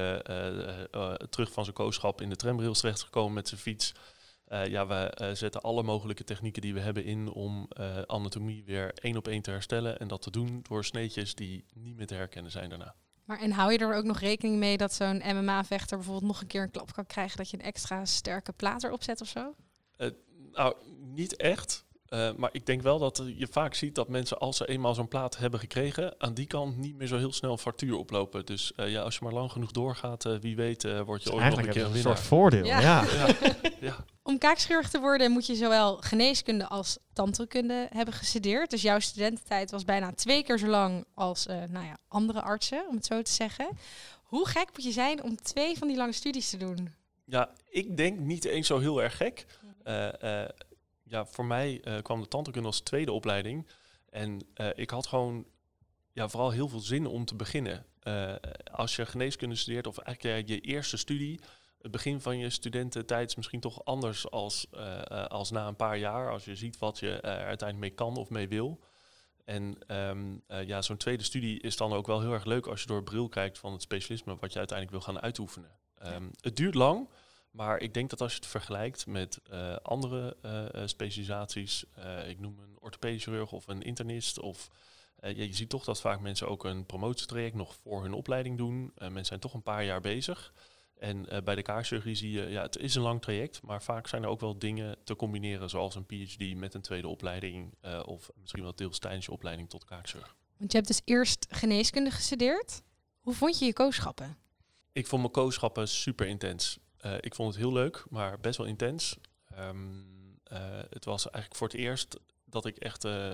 terug 1.30 1.52
van 1.52 1.64
zijn 1.64 1.76
kooschap 1.76 2.20
in 2.20 2.28
de 2.28 2.36
tramrails 2.36 2.78
terecht 2.80 2.98
is 2.98 3.04
gekomen 3.04 3.32
met 3.32 3.48
zijn 3.48 3.60
fiets. 3.60 3.92
Ja, 4.46 4.86
we 4.86 5.30
zetten 5.34 5.60
alle 5.60 5.82
mogelijke 5.82 6.24
technieken 6.24 6.62
die 6.62 6.74
we 6.74 6.80
hebben 6.80 7.04
in 7.04 7.32
om 7.32 7.68
anatomie 8.06 8.64
weer 8.64 8.92
één 8.94 9.16
op 9.16 9.28
één 9.28 9.42
te 9.42 9.50
herstellen. 9.50 9.98
En 9.98 10.08
dat 10.08 10.22
te 10.22 10.30
doen 10.30 10.60
door 10.68 10.84
sneetjes 10.84 11.34
die 11.34 11.64
niet 11.74 11.96
meer 11.96 12.06
te 12.06 12.14
herkennen 12.14 12.50
zijn 12.50 12.68
daarna. 12.68 12.94
Maar 13.24 13.40
en 13.40 13.52
hou 13.52 13.72
je 13.72 13.78
er 13.78 13.94
ook 13.94 14.04
nog 14.04 14.18
rekening 14.18 14.58
mee 14.58 14.76
dat 14.76 14.92
zo'n 14.92 15.22
MMA-vechter 15.26 15.96
bijvoorbeeld 15.96 16.26
nog 16.26 16.40
een 16.40 16.46
keer 16.46 16.62
een 16.62 16.70
klap 16.70 16.92
kan 16.92 17.06
krijgen 17.06 17.36
dat 17.36 17.50
je 17.50 17.56
een 17.56 17.64
extra 17.64 18.04
sterke 18.04 18.52
plaat 18.52 18.84
erop 18.84 19.02
zet 19.02 19.20
of 19.20 19.28
zo? 19.28 19.54
Nou, 20.52 20.74
niet 21.14 21.36
echt. 21.36 21.84
Uh, 22.08 22.30
maar 22.36 22.50
ik 22.52 22.66
denk 22.66 22.82
wel 22.82 22.98
dat 22.98 23.22
je 23.36 23.46
vaak 23.50 23.74
ziet 23.74 23.94
dat 23.94 24.08
mensen, 24.08 24.38
als 24.38 24.56
ze 24.56 24.68
eenmaal 24.68 24.94
zo'n 24.94 25.08
plaat 25.08 25.38
hebben 25.38 25.60
gekregen, 25.60 26.14
aan 26.18 26.34
die 26.34 26.46
kant 26.46 26.76
niet 26.76 26.96
meer 26.96 27.06
zo 27.06 27.16
heel 27.16 27.32
snel 27.32 27.56
fractuur 27.56 27.96
oplopen. 27.96 28.46
Dus 28.46 28.72
uh, 28.76 28.90
ja, 28.90 29.02
als 29.02 29.14
je 29.14 29.24
maar 29.24 29.32
lang 29.32 29.52
genoeg 29.52 29.70
doorgaat, 29.70 30.24
uh, 30.24 30.38
wie 30.40 30.56
weet, 30.56 30.82
word 31.04 31.22
je 31.22 31.32
ooit 31.32 31.44
nog 31.44 31.58
een 31.58 31.68
keer 31.68 31.84
een, 31.84 31.92
een 31.92 31.98
soort 31.98 32.20
voordeel. 32.20 32.64
Ja. 32.64 32.80
Ja. 32.80 33.04
ja. 33.80 34.04
Om 34.22 34.38
kaakschurg 34.38 34.90
te 34.90 35.00
worden 35.00 35.30
moet 35.30 35.46
je 35.46 35.54
zowel 35.54 35.96
geneeskunde 35.96 36.66
als 36.66 36.98
tandheelkunde 37.12 37.88
hebben 37.90 38.14
gestudeerd. 38.14 38.70
Dus 38.70 38.82
jouw 38.82 38.98
studententijd 38.98 39.70
was 39.70 39.84
bijna 39.84 40.12
twee 40.12 40.42
keer 40.42 40.58
zo 40.58 40.66
lang 40.66 41.04
als 41.14 41.46
nou 41.46 41.86
ja, 41.86 41.96
andere 42.08 42.42
artsen, 42.42 42.84
om 42.88 42.96
het 42.96 43.06
zo 43.06 43.22
te 43.22 43.32
zeggen. 43.32 43.68
Hoe 44.22 44.48
gek 44.48 44.68
moet 44.72 44.84
je 44.84 44.92
zijn 44.92 45.22
om 45.22 45.36
twee 45.36 45.78
van 45.78 45.88
die 45.88 45.96
lange 45.96 46.12
studies 46.12 46.50
te 46.50 46.56
doen? 46.56 46.94
Ja, 47.24 47.50
ik 47.68 47.96
denk 47.96 48.18
niet 48.18 48.44
eens 48.44 48.66
zo 48.66 48.78
heel 48.78 49.02
erg 49.02 49.16
gek 49.16 49.46
ja, 51.02 51.26
voor 51.26 51.44
mij 51.44 51.80
uh, 51.84 51.98
kwam 52.02 52.20
de 52.20 52.28
tandheelkunde 52.28 52.68
als 52.68 52.80
tweede 52.80 53.12
opleiding. 53.12 53.68
En 54.08 54.40
ik 54.74 54.90
had 54.90 55.06
gewoon 55.06 55.46
ja, 56.12 56.28
vooral 56.28 56.50
heel 56.50 56.68
veel 56.68 56.80
zin 56.80 57.06
om 57.06 57.24
te 57.24 57.34
beginnen. 57.34 57.86
Als 58.72 58.96
je 58.96 59.06
geneeskunde 59.06 59.54
studeert, 59.54 59.86
of 59.86 59.98
eigenlijk 59.98 60.48
je 60.48 60.60
eerste 60.60 60.96
studie, 60.96 61.40
het 61.80 61.90
begin 61.90 62.20
van 62.20 62.38
je 62.38 62.50
studententijd 62.50 63.28
is 63.28 63.36
misschien 63.36 63.60
toch 63.60 63.84
anders 63.84 64.30
als, 64.30 64.66
als 65.28 65.50
na 65.50 65.66
een 65.66 65.76
paar 65.76 65.98
jaar. 65.98 66.30
Als 66.30 66.44
je 66.44 66.56
ziet 66.56 66.78
wat 66.78 66.98
je 66.98 67.10
er 67.10 67.44
uiteindelijk 67.44 67.78
mee 67.78 67.90
kan 67.90 68.16
of 68.16 68.30
mee 68.30 68.48
wil. 68.48 68.80
En 69.44 69.78
um, 69.96 70.42
ja, 70.46 70.82
zo'n 70.82 70.96
tweede 70.96 71.24
studie 71.24 71.60
is 71.60 71.76
dan 71.76 71.92
ook 71.92 72.06
wel 72.06 72.20
heel 72.20 72.32
erg 72.32 72.44
leuk 72.44 72.66
als 72.66 72.80
je 72.80 72.86
door 72.86 72.96
het 72.96 73.04
bril 73.04 73.28
kijkt 73.28 73.58
van 73.58 73.72
het 73.72 73.82
specialisme 73.82 74.36
wat 74.40 74.52
je 74.52 74.58
uiteindelijk 74.58 75.04
wil 75.04 75.14
gaan 75.14 75.22
uitoefenen. 75.22 75.70
Um, 76.04 76.30
het 76.40 76.56
duurt 76.56 76.74
lang, 76.74 77.08
maar 77.52 77.78
ik 77.78 77.94
denk 77.94 78.10
dat 78.10 78.20
als 78.20 78.32
je 78.32 78.38
het 78.38 78.46
vergelijkt 78.46 79.06
met 79.06 79.40
uh, 79.52 79.76
andere 79.76 80.36
uh, 80.42 80.86
specialisaties, 80.86 81.84
uh, 81.98 82.28
ik 82.28 82.40
noem 82.40 82.58
een 82.58 82.76
orthopedisch 82.80 83.24
chirurg 83.24 83.52
of 83.52 83.68
een 83.68 83.82
internist, 83.82 84.38
of 84.38 84.70
je, 85.22 85.46
je, 85.46 85.54
ziet 85.54 85.68
toch 85.68 85.84
dat 85.84 86.00
vaak 86.00 86.20
mensen 86.20 86.48
ook 86.48 86.64
een 86.64 86.86
promotietraject 86.86 87.54
nog 87.54 87.74
voor 87.74 88.02
hun 88.02 88.12
opleiding 88.12 88.58
doen. 88.58 88.92
mensen 88.98 89.24
zijn 89.24 89.40
toch 89.40 89.54
een 89.54 89.62
paar 89.62 89.84
jaar 89.84 90.00
bezig. 90.00 90.52
En 90.98 91.26
bij 91.44 91.54
de 91.54 91.62
kaakchirurgie 91.62 92.14
zie 92.14 92.30
je, 92.30 92.48
ja, 92.48 92.62
het 92.62 92.76
is 92.78 92.94
een 92.94 93.02
lang 93.02 93.22
traject, 93.22 93.62
maar 93.62 93.82
vaak 93.82 94.06
zijn 94.06 94.22
er 94.22 94.28
ook 94.28 94.40
wel 94.40 94.58
dingen 94.58 94.96
te 95.04 95.16
combineren, 95.16 95.70
zoals 95.70 95.94
een 95.94 96.06
PhD 96.06 96.54
met 96.56 96.74
een 96.74 96.80
tweede 96.80 97.08
opleiding, 97.08 97.74
of 98.04 98.30
misschien 98.40 98.62
wel 98.62 98.74
deels 98.74 98.98
tijdens 98.98 99.24
je 99.24 99.32
opleiding 99.32 99.68
tot 99.68 99.84
kaakchirurg. 99.84 100.36
Want 100.56 100.72
je 100.72 100.78
hebt 100.78 100.90
dus 100.90 101.02
eerst 101.04 101.46
geneeskunde 101.50 102.10
gestudeerd. 102.10 102.82
Hoe 103.20 103.34
vond 103.34 103.58
je 103.58 103.64
je 103.64 103.72
kooschappen? 103.72 104.36
Ik 104.92 105.06
vond 105.06 105.20
mijn 105.22 105.32
kooschappen 105.32 105.88
super 105.88 106.26
intens. 106.26 106.78
Uh, 107.06 107.14
ik 107.20 107.34
vond 107.34 107.54
het 107.54 107.62
heel 107.62 107.72
leuk, 107.72 108.04
maar 108.10 108.40
best 108.40 108.58
wel 108.58 108.66
intens. 108.66 109.16
Um, 109.58 110.06
uh, 110.52 110.58
het 110.90 111.04
was 111.04 111.24
eigenlijk 111.24 111.54
voor 111.54 111.68
het 111.68 111.76
eerst 111.76 112.18
dat 112.44 112.66
ik 112.66 112.76
echt 112.76 113.04
uh, 113.04 113.32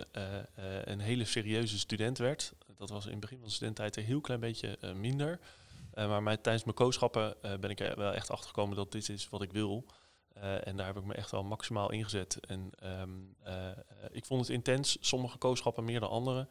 een 0.85 1.01
hele 1.01 1.25
serieuze 1.25 1.79
student 1.79 2.19
werd. 2.19 2.53
Dat 2.77 2.89
was 2.89 3.05
in 3.05 3.11
het 3.11 3.21
begin 3.21 3.39
van 3.39 3.47
de 3.47 3.53
studententijd 3.55 3.97
een 3.97 4.11
heel 4.11 4.21
klein 4.21 4.41
beetje 4.41 4.79
minder. 4.95 5.39
maar 5.95 6.41
tijdens 6.41 6.65
mijn 6.65 6.77
kooschappen 6.77 7.35
ben 7.41 7.71
ik 7.71 7.81
er 7.81 7.97
wel 7.97 8.13
echt 8.13 8.31
achter 8.31 8.49
gekomen 8.49 8.77
dat 8.77 8.93
dit 8.93 9.09
is 9.09 9.29
wat 9.29 9.43
ik 9.43 9.53
wil. 9.53 9.85
en 10.41 10.77
daar 10.77 10.87
heb 10.87 10.97
ik 10.97 11.05
me 11.05 11.15
echt 11.15 11.31
wel 11.31 11.45
maximaal 11.45 11.91
ingezet. 11.91 12.39
En 12.47 12.71
um, 13.01 13.37
ik 14.11 14.25
vond 14.25 14.41
het 14.41 14.51
intens, 14.51 14.97
sommige 15.01 15.39
kooschappen 15.39 15.85
meer 15.85 16.01
dan 16.01 16.11
andere. 16.11 16.49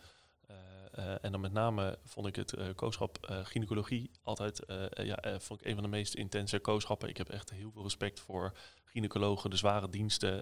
Uh, 0.98 1.16
en 1.22 1.32
dan 1.32 1.42
met 1.42 1.52
name 1.52 1.98
vond 2.04 2.28
ik 2.28 2.36
het 2.36 2.58
uh, 2.58 2.66
kooschap 2.76 3.28
uh, 3.30 3.46
gynaecologie 3.46 4.12
altijd 4.24 4.62
ja, 4.90 5.40
vond 5.40 5.60
ik 5.60 5.66
een 5.66 5.74
van 5.74 5.84
de 5.84 5.90
meest 5.90 6.14
intense 6.14 6.60
kooschappen. 6.60 7.10
Ik 7.10 7.18
heb 7.18 7.30
echt 7.30 7.50
heel 7.50 7.72
veel 7.72 7.84
respect 7.84 8.20
voor 8.20 8.54
gynaecologen, 8.86 9.50
de 9.50 9.56
zware 9.56 9.90
diensten, 9.90 10.42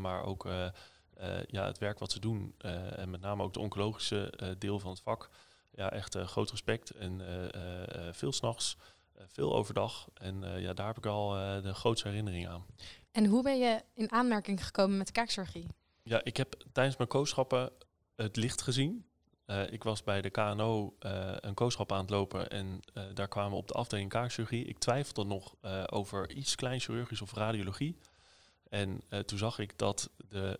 maar 0.00 0.22
ook 0.24 0.48
ja, 1.46 1.66
het 1.66 1.78
werk 1.78 1.98
wat 1.98 2.12
ze 2.12 2.20
doen. 2.20 2.54
en 2.96 3.10
met 3.10 3.20
name 3.20 3.42
ook 3.42 3.52
de 3.52 3.60
oncologische 3.60 4.54
deel 4.58 4.80
van 4.80 4.90
het 4.90 5.00
vak. 5.00 5.30
Ja, 5.70 5.90
echt 5.90 6.16
groot 6.16 6.50
respect 6.50 6.90
en 6.90 7.20
veel 8.12 8.32
s'nachts, 8.32 8.76
veel 9.26 9.54
overdag. 9.54 10.08
En 10.14 10.60
ja, 10.60 10.72
daar 10.72 10.86
heb 10.86 10.96
ik 10.96 11.06
al 11.06 11.30
de 11.62 11.74
grootste 11.74 12.08
herinnering 12.08 12.48
aan. 12.48 12.66
En 13.12 13.26
hoe 13.26 13.42
ben 13.42 13.58
je 13.58 13.82
in 13.94 14.12
aanmerking 14.12 14.64
gekomen 14.64 14.96
met 14.98 15.06
de 15.06 15.12
kaakchirurgie? 15.12 15.66
Ja, 16.02 16.24
ik 16.24 16.36
heb 16.36 16.64
tijdens 16.72 16.96
mijn 16.96 17.08
kooschappen 17.08 17.72
het 18.16 18.36
licht 18.36 18.62
gezien. 18.62 19.04
Uh, 19.50 19.72
ik 19.72 19.82
was 19.82 20.02
bij 20.02 20.20
de 20.20 20.30
KNO 20.30 20.94
eh, 20.98 21.32
een 21.40 21.54
kooschap 21.54 21.92
aan 21.92 22.00
het 22.00 22.10
lopen 22.10 22.50
en 22.50 22.80
uh, 22.94 23.04
daar 23.14 23.28
kwamen 23.28 23.50
we 23.50 23.56
op 23.56 23.68
de 23.68 23.74
afdeling 23.74 24.08
kaakchirurgie. 24.08 24.64
Ik 24.64 24.78
twijfelde 24.78 25.24
nog 25.24 25.54
over 25.86 26.30
iets 26.32 26.54
klein 26.54 26.80
chirurgisch 26.80 27.22
of 27.22 27.32
radiologie. 27.32 27.96
En 28.68 29.02
toen 29.26 29.38
zag 29.38 29.58
ik 29.58 29.78
dat 29.78 30.10
de 30.28 30.58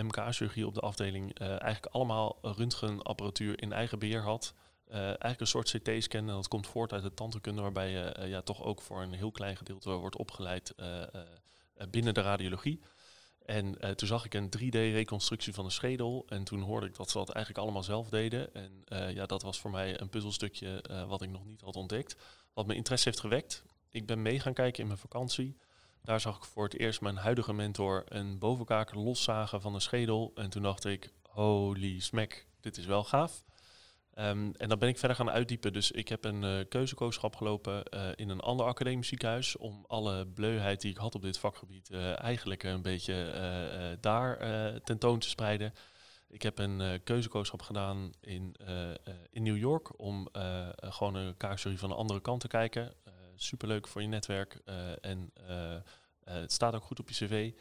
MK-chirurgie 0.00 0.66
op 0.66 0.74
de 0.74 0.80
afdeling 0.80 1.38
eigenlijk 1.38 1.86
allemaal 1.86 2.38
röntgenapparatuur 2.42 3.62
in 3.62 3.72
eigen 3.72 3.98
beheer 3.98 4.22
had. 4.22 4.54
eigenlijk 4.88 5.40
een 5.40 5.46
soort 5.46 5.70
CT-scan 5.70 6.28
en 6.28 6.34
dat 6.34 6.48
komt 6.48 6.66
voort 6.66 6.92
uit 6.92 7.02
de 7.02 7.14
tandheelkunde 7.14 7.62
waarbij 7.62 7.90
je 7.90 8.28
ja, 8.28 8.42
toch 8.42 8.62
ook 8.62 8.80
voor 8.80 9.02
een 9.02 9.12
heel 9.12 9.30
klein 9.30 9.56
gedeelte 9.56 9.90
wordt 9.90 10.16
opgeleid 10.16 10.74
binnen 11.90 12.14
de 12.14 12.22
radiologie. 12.22 12.80
En 13.44 13.74
uh, 13.80 13.90
toen 13.90 14.08
zag 14.08 14.24
ik 14.24 14.34
een 14.34 14.50
3D-reconstructie 14.58 15.54
van 15.54 15.64
de 15.64 15.70
schedel. 15.70 16.24
En 16.28 16.44
toen 16.44 16.60
hoorde 16.60 16.86
ik 16.86 16.96
dat 16.96 17.10
ze 17.10 17.18
dat 17.18 17.30
eigenlijk 17.30 17.64
allemaal 17.64 17.82
zelf 17.82 18.08
deden. 18.08 18.54
En 18.54 18.84
uh, 18.88 19.14
ja, 19.14 19.26
dat 19.26 19.42
was 19.42 19.60
voor 19.60 19.70
mij 19.70 20.00
een 20.00 20.08
puzzelstukje 20.08 20.84
uh, 20.90 21.04
wat 21.08 21.22
ik 21.22 21.30
nog 21.30 21.44
niet 21.44 21.60
had 21.60 21.76
ontdekt. 21.76 22.16
Wat 22.54 22.66
mijn 22.66 22.78
interesse 22.78 23.08
heeft 23.08 23.20
gewekt. 23.20 23.64
Ik 23.90 24.06
ben 24.06 24.22
mee 24.22 24.40
gaan 24.40 24.52
kijken 24.52 24.80
in 24.80 24.86
mijn 24.86 24.98
vakantie. 24.98 25.56
Daar 26.02 26.20
zag 26.20 26.36
ik 26.36 26.44
voor 26.44 26.64
het 26.64 26.78
eerst 26.78 27.00
mijn 27.00 27.16
huidige 27.16 27.52
mentor 27.52 28.04
een 28.08 28.38
bovenkaak 28.38 28.94
loszagen 28.94 29.60
van 29.60 29.72
de 29.72 29.80
schedel. 29.80 30.32
En 30.34 30.50
toen 30.50 30.62
dacht 30.62 30.84
ik, 30.84 31.12
holy 31.22 32.00
smack, 32.00 32.46
dit 32.60 32.76
is 32.76 32.86
wel 32.86 33.04
gaaf. 33.04 33.44
Um, 34.18 34.52
en 34.56 34.68
dan 34.68 34.78
ben 34.78 34.88
ik 34.88 34.98
verder 34.98 35.16
gaan 35.16 35.30
uitdiepen. 35.30 35.72
Dus 35.72 35.90
ik 35.90 36.08
heb 36.08 36.24
een 36.24 36.42
uh, 36.42 36.64
keuzekooschap 36.68 37.36
gelopen 37.36 37.82
uh, 37.94 38.08
in 38.14 38.28
een 38.28 38.40
ander 38.40 38.66
academisch 38.66 39.08
ziekenhuis. 39.08 39.56
Om 39.56 39.84
alle 39.86 40.26
bleuheid 40.26 40.80
die 40.80 40.90
ik 40.90 40.96
had 40.96 41.14
op 41.14 41.22
dit 41.22 41.38
vakgebied 41.38 41.90
uh, 41.90 42.20
eigenlijk 42.20 42.62
een 42.62 42.82
beetje 42.82 43.96
daar 44.00 44.38
tentoon 44.82 45.18
te 45.18 45.28
spreiden. 45.28 45.74
Ik 46.28 46.42
heb 46.42 46.58
een 46.58 47.02
keuzekooschap 47.04 47.62
gedaan 47.62 48.12
in, 48.20 48.56
in 49.30 49.42
New 49.42 49.56
York 49.56 49.98
om 50.00 50.28
gewoon 50.76 51.14
een 51.14 51.36
kaakserie 51.36 51.78
van 51.78 51.88
de 51.88 51.94
andere 51.94 52.20
kant 52.20 52.40
te 52.40 52.48
kijken. 52.48 52.94
superleuk 53.34 53.88
voor 53.88 54.02
je 54.02 54.08
netwerk 54.08 54.60
en 55.00 55.32
het 56.24 56.52
staat 56.52 56.74
ook 56.74 56.84
goed 56.84 57.00
op 57.00 57.08
je 57.08 57.26
cv. 57.26 57.52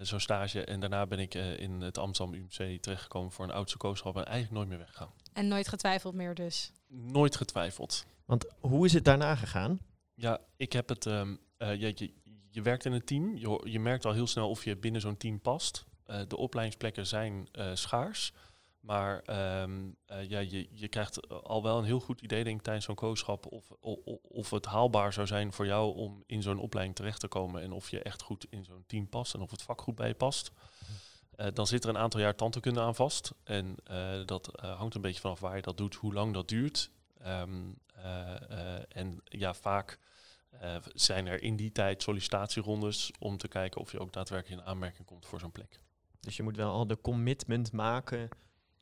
Zo'n 0.00 0.20
stage. 0.20 0.64
En 0.64 0.80
daarna 0.80 1.06
ben 1.06 1.18
ik 1.18 1.34
in 1.34 1.80
het 1.80 1.98
Amsterdam 1.98 2.34
UMC 2.34 2.82
terechtgekomen 2.82 3.32
voor 3.32 3.44
een 3.44 3.50
oudste 3.50 3.78
kooschap 3.78 4.16
en 4.16 4.24
eigenlijk 4.24 4.54
nooit 4.54 4.68
meer 4.68 4.78
weggegaan. 4.78 5.12
En 5.32 5.48
nooit 5.48 5.68
getwijfeld 5.68 6.14
meer 6.14 6.34
dus? 6.34 6.72
Nooit 6.88 7.36
getwijfeld. 7.36 8.06
Want 8.24 8.46
hoe 8.60 8.86
is 8.86 8.92
het 8.92 9.04
daarna 9.04 9.34
gegaan? 9.34 9.80
Ja, 10.14 10.40
ik 10.56 10.72
heb 10.72 10.88
het... 10.88 11.04
Um, 11.04 11.40
uh, 11.58 11.80
je, 11.80 12.12
je, 12.50 12.62
werkt 12.62 12.84
in 12.84 12.92
een 12.92 13.04
team. 13.04 13.36
Je, 13.36 13.60
je 13.64 13.80
merkt 13.80 14.04
al 14.04 14.12
heel 14.12 14.26
snel 14.26 14.50
of 14.50 14.64
je 14.64 14.76
binnen 14.76 15.00
zo'n 15.00 15.16
team 15.16 15.40
past. 15.40 15.84
Uh, 16.06 16.20
de 16.28 16.36
opleidingsplekken 16.36 17.06
zijn 17.06 17.48
uh, 17.52 17.70
schaars. 17.74 18.32
Maar 18.82 19.22
um, 19.62 19.96
ja, 20.06 20.38
je, 20.38 20.68
je 20.72 20.88
krijgt 20.88 21.28
al 21.28 21.62
wel 21.62 21.78
een 21.78 21.84
heel 21.84 22.00
goed 22.00 22.20
idee, 22.20 22.44
denk 22.44 22.56
ik, 22.56 22.62
tijdens 22.62 22.84
zo'n 22.84 22.94
kooschap... 22.94 23.46
Of, 23.46 23.70
of, 23.80 23.98
of 24.22 24.50
het 24.50 24.66
haalbaar 24.66 25.12
zou 25.12 25.26
zijn 25.26 25.52
voor 25.52 25.66
jou 25.66 25.96
om 25.96 26.22
in 26.26 26.42
zo'n 26.42 26.58
opleiding 26.58 26.96
terecht 26.96 27.20
te 27.20 27.28
komen... 27.28 27.62
en 27.62 27.72
of 27.72 27.90
je 27.90 28.02
echt 28.02 28.22
goed 28.22 28.46
in 28.50 28.64
zo'n 28.64 28.84
team 28.86 29.08
past 29.08 29.34
en 29.34 29.40
of 29.40 29.50
het 29.50 29.62
vak 29.62 29.80
goed 29.80 29.94
bij 29.94 30.08
je 30.08 30.14
past... 30.14 30.50
Uh, 31.36 31.46
dan 31.52 31.66
zit 31.66 31.84
er 31.84 31.90
een 31.90 31.98
aantal 31.98 32.20
jaar 32.20 32.34
tandheelkunde 32.34 32.80
aan 32.80 32.94
vast. 32.94 33.32
En 33.44 33.76
uh, 33.90 34.26
dat 34.26 34.50
hangt 34.60 34.94
een 34.94 35.00
beetje 35.00 35.20
vanaf 35.20 35.40
waar 35.40 35.56
je 35.56 35.62
dat 35.62 35.76
doet, 35.76 35.94
hoe 35.94 36.12
lang 36.12 36.34
dat 36.34 36.48
duurt. 36.48 36.90
Um, 37.26 37.78
en 38.88 39.20
ja, 39.24 39.54
vaak 39.54 39.98
zijn 40.94 41.26
er 41.26 41.42
in 41.42 41.56
die 41.56 41.72
tijd 41.72 42.02
sollicitatierondes 42.02 43.10
om 43.18 43.36
te 43.36 43.48
kijken 43.48 43.80
of 43.80 43.92
je 43.92 43.98
ook 43.98 44.12
daadwerkelijk 44.12 44.60
in 44.60 44.66
aanmerking 44.66 45.06
komt 45.06 45.26
voor 45.26 45.40
zo'n 45.40 45.52
plek. 45.52 45.80
Dus 46.20 46.36
je 46.36 46.42
moet 46.42 46.56
wel 46.56 46.72
al 46.72 46.86
de 46.86 47.00
commitment 47.00 47.72
maken 47.72 48.28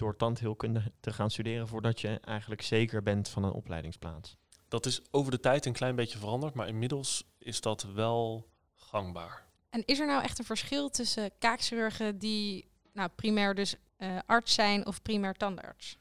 door 0.01 0.17
tandheelkunde 0.17 0.93
te 1.01 1.13
gaan 1.13 1.31
studeren 1.31 1.69
voordat 1.69 2.01
je 2.01 2.21
eigenlijk 2.21 2.63
zeker 2.63 3.03
bent 3.03 3.29
van 3.29 3.45
een 3.45 3.53
opleidingsplaats? 3.53 4.37
Dat 4.69 4.87
is 4.87 5.03
over 5.11 5.31
de 5.31 5.41
tijd 5.41 5.67
een 5.67 5.73
klein 5.73 5.97
beetje 5.97 6.19
veranderd, 6.19 6.55
maar 6.55 6.69
inmiddels 6.69 7.25
is 7.39 7.61
dat 7.61 7.83
wel 7.83 8.49
gangbaar. 8.75 9.47
En 9.71 9.83
is 9.85 9.99
er 9.99 10.07
nou 10.07 10.23
echt 10.23 10.39
een 10.39 10.45
verschil 10.45 10.91
tussen 10.91 11.31
kaakchirurgen 11.39 12.19
die 12.19 12.71
nou, 12.93 13.09
primair 13.17 13.55
dus 13.55 13.75
eh, 13.97 14.19
arts 14.27 14.55
zijn 14.55 14.87
of 14.87 15.03
primair 15.03 15.35
tandarts? 15.35 15.99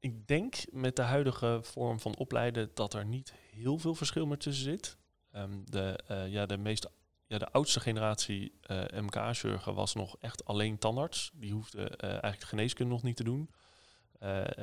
Ik 0.00 0.26
denk 0.26 0.54
met 0.70 0.96
de 0.96 1.02
huidige 1.02 1.60
vorm 1.62 2.00
van 2.00 2.16
opleiden 2.16 2.70
dat 2.74 2.94
er 2.94 3.04
niet 3.04 3.32
heel 3.50 3.78
veel 3.78 3.94
verschil 3.94 4.26
meer 4.26 4.38
tussen 4.38 4.64
zit. 4.64 4.96
Ehm, 5.32 5.58
de, 5.64 5.98
uh, 6.10 6.28
ja, 6.28 6.46
de, 6.46 6.56
meest, 6.56 6.88
ja, 7.28 7.38
de 7.38 7.52
oudste 7.52 7.80
generatie 7.80 8.52
uh, 8.66 8.82
MKA-chirurgen 9.00 9.74
was 9.74 9.94
nog 9.94 10.16
echt 10.20 10.44
alleen 10.44 10.78
tandarts. 10.78 11.30
Die 11.34 11.52
hoefde 11.52 11.96
eigenlijk 11.96 12.42
geneeskunde 12.42 12.92
nog 12.92 13.02
niet 13.02 13.16
te 13.16 13.24
doen. 13.24 13.50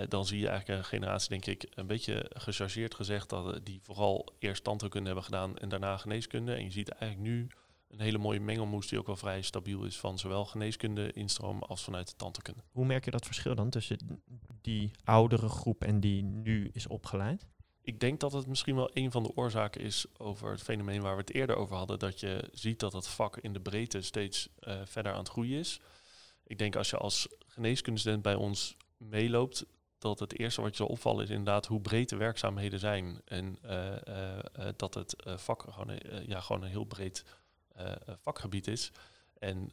dan 0.09 0.25
zie 0.25 0.39
je 0.39 0.47
eigenlijk 0.47 0.79
een 0.79 0.85
generatie, 0.85 1.29
denk 1.29 1.45
ik, 1.45 1.71
een 1.75 1.87
beetje 1.87 2.31
gechargeerd 2.33 2.95
gezegd, 2.95 3.29
dat 3.29 3.65
die 3.65 3.79
vooral 3.83 4.33
eerst 4.39 4.63
tandheelkunde 4.63 5.05
hebben 5.05 5.25
gedaan 5.25 5.57
en 5.57 5.69
daarna 5.69 5.97
geneeskunde. 5.97 6.53
En 6.53 6.63
je 6.63 6.71
ziet 6.71 6.89
eigenlijk 6.89 7.31
nu 7.31 7.47
een 7.89 7.99
hele 7.99 8.17
mooie 8.17 8.39
mengelmoes 8.39 8.87
die 8.87 8.99
ook 8.99 9.05
wel 9.05 9.15
vrij 9.15 9.41
stabiel 9.41 9.83
is 9.83 9.99
van 9.99 10.19
zowel 10.19 10.45
geneeskunde 10.45 11.11
instroom 11.11 11.61
als 11.61 11.83
vanuit 11.83 12.07
de 12.07 12.15
tandheelkunde. 12.15 12.61
Hoe 12.71 12.85
merk 12.85 13.05
je 13.05 13.11
dat 13.11 13.25
verschil 13.25 13.55
dan 13.55 13.69
tussen 13.69 14.21
die 14.61 14.91
oudere 15.03 15.49
groep 15.49 15.83
en 15.83 15.99
die 15.99 16.23
nu 16.23 16.69
is 16.73 16.87
opgeleid? 16.87 17.47
Ik 17.85 17.99
denk 17.99 18.19
dat 18.19 18.31
het 18.31 18.47
misschien 18.47 18.75
wel 18.75 18.89
een 18.93 19.11
van 19.11 19.23
de 19.23 19.35
oorzaken 19.35 19.81
is 19.81 20.05
over 20.17 20.51
het 20.51 20.61
fenomeen 20.61 21.01
waar 21.01 21.15
we 21.15 21.21
het 21.21 21.33
eerder 21.33 21.55
over 21.55 21.75
hadden, 21.75 21.99
dat 21.99 22.19
je 22.19 22.49
ziet 22.51 22.79
dat 22.79 22.93
het 22.93 23.07
vak 23.07 23.37
in 23.37 23.53
de 23.53 23.59
breedte 23.59 24.01
steeds 24.01 24.49
uh, 24.59 24.81
verder 24.85 25.11
aan 25.11 25.17
het 25.17 25.29
groeien 25.29 25.59
is. 25.59 25.79
Ik 26.43 26.57
denk 26.57 26.75
als 26.75 26.89
je 26.89 26.97
als 26.97 27.27
geneeskundestudent 27.47 28.21
bij 28.21 28.35
ons 28.35 28.77
meeloopt, 28.97 29.65
dat 29.97 30.19
het 30.19 30.39
eerste 30.39 30.61
wat 30.61 30.69
je 30.69 30.75
zal 30.75 30.87
opvallen 30.87 31.23
is 31.23 31.29
inderdaad 31.29 31.65
hoe 31.65 31.81
breed 31.81 32.09
de 32.09 32.15
werkzaamheden 32.15 32.79
zijn. 32.79 33.21
En 33.25 33.57
uh, 33.65 33.95
uh, 34.07 34.67
dat 34.75 34.93
het 34.93 35.15
vak 35.25 35.65
gewoon, 35.69 35.99
ja, 36.27 36.39
gewoon 36.39 36.63
een 36.63 36.69
heel 36.69 36.85
breed 36.85 37.23
vakgebied 38.21 38.67
is. 38.67 38.91
En 39.39 39.71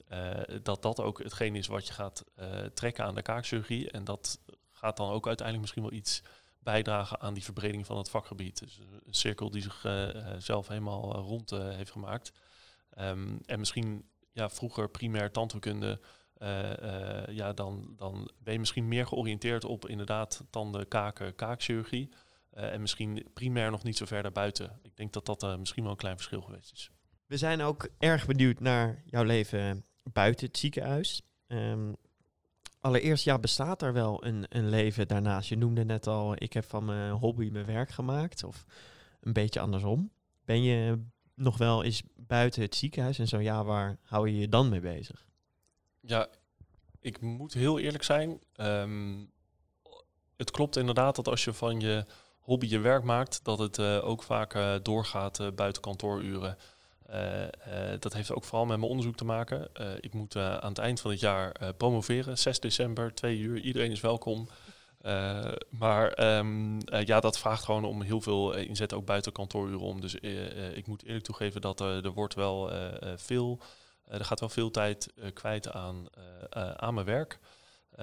dat 0.62 0.82
dat 0.82 1.00
ook 1.00 1.22
hetgeen 1.22 1.56
is 1.56 1.66
wat 1.66 1.86
je 1.86 1.92
gaat 1.92 2.24
trekken 2.74 3.04
aan 3.04 3.14
de 3.14 3.22
kaakchirurgie. 3.22 3.90
En 3.90 4.04
dat 4.04 4.40
gaat 4.70 4.96
dan 4.96 5.10
ook 5.10 5.26
uiteindelijk 5.26 5.60
misschien 5.60 5.90
wel 5.90 5.98
iets 5.98 6.22
bijdragen 6.62 7.20
aan 7.20 7.34
die 7.34 7.42
verbreding 7.42 7.86
van 7.86 7.96
het 7.96 8.10
vakgebied. 8.10 8.58
Dus 8.58 8.80
een 9.04 9.14
cirkel 9.14 9.50
die 9.50 9.62
zichzelf 9.62 10.42
zelf 10.42 10.68
helemaal 10.68 11.12
rond 11.12 11.50
heeft 11.50 11.90
gemaakt. 11.90 12.32
Um, 12.98 13.40
en 13.46 13.58
misschien 13.58 14.08
ja, 14.32 14.50
vroeger 14.50 14.90
primair 14.90 15.30
tandheelkunde 15.30 16.00
ja, 17.30 17.52
dan, 17.52 17.94
dan 17.96 18.30
ben 18.38 18.52
je 18.52 18.58
misschien 18.58 18.88
meer 18.88 19.06
georiënteerd 19.06 19.64
op 19.64 19.88
inderdaad 19.88 20.44
tanden, 20.50 20.88
kaken, 20.88 21.34
kaakchirurgie. 21.34 22.12
En 22.50 22.80
misschien 22.80 23.26
primair 23.32 23.70
nog 23.70 23.82
niet 23.82 23.96
zo 23.96 24.04
ver 24.04 24.22
daarbuiten. 24.22 24.80
Ik 24.82 24.96
denk 24.96 25.12
dat 25.12 25.26
dat 25.26 25.58
misschien 25.58 25.82
wel 25.82 25.92
een 25.92 25.98
klein 25.98 26.16
verschil 26.16 26.40
geweest 26.40 26.72
is. 26.72 26.90
We 27.26 27.36
zijn 27.36 27.62
ook 27.62 27.88
erg 27.98 28.26
benieuwd 28.26 28.60
naar 28.60 29.02
jouw 29.06 29.22
leven 29.24 29.84
buiten 30.02 30.46
het 30.46 30.58
ziekenhuis. 30.58 31.22
Um, 31.46 31.96
allereerst, 32.82 33.24
ja, 33.24 33.38
bestaat 33.38 33.82
er 33.82 33.92
wel 33.92 34.24
een, 34.24 34.46
een 34.48 34.68
leven 34.68 35.08
daarnaast? 35.08 35.48
Je 35.48 35.56
noemde 35.56 35.84
net 35.84 36.06
al, 36.06 36.34
ik 36.36 36.52
heb 36.52 36.64
van 36.64 36.84
mijn 36.84 37.12
hobby 37.12 37.48
mijn 37.52 37.66
werk 37.66 37.90
gemaakt. 37.90 38.44
Of 38.44 38.64
een 39.20 39.32
beetje 39.32 39.60
andersom. 39.60 40.10
Ben 40.44 40.62
je 40.62 41.02
nog 41.34 41.58
wel 41.58 41.84
eens 41.84 42.02
buiten 42.16 42.62
het 42.62 42.74
ziekenhuis? 42.74 43.18
En 43.18 43.28
zo 43.28 43.38
ja, 43.38 43.64
waar 43.64 43.98
hou 44.02 44.28
je 44.28 44.38
je 44.38 44.48
dan 44.48 44.68
mee 44.68 44.80
bezig? 44.80 45.26
Ja, 46.00 46.28
ik 47.00 47.20
moet 47.20 47.52
heel 47.52 47.78
eerlijk 47.78 48.04
zijn. 48.04 48.40
Um, 48.56 49.30
het 50.36 50.50
klopt 50.50 50.76
inderdaad 50.76 51.16
dat 51.16 51.28
als 51.28 51.44
je 51.44 51.52
van 51.52 51.80
je 51.80 52.04
hobby 52.38 52.66
je 52.66 52.78
werk 52.78 53.04
maakt, 53.04 53.44
dat 53.44 53.58
het 53.58 53.78
uh, 53.78 54.08
ook 54.08 54.22
vaak 54.22 54.54
uh, 54.54 54.74
doorgaat 54.82 55.40
uh, 55.40 55.50
buiten 55.54 55.82
kantooruren. 55.82 56.56
Dat 57.98 58.12
heeft 58.12 58.32
ook 58.32 58.44
vooral 58.44 58.66
met 58.66 58.78
mijn 58.78 58.90
onderzoek 58.90 59.16
te 59.16 59.24
maken. 59.24 59.68
ik 60.00 60.12
moet 60.12 60.36
aan 60.36 60.68
het 60.68 60.78
eind 60.78 61.00
van 61.00 61.10
het 61.10 61.20
jaar 61.20 61.74
promoveren, 61.76 62.38
6 62.38 62.60
december, 62.60 63.14
2 63.14 63.38
uur. 63.38 63.60
Iedereen 63.60 63.90
is 63.90 64.00
welkom. 64.00 64.48
maar 65.70 66.36
um, 66.38 66.78
ja, 67.04 67.20
dat 67.20 67.38
vraagt 67.38 67.64
gewoon 67.64 67.84
om 67.84 68.02
heel 68.02 68.20
veel 68.20 68.54
inzet 68.54 68.92
ook 68.92 69.04
buiten 69.04 69.32
kantooruren 69.32 69.80
om. 69.80 70.00
Dus 70.00 70.14
ik 70.74 70.86
moet 70.86 71.04
eerlijk 71.04 71.24
toegeven 71.24 71.60
dat 71.60 71.80
er 71.80 72.12
wordt 72.12 72.34
wel 72.34 72.70
veel 73.16 73.60
er 74.18 74.24
gaat 74.24 74.40
wel 74.40 74.48
veel 74.48 74.70
tijd 74.70 75.12
kwijt 75.34 75.72
aan, 75.72 76.06
aan 76.76 76.94
mijn 76.94 77.06
werk. 77.06 77.38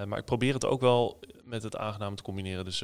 maar 0.06 0.20
ik 0.20 0.26
probeer 0.26 0.54
het 0.54 0.66
ook 0.66 0.82
wel 0.82 1.20
met 1.43 1.64
het 1.64 1.76
aangenaam 1.76 2.16
te 2.16 2.24
combineren. 2.24 2.66
Dus 2.66 2.80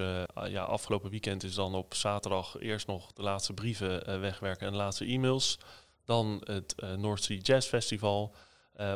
ja, 0.48 0.64
afgelopen 0.64 1.10
weekend 1.10 1.44
is 1.44 1.56
dan 1.56 1.76
op 1.76 1.94
zaterdag 1.94 2.60
eerst 2.60 2.88
nog 2.88 3.14
de 3.14 3.22
laatste 3.22 3.54
brieven 3.54 4.20
wegwerken 4.20 4.66
en 4.66 4.72
de 4.72 4.78
laatste 4.78 5.06
e-mails. 5.06 5.58
Dan 6.06 6.42
het 6.44 6.76
North 6.98 7.24
Sea 7.24 7.38
Jazz 7.38 7.68
Festival. 7.68 8.36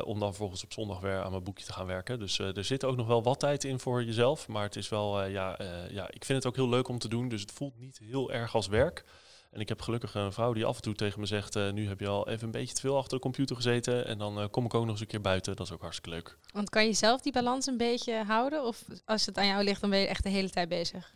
om 0.04 0.18
dan 0.18 0.28
vervolgens 0.28 0.64
op 0.64 0.72
zondag 0.72 1.00
weer 1.00 1.22
aan 1.22 1.30
mijn 1.30 1.42
boekje 1.42 1.64
te 1.64 1.72
gaan 1.72 1.86
werken. 1.86 2.18
Dus 2.18 2.38
er 2.38 2.64
zit 2.64 2.84
ook 2.84 2.96
nog 2.96 3.06
wel 3.06 3.22
wat 3.22 3.40
tijd 3.40 3.64
in 3.64 3.78
voor 3.78 4.04
jezelf. 4.04 4.48
Maar 4.48 4.62
het 4.62 4.76
is 4.76 4.88
wel, 4.88 5.24
ja, 5.24 5.58
ja, 5.90 6.10
ik 6.10 6.24
vind 6.24 6.38
het 6.38 6.46
ook 6.46 6.56
heel 6.56 6.68
leuk 6.68 6.88
om 6.88 6.98
te 6.98 7.08
doen. 7.08 7.28
Dus 7.28 7.40
het 7.40 7.52
voelt 7.52 7.78
niet 7.78 7.98
heel 7.98 8.32
erg 8.32 8.54
als 8.54 8.66
werk. 8.66 9.04
En 9.50 9.60
ik 9.60 9.68
heb 9.68 9.82
gelukkig 9.82 10.14
een 10.14 10.32
vrouw 10.32 10.52
die 10.52 10.64
af 10.64 10.76
en 10.76 10.82
toe 10.82 10.94
tegen 10.94 11.20
me 11.20 11.26
zegt: 11.26 11.56
uh, 11.56 11.70
Nu 11.70 11.88
heb 11.88 12.00
je 12.00 12.08
al 12.08 12.28
even 12.28 12.44
een 12.44 12.50
beetje 12.50 12.74
te 12.74 12.80
veel 12.80 12.96
achter 12.96 13.16
de 13.16 13.22
computer 13.22 13.56
gezeten. 13.56 14.06
En 14.06 14.18
dan 14.18 14.38
uh, 14.38 14.44
kom 14.50 14.64
ik 14.64 14.74
ook 14.74 14.82
nog 14.82 14.90
eens 14.90 15.00
een 15.00 15.06
keer 15.06 15.20
buiten. 15.20 15.56
Dat 15.56 15.66
is 15.66 15.72
ook 15.72 15.80
hartstikke 15.80 16.10
leuk. 16.10 16.38
Want 16.52 16.70
kan 16.70 16.86
je 16.86 16.92
zelf 16.92 17.20
die 17.20 17.32
balans 17.32 17.66
een 17.66 17.76
beetje 17.76 18.24
houden? 18.24 18.64
Of 18.64 18.84
als 19.04 19.26
het 19.26 19.38
aan 19.38 19.46
jou 19.46 19.64
ligt, 19.64 19.80
dan 19.80 19.90
ben 19.90 19.98
je 19.98 20.06
echt 20.06 20.22
de 20.22 20.28
hele 20.28 20.50
tijd 20.50 20.68
bezig? 20.68 21.14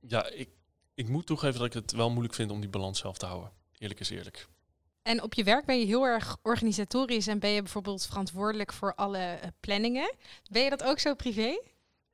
Ja, 0.00 0.28
ik, 0.28 0.48
ik 0.94 1.08
moet 1.08 1.26
toegeven 1.26 1.58
dat 1.58 1.66
ik 1.66 1.72
het 1.72 1.92
wel 1.92 2.10
moeilijk 2.10 2.34
vind 2.34 2.50
om 2.50 2.60
die 2.60 2.70
balans 2.70 2.98
zelf 2.98 3.18
te 3.18 3.26
houden. 3.26 3.50
Eerlijk 3.78 4.00
is 4.00 4.10
eerlijk. 4.10 4.48
En 5.02 5.22
op 5.22 5.34
je 5.34 5.44
werk 5.44 5.64
ben 5.64 5.78
je 5.78 5.86
heel 5.86 6.04
erg 6.04 6.36
organisatorisch 6.42 7.26
en 7.26 7.38
ben 7.38 7.50
je 7.50 7.62
bijvoorbeeld 7.62 8.06
verantwoordelijk 8.06 8.72
voor 8.72 8.94
alle 8.94 9.18
uh, 9.18 9.48
planningen. 9.60 10.14
Ben 10.50 10.62
je 10.62 10.70
dat 10.70 10.84
ook 10.84 10.98
zo 10.98 11.14
privé? 11.14 11.60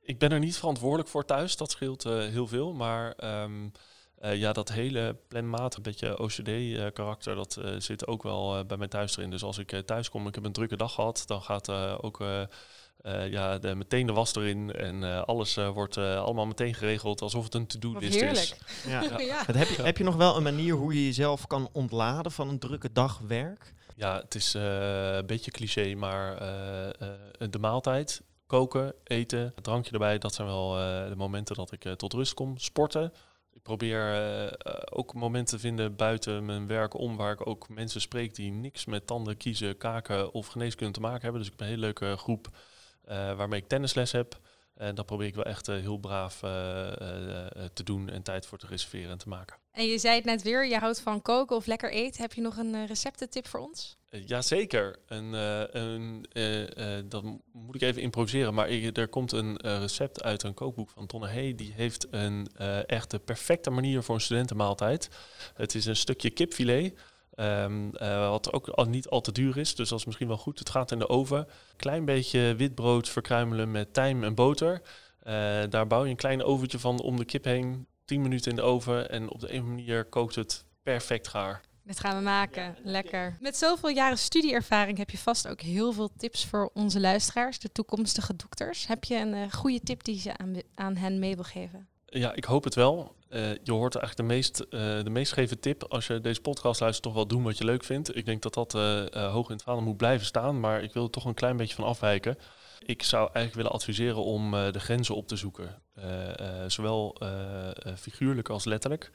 Ik 0.01 0.19
ben 0.19 0.31
er 0.31 0.39
niet 0.39 0.57
verantwoordelijk 0.57 1.09
voor 1.09 1.25
thuis. 1.25 1.57
Dat 1.57 1.71
scheelt 1.71 2.03
heel 2.03 2.47
veel. 2.47 2.73
Maar. 2.73 3.41
Um, 3.43 3.71
uh, 4.19 4.35
ja, 4.35 4.53
dat 4.53 4.69
hele 4.69 5.17
planmatig, 5.27 5.81
beetje 5.81 6.19
OCD-karakter, 6.19 7.35
dat 7.35 7.59
zit 7.77 8.07
ook 8.07 8.23
wel 8.23 8.65
bij 8.65 8.77
mij 8.77 8.87
thuis 8.87 9.17
erin. 9.17 9.29
Dus 9.29 9.43
als 9.43 9.57
ik 9.57 9.81
thuis 9.85 10.09
kom, 10.09 10.27
ik 10.27 10.35
heb 10.35 10.45
een 10.45 10.51
drukke 10.51 10.77
dag 10.77 10.93
gehad, 10.93 11.23
dan 11.25 11.41
gaat 11.41 11.69
ook 12.01 12.19
ja, 13.29 13.57
de, 13.57 13.75
meteen 13.75 14.05
de 14.05 14.13
was 14.13 14.35
erin. 14.35 14.71
En 14.73 15.25
alles 15.25 15.55
wordt 15.55 15.97
allemaal 15.97 16.45
meteen 16.45 16.73
geregeld 16.73 17.21
alsof 17.21 17.43
het 17.43 17.53
een 17.53 17.67
to-do-list 17.67 18.21
is. 18.21 18.55
Ja. 18.87 19.01
ja. 19.09 19.19
ja. 19.19 19.43
Heb, 19.45 19.67
je, 19.67 19.81
heb 19.81 19.97
je 19.97 20.03
nog 20.03 20.15
wel 20.15 20.37
een 20.37 20.43
manier 20.43 20.73
hoe 20.73 20.93
je 20.93 21.05
jezelf 21.05 21.47
kan 21.47 21.69
ontladen 21.71 22.31
van 22.31 22.49
een 22.49 22.59
drukke 22.59 22.91
dag 22.91 23.19
werk? 23.27 23.73
Ja, 23.95 24.21
het 24.21 24.35
is 24.35 24.53
een 24.53 25.25
beetje 25.25 25.51
cliché, 25.51 25.95
maar 25.95 26.39
de 27.49 27.59
maaltijd, 27.59 28.21
koken, 28.45 28.93
eten, 29.03 29.53
drankje 29.61 29.91
erbij, 29.91 30.17
dat 30.17 30.33
zijn 30.33 30.47
wel 30.47 30.71
de 31.09 31.15
momenten 31.17 31.55
dat 31.55 31.71
ik 31.71 31.95
tot 31.95 32.13
rust 32.13 32.33
kom. 32.33 32.57
Sporten 32.57 33.11
ik 33.53 33.61
probeer 33.61 34.15
uh, 34.43 34.51
ook 34.89 35.13
momenten 35.13 35.55
te 35.55 35.61
vinden 35.61 35.95
buiten 35.95 36.45
mijn 36.45 36.67
werk 36.67 36.93
om 36.93 37.15
waar 37.15 37.31
ik 37.31 37.47
ook 37.47 37.69
mensen 37.69 38.01
spreek 38.01 38.35
die 38.35 38.51
niks 38.51 38.85
met 38.85 39.07
tanden, 39.07 39.37
kiezen, 39.37 39.77
kaken 39.77 40.33
of 40.33 40.47
geneeskunde 40.47 40.93
te 40.93 40.99
maken 40.99 41.21
hebben. 41.21 41.41
Dus 41.41 41.49
ik 41.49 41.55
heb 41.57 41.61
een 41.61 41.73
hele 41.73 41.85
leuke 41.85 42.17
groep 42.17 42.47
uh, 42.47 42.59
waarmee 43.05 43.59
ik 43.59 43.67
tennisles 43.67 44.11
heb. 44.11 44.39
En 44.75 44.95
dat 44.95 45.05
probeer 45.05 45.27
ik 45.27 45.35
wel 45.35 45.45
echt 45.45 45.67
heel 45.67 45.97
braaf 45.97 46.39
te 47.73 47.83
doen 47.83 48.09
en 48.09 48.23
tijd 48.23 48.45
voor 48.45 48.57
te 48.57 48.67
reserveren 48.67 49.11
en 49.11 49.17
te 49.17 49.29
maken. 49.29 49.57
En 49.71 49.85
je 49.85 49.97
zei 49.97 50.15
het 50.15 50.25
net 50.25 50.41
weer, 50.41 50.67
je 50.67 50.77
houdt 50.77 51.01
van 51.01 51.21
koken 51.21 51.55
of 51.55 51.65
lekker 51.65 51.91
eten. 51.91 52.21
Heb 52.21 52.33
je 52.33 52.41
nog 52.41 52.57
een 52.57 52.85
receptentip 52.85 53.47
voor 53.47 53.59
ons? 53.59 53.97
Jazeker. 54.09 54.99
Een, 55.07 55.33
uh, 55.33 55.63
een, 55.71 56.25
uh, 56.33 56.99
dat 57.05 57.23
moet 57.51 57.75
ik 57.75 57.81
even 57.81 58.01
improviseren. 58.01 58.53
Maar 58.53 58.69
ik, 58.69 58.97
er 58.97 59.07
komt 59.07 59.31
een 59.31 59.57
recept 59.57 60.23
uit 60.23 60.43
een 60.43 60.53
kookboek 60.53 60.89
van 60.89 61.07
Tonne 61.07 61.27
Hey. 61.27 61.55
Die 61.55 61.73
heeft 61.75 62.07
een 62.11 62.47
echt 62.85 63.11
de 63.11 63.19
perfecte 63.19 63.69
manier 63.69 64.03
voor 64.03 64.15
een 64.15 64.21
studentenmaaltijd. 64.21 65.09
Het 65.53 65.75
is 65.75 65.85
een 65.85 65.95
stukje 65.95 66.29
kipfilet. 66.29 66.99
Um, 67.41 67.91
wat 68.29 68.53
ook 68.53 68.67
al 68.67 68.85
niet 68.85 69.09
al 69.09 69.21
te 69.21 69.31
duur 69.31 69.57
is. 69.57 69.75
Dus 69.75 69.89
dat 69.89 69.99
is 69.99 70.05
misschien 70.05 70.27
wel 70.27 70.37
goed. 70.37 70.59
Het 70.59 70.69
gaat 70.69 70.91
in 70.91 70.99
de 70.99 71.09
oven. 71.09 71.47
Klein 71.75 72.05
beetje 72.05 72.55
witbrood 72.55 73.09
verkruimelen 73.09 73.71
met 73.71 73.93
tijm 73.93 74.23
en 74.23 74.35
boter. 74.35 74.81
daar 75.69 75.87
bouw 75.87 76.03
je 76.03 76.09
een 76.09 76.15
klein 76.15 76.43
oventje 76.43 76.79
van 76.79 77.01
om 77.01 77.17
de 77.17 77.25
kip 77.25 77.43
heen. 77.43 77.87
10 78.05 78.21
minuten 78.21 78.49
in 78.49 78.55
de 78.55 78.61
oven. 78.61 79.09
En 79.09 79.29
op 79.29 79.39
de 79.39 79.53
een 79.53 79.67
manier 79.67 80.05
kookt 80.05 80.35
het 80.35 80.65
perfect 80.83 81.27
gaar. 81.27 81.61
Dit 81.83 81.99
gaan 81.99 82.17
we 82.17 82.23
maken. 82.23 82.75
Lekker. 82.83 83.37
Met 83.39 83.57
zoveel 83.57 83.89
jaren 83.89 84.17
studieervaring 84.17 84.97
heb 84.97 85.09
je 85.09 85.17
vast 85.17 85.47
ook 85.47 85.61
heel 85.61 85.93
veel 85.93 86.09
tips 86.17 86.45
voor 86.45 86.69
onze 86.73 86.99
luisteraars, 86.99 87.59
de 87.59 87.71
toekomstige 87.71 88.35
dokters. 88.35 88.87
Heb 88.87 89.03
je 89.03 89.15
een 89.15 89.33
uh, 89.33 89.51
goede 89.51 89.79
tip 89.79 90.03
die 90.03 90.19
je 90.23 90.37
aan, 90.37 90.55
aan 90.75 90.95
hen 90.95 91.19
mee 91.19 91.35
wil 91.35 91.43
geven? 91.43 91.87
Ja, 92.13 92.33
ik 92.33 92.43
hoop 92.43 92.63
het 92.63 92.75
wel. 92.75 93.15
Uh, 93.29 93.51
je 93.63 93.71
hoort 93.71 93.95
eigenlijk 93.95 94.15
de 94.29 94.35
meest, 94.35 94.59
uh, 94.69 95.03
de 95.03 95.09
meest 95.09 95.61
tip 95.61 95.83
als 95.83 96.07
je 96.07 96.21
deze 96.21 96.41
podcast 96.41 96.79
luistert, 96.79 97.05
toch 97.05 97.13
wel 97.13 97.27
doen 97.27 97.43
wat 97.43 97.57
je 97.57 97.65
leuk 97.65 97.83
vindt. 97.83 98.15
Ik 98.15 98.25
denk 98.25 98.41
dat 98.41 98.53
dat 98.53 98.71
hoog 99.13 99.47
in 99.47 99.55
het 99.55 99.63
vaandel 99.63 99.85
moet 99.85 99.97
blijven 99.97 100.25
staan, 100.25 100.59
maar 100.59 100.83
ik 100.83 100.93
wil 100.93 101.03
er 101.03 101.09
toch 101.09 101.25
een 101.25 101.33
klein 101.33 101.57
beetje 101.57 101.75
van 101.75 101.85
afwijken. 101.85 102.37
Ik 102.85 103.03
zou 103.03 103.21
eigenlijk 103.21 103.55
willen 103.55 103.71
adviseren 103.71 104.23
om 104.23 104.53
eh, 104.53 104.71
de 104.71 104.79
grenzen 104.79 105.15
op 105.15 105.27
te 105.27 105.35
zoeken. 105.35 105.81
Eh, 105.93 106.39
eh, 106.39 106.69
zowel 106.69 107.15
eh, 107.19 107.69
eh, 107.69 107.95
figuurlijk 107.97 108.49
als 108.49 108.65
letterlijk. 108.65 109.11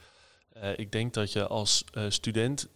Eh, 0.53 0.77
ik 0.77 0.91
denk 0.91 1.13
dat 1.13 1.31
je 1.31 1.47
als 1.47 1.83
eh, 1.91 2.03
student 2.09 2.67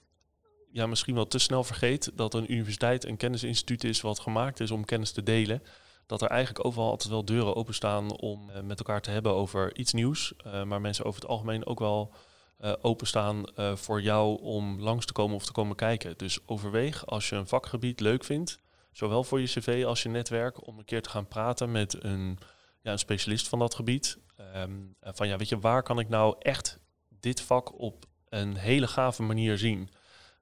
ja, 0.71 0.87
misschien 0.87 1.15
wel 1.15 1.27
te 1.27 1.39
snel 1.39 1.63
vergeet 1.63 2.11
dat 2.15 2.33
een 2.33 2.51
universiteit 2.51 3.05
een 3.05 3.17
kennisinstituut 3.17 3.83
is 3.83 4.01
wat 4.01 4.19
gemaakt 4.19 4.59
is 4.59 4.71
om 4.71 4.85
kennis 4.85 5.11
te 5.11 5.23
delen. 5.23 5.63
Dat 6.05 6.21
er 6.21 6.27
eigenlijk 6.29 6.65
overal 6.65 6.89
altijd 6.89 7.09
wel 7.09 7.25
deuren 7.25 7.55
openstaan 7.55 8.11
om 8.11 8.49
eh, 8.49 8.61
met 8.61 8.79
elkaar 8.79 9.01
te 9.01 9.11
hebben 9.11 9.33
over 9.33 9.77
iets 9.77 9.93
nieuws. 9.93 10.33
eh, 10.35 10.63
maar 10.63 10.81
mensen 10.81 11.05
over 11.05 11.21
het 11.21 11.29
algemeen 11.29 11.65
ook 11.65 11.79
wel 11.79 12.13
eh, 12.57 12.73
openstaan 12.81 13.43
voor 13.73 14.01
jou 14.01 14.41
om 14.41 14.81
langs 14.81 15.05
te 15.05 15.13
komen 15.13 15.35
of 15.35 15.45
te 15.45 15.51
komen 15.51 15.75
kijken. 15.75 16.13
Dus 16.17 16.39
overweeg 16.45 17.05
als 17.05 17.29
je 17.29 17.35
een 17.35 17.47
vakgebied 17.47 17.99
leuk 17.99 18.23
vindt, 18.23 18.59
zowel 18.91 19.23
voor 19.23 19.39
je 19.39 19.45
cv 19.45 19.83
als 19.85 20.03
je 20.03 20.09
netwerk, 20.09 20.67
om 20.67 20.77
een 20.77 20.85
keer 20.85 21.01
te 21.01 21.09
gaan 21.09 21.27
praten 21.27 21.71
met 21.71 22.03
een, 22.03 22.37
ja, 22.81 22.91
een 22.91 22.99
specialist 22.99 23.47
van 23.47 23.59
dat 23.59 23.75
gebied. 23.75 24.17
Ehm, 24.37 24.71
eh, 24.99 25.11
van 25.13 25.27
ja, 25.27 25.37
weet 25.37 25.49
je, 25.49 25.59
waar 25.59 25.83
kan 25.83 25.99
ik 25.99 26.09
nou 26.09 26.35
echt 26.39 26.79
dit 27.19 27.41
vak 27.41 27.79
op 27.79 28.05
een 28.29 28.55
hele 28.55 28.87
gave 28.87 29.23
manier 29.23 29.57
zien? 29.57 29.89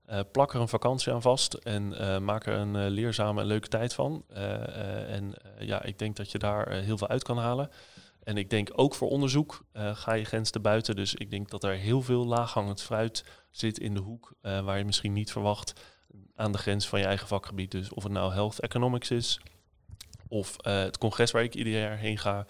Eh, 0.10 0.20
plak 0.32 0.54
er 0.54 0.62
een 0.62 0.68
vakantie 0.68 1.14
aan 1.14 1.22
vast 1.22 1.54
en 1.54 1.98
eh, 1.98 2.20
maak 2.20 2.46
er 2.46 2.54
een 2.54 2.76
eh, 2.76 2.90
leerzame 2.90 3.42
en 3.42 3.48
leuke 3.48 3.68
tijd 3.68 3.94
van. 3.94 4.26
En 5.08 5.34
ja, 5.60 5.84
ik 5.84 6.00
denk 6.00 6.16
dat 6.16 6.32
je 6.32 6.38
daar 6.38 6.72
heel 6.72 6.98
veel 6.98 7.08
uit 7.08 7.24
kan 7.24 7.38
halen. 7.38 7.70
En 8.24 8.38
ik 8.38 8.50
denk 8.50 8.70
ook 8.76 8.96
voor 8.96 9.10
onderzoek 9.10 9.66
ga 9.74 10.14
je 10.14 10.24
grens 10.24 10.50
te 10.50 10.60
buiten. 10.60 10.96
Dus 10.96 11.16
ik 11.16 11.32
denk 11.32 11.50
dat 11.50 11.64
er 11.64 11.74
heel 11.74 12.02
veel 12.02 12.26
laaghangend 12.26 12.82
fruit 12.82 13.26
zit 13.52 13.80
in 13.80 13.94
de 13.94 14.00
hoek 14.00 14.34
waar 14.42 14.78
je 14.78 14.86
misschien 14.86 15.14
niet 15.14 15.32
verwacht 15.32 15.74
aan 16.36 16.52
de 16.52 16.58
grens 16.58 16.88
van 16.88 17.00
je 17.00 17.06
eigen 17.06 17.28
vakgebied. 17.28 17.72
Dus 17.72 17.94
of 17.94 18.04
het 18.04 18.12
nou 18.12 18.34
health 18.34 18.60
economics 18.60 19.12
is 19.12 19.40
of 20.28 20.56
het 20.62 20.98
congres 20.98 21.32
waar 21.32 21.44
ik 21.44 21.56
ieder 21.56 21.74
jaar 21.74 21.98
heen 21.98 22.18
ga, 22.18 22.46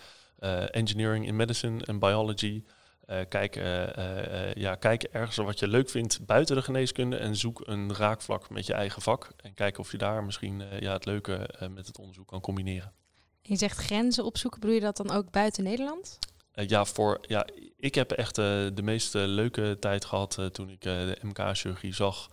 engineering 0.71 1.27
in 1.27 1.35
medicine 1.35 1.85
en 1.85 1.99
biology. 1.99 2.63
Eh, 3.09 3.19
kijk, 3.29 3.55
eh, 3.55 4.49
eh, 4.49 4.53
ja, 4.53 4.75
kijk 4.75 5.03
ergens 5.03 5.35
wat 5.35 5.59
je 5.59 5.67
leuk 5.67 5.89
vindt 5.89 6.25
buiten 6.25 6.55
de 6.55 6.61
geneeskunde 6.61 7.17
en 7.17 7.35
zoek 7.35 7.61
een 7.67 7.95
raakvlak 7.95 8.49
met 8.49 8.65
je 8.65 8.73
eigen 8.73 9.01
vak. 9.01 9.29
En 9.37 9.53
kijk 9.53 9.77
of 9.77 9.91
je 9.91 9.97
daar 9.97 10.23
misschien 10.23 10.63
ja, 10.79 10.93
het 10.93 11.05
leuke 11.05 11.49
met 11.71 11.87
het 11.87 11.97
onderzoek 11.97 12.27
kan 12.27 12.41
combineren. 12.41 12.93
Je 13.41 13.55
zegt 13.55 13.77
grenzen 13.77 14.25
opzoeken, 14.25 14.59
bedoel 14.59 14.75
je 14.75 14.81
dat 14.81 14.97
dan 14.97 15.11
ook 15.11 15.31
buiten 15.31 15.63
Nederland? 15.63 16.19
Ja, 16.51 16.85
voor, 16.85 17.19
ja, 17.21 17.47
ik 17.77 17.95
heb 17.95 18.11
echt 18.11 18.35
de 18.35 18.81
meest 18.83 19.13
leuke 19.13 19.77
tijd 19.79 20.05
gehad 20.05 20.37
eh, 20.37 20.45
toen 20.45 20.69
ik 20.69 20.81
de 20.81 21.17
MK-chirurgie 21.21 21.93
zag 21.93 22.29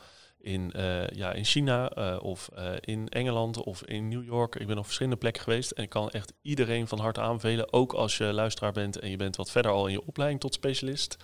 in, 0.47 0.73
eh, 0.73 1.09
ja, 1.09 1.33
in 1.33 1.45
China 1.45 1.91
eh, 1.91 2.23
of 2.23 2.51
eh, 2.55 2.73
in 2.81 3.09
Engeland 3.09 3.63
of 3.63 3.85
in 3.85 4.09
New 4.09 4.25
York. 4.25 4.55
Ik 4.55 4.67
ben 4.67 4.79
op 4.79 4.85
verschillende 4.85 5.19
plekken 5.19 5.43
geweest 5.43 5.71
en 5.71 5.83
ik 5.83 5.89
kan 5.89 6.11
echt 6.11 6.33
iedereen 6.43 6.89
van 6.89 6.99
harte 6.99 7.21
aanbevelen, 7.21 7.73
ook 7.73 7.93
als 7.93 8.17
je 8.17 8.25
luisteraar 8.25 8.73
bent 8.73 8.99
en 8.99 9.11
je 9.11 9.17
bent 9.17 9.37
wat 9.37 9.51
verder 9.51 9.71
al 9.71 9.87
in 9.87 9.93
je 9.93 10.07
opleiding 10.07 10.41
tot 10.41 10.55
specialist. 10.55 11.17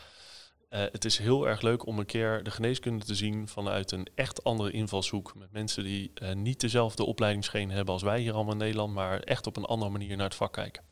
Het 0.73 1.05
is 1.05 1.19
heel 1.19 1.49
erg 1.49 1.61
leuk 1.63 1.87
om 1.87 1.99
een 1.99 2.07
keer 2.07 2.43
de 2.43 2.51
geneeskunde 2.51 3.05
te 3.05 3.15
zien 3.15 3.49
vanuit 3.49 3.91
een 3.91 4.07
echt 4.15 4.45
andere 4.45 4.71
invalshoek. 4.71 5.35
Met 5.35 5.53
mensen 5.53 5.85
die 5.85 6.13
niet 6.35 6.61
dezelfde 6.61 7.05
opleidingsscheen 7.05 7.71
hebben 7.71 7.95
als 7.95 8.03
wij 8.03 8.21
hier 8.21 8.33
allemaal 8.33 8.53
in 8.53 8.59
Nederland, 8.59 8.95
maar 8.95 9.21
echt 9.21 9.47
op 9.47 9.57
een 9.57 9.65
andere 9.65 9.91
manier 9.91 10.17
naar 10.17 10.27
het 10.27 10.35
vak 10.35 10.53
kijken. 10.53 10.83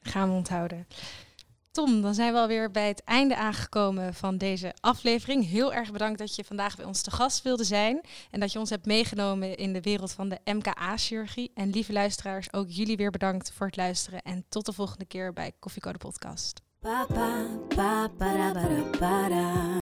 Gaan 0.00 0.28
we 0.28 0.34
onthouden. 0.34 0.86
Tom, 1.72 2.02
dan 2.02 2.14
zijn 2.14 2.32
we 2.32 2.38
alweer 2.38 2.70
bij 2.70 2.88
het 2.88 3.04
einde 3.04 3.36
aangekomen 3.36 4.14
van 4.14 4.36
deze 4.36 4.74
aflevering. 4.80 5.48
Heel 5.48 5.72
erg 5.72 5.92
bedankt 5.92 6.18
dat 6.18 6.34
je 6.34 6.44
vandaag 6.44 6.76
bij 6.76 6.84
ons 6.84 7.02
te 7.02 7.10
gast 7.10 7.42
wilde 7.42 7.64
zijn. 7.64 8.00
En 8.30 8.40
dat 8.40 8.52
je 8.52 8.58
ons 8.58 8.70
hebt 8.70 8.86
meegenomen 8.86 9.56
in 9.56 9.72
de 9.72 9.80
wereld 9.80 10.12
van 10.12 10.28
de 10.28 10.38
MKA-chirurgie. 10.44 11.50
En 11.54 11.70
lieve 11.70 11.92
luisteraars, 11.92 12.52
ook 12.52 12.66
jullie 12.68 12.96
weer 12.96 13.10
bedankt 13.10 13.52
voor 13.52 13.66
het 13.66 13.76
luisteren. 13.76 14.22
En 14.22 14.44
tot 14.48 14.66
de 14.66 14.72
volgende 14.72 15.04
keer 15.04 15.32
bij 15.32 15.52
Koffiecode 15.58 15.98
Podcast. 15.98 16.60